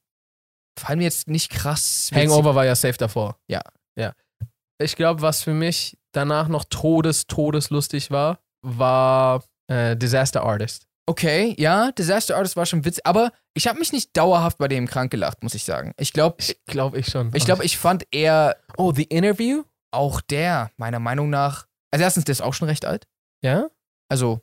fallen 0.79 0.99
mir 0.99 1.05
jetzt 1.05 1.27
nicht 1.27 1.51
krass. 1.51 2.09
Hangover 2.15 2.55
war 2.55 2.65
ja 2.65 2.73
safe 2.75 2.97
davor. 2.97 3.37
Ja. 3.49 3.61
Ja. 3.99 4.13
Ich 4.81 4.95
glaube, 4.95 5.21
was 5.21 5.43
für 5.43 5.53
mich 5.53 5.97
danach 6.11 6.47
noch 6.47 6.65
todes, 6.65 7.27
todeslustig 7.27 8.11
war, 8.11 8.39
war 8.61 9.43
äh, 9.67 9.95
Disaster 9.97 10.43
Artist. 10.43 10.87
Okay, 11.07 11.55
ja, 11.57 11.91
Disaster 11.91 12.37
Artist 12.37 12.55
war 12.55 12.65
schon 12.65 12.85
witzig, 12.85 13.05
aber 13.05 13.31
ich 13.53 13.67
habe 13.67 13.79
mich 13.79 13.91
nicht 13.91 14.15
dauerhaft 14.15 14.57
bei 14.59 14.67
dem 14.67 14.87
krank 14.87 15.11
gelacht, 15.11 15.43
muss 15.43 15.55
ich 15.55 15.63
sagen. 15.65 15.93
Ich 15.97 16.13
glaube, 16.13 16.37
Ich 16.39 16.57
glaube 16.65 16.99
ich 16.99 17.07
schon. 17.07 17.31
ich, 17.33 17.43
glaub, 17.45 17.61
ich 17.63 17.77
fand 17.77 18.05
eher 18.11 18.55
oh, 18.77 18.93
The 18.93 19.03
Interview? 19.03 19.63
auch 19.93 20.21
der, 20.21 20.71
meiner 20.77 20.99
Meinung 20.99 21.29
nach, 21.29 21.65
also 21.91 22.03
erstens, 22.03 22.23
der 22.23 22.31
ist 22.33 22.41
auch 22.41 22.53
schon 22.53 22.69
recht 22.69 22.85
alt. 22.85 23.07
Ja? 23.43 23.67
Also 24.09 24.39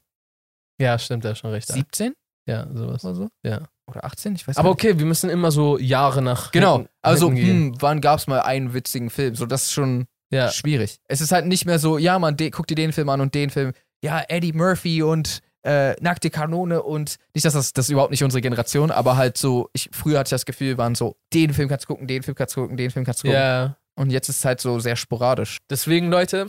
Ja, 0.78 0.98
stimmt, 0.98 1.24
der 1.24 1.32
ist 1.32 1.38
schon 1.38 1.50
recht. 1.52 1.70
alt. 1.70 1.78
17 1.78 2.14
Ja, 2.46 2.66
sowas. 2.74 3.02
oder 3.04 3.14
so. 3.14 3.28
Ja. 3.42 3.62
Oder 3.88 4.04
18, 4.04 4.34
ich 4.34 4.46
weiß 4.46 4.58
Aber 4.58 4.68
nicht. 4.68 4.74
okay, 4.84 4.98
wir 4.98 5.06
müssen 5.06 5.30
immer 5.30 5.50
so 5.50 5.78
Jahre 5.78 6.20
nach. 6.20 6.50
Genau, 6.52 6.76
hinten- 6.78 6.90
also 7.00 7.30
hinten 7.32 7.72
hm, 7.72 7.76
wann 7.80 8.00
gab 8.02 8.18
es 8.18 8.26
mal 8.26 8.40
einen 8.42 8.74
witzigen 8.74 9.08
Film? 9.08 9.34
So, 9.36 9.46
das 9.46 9.62
ist 9.64 9.72
schon 9.72 10.06
Ja. 10.30 10.50
schwierig. 10.50 10.98
Es 11.08 11.20
ist 11.20 11.32
halt 11.32 11.46
nicht 11.46 11.64
mehr 11.64 11.78
so, 11.78 11.98
ja, 11.98 12.18
man, 12.18 12.36
guck 12.52 12.66
dir 12.66 12.74
den 12.74 12.92
Film 12.92 13.08
an 13.08 13.20
und 13.20 13.34
den 13.34 13.50
Film. 13.50 13.72
Ja, 14.02 14.22
Eddie 14.28 14.52
Murphy 14.52 15.02
und 15.02 15.40
äh, 15.64 15.94
Nackte 16.00 16.30
Kanone 16.30 16.82
und 16.82 17.16
nicht, 17.34 17.44
dass 17.44 17.54
das, 17.54 17.72
das 17.72 17.86
ist 17.86 17.90
überhaupt 17.90 18.10
nicht 18.10 18.22
unsere 18.22 18.40
Generation, 18.40 18.90
aber 18.90 19.16
halt 19.16 19.36
so, 19.36 19.70
ich, 19.72 19.88
früher 19.92 20.18
hatte 20.18 20.28
ich 20.28 20.30
das 20.30 20.44
Gefühl, 20.46 20.78
waren 20.78 20.94
so, 20.94 21.16
den 21.32 21.52
Film 21.52 21.68
kannst 21.68 21.84
du 21.84 21.88
gucken, 21.88 22.06
den 22.06 22.22
Film 22.22 22.34
kannst 22.34 22.56
du 22.56 22.62
gucken, 22.62 22.76
den 22.76 22.90
Film 22.90 23.04
kannst 23.04 23.22
du 23.22 23.28
gucken. 23.28 23.40
Ja. 23.40 23.76
Und 23.96 24.10
jetzt 24.10 24.28
ist 24.28 24.38
es 24.38 24.44
halt 24.44 24.60
so 24.60 24.78
sehr 24.78 24.96
sporadisch. 24.96 25.58
Deswegen, 25.68 26.10
Leute, 26.10 26.48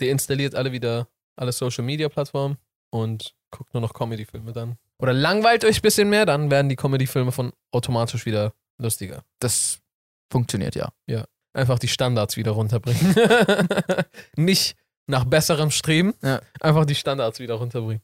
deinstalliert 0.00 0.54
alle 0.54 0.72
wieder 0.72 1.06
alle 1.36 1.52
Social 1.52 1.84
Media 1.84 2.08
Plattformen 2.08 2.58
und 2.90 3.34
guckt 3.50 3.72
nur 3.72 3.80
noch 3.80 3.94
Comedy-Filme 3.94 4.52
dann. 4.52 4.76
Oder 4.98 5.12
langweilt 5.12 5.64
euch 5.64 5.78
ein 5.78 5.82
bisschen 5.82 6.10
mehr, 6.10 6.26
dann 6.26 6.50
werden 6.50 6.68
die 6.68 6.76
Comedy-Filme 6.76 7.32
von 7.32 7.52
automatisch 7.72 8.26
wieder 8.26 8.52
lustiger. 8.78 9.24
Das 9.38 9.80
funktioniert 10.30 10.74
ja. 10.74 11.24
Einfach 11.52 11.78
die 11.78 11.88
Standards 11.88 12.36
wieder 12.36 12.52
runterbringen. 12.52 13.14
Nicht 14.36 14.76
nach 15.06 15.24
besserem 15.24 15.70
Streben, 15.70 16.14
Ja. 16.22 16.40
einfach 16.60 16.84
die 16.84 16.94
Standards 16.94 17.40
wieder 17.40 17.54
runterbringen. 17.54 18.00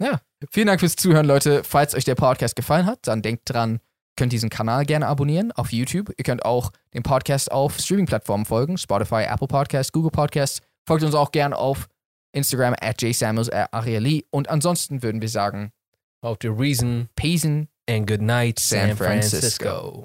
Vielen 0.51 0.67
Dank 0.67 0.81
fürs 0.81 0.97
Zuhören, 0.97 1.27
Leute. 1.27 1.63
Falls 1.63 1.95
euch 1.95 2.05
der 2.05 2.17
Podcast 2.17 2.57
gefallen 2.57 2.87
hat, 2.87 2.99
dann 3.07 3.23
denkt 3.23 3.43
dran, 3.47 3.79
könnt 4.17 4.33
diesen 4.33 4.51
Kanal 4.51 4.85
gerne 4.85 5.07
abonnieren 5.07 5.53
auf 5.53 5.73
YouTube. 5.73 6.13
Ihr 6.17 6.25
könnt 6.25 6.45
auch 6.45 6.73
dem 6.95 7.05
Podcast 7.05 7.53
auf 7.53 7.79
Streaming-Plattformen 7.79 8.45
folgen, 8.47 8.77
Spotify, 8.79 9.25
Apple 9.29 9.47
Podcasts, 9.47 9.93
Google 9.93 10.11
Podcasts. 10.11 10.61
Folgt 10.85 11.05
uns 11.05 11.15
auch 11.15 11.31
gerne 11.31 11.57
auf 11.57 11.87
Instagram 12.33 12.75
at 12.81 13.01
jsamuels 13.01 13.51
at 13.51 13.73
Arieli. 13.73 14.27
Und 14.31 14.49
ansonsten 14.51 15.03
würden 15.05 15.21
wir 15.21 15.29
sagen, 15.29 15.71
Auf 16.23 16.39
the 16.43 16.49
reason 16.49 17.09
Peace 17.15 17.45
and 17.45 17.69
good 18.09 18.21
night, 18.23 18.59
San 18.59 18.89
San 18.89 18.97
Francisco. 18.97 19.65
Francisco. 19.69 20.05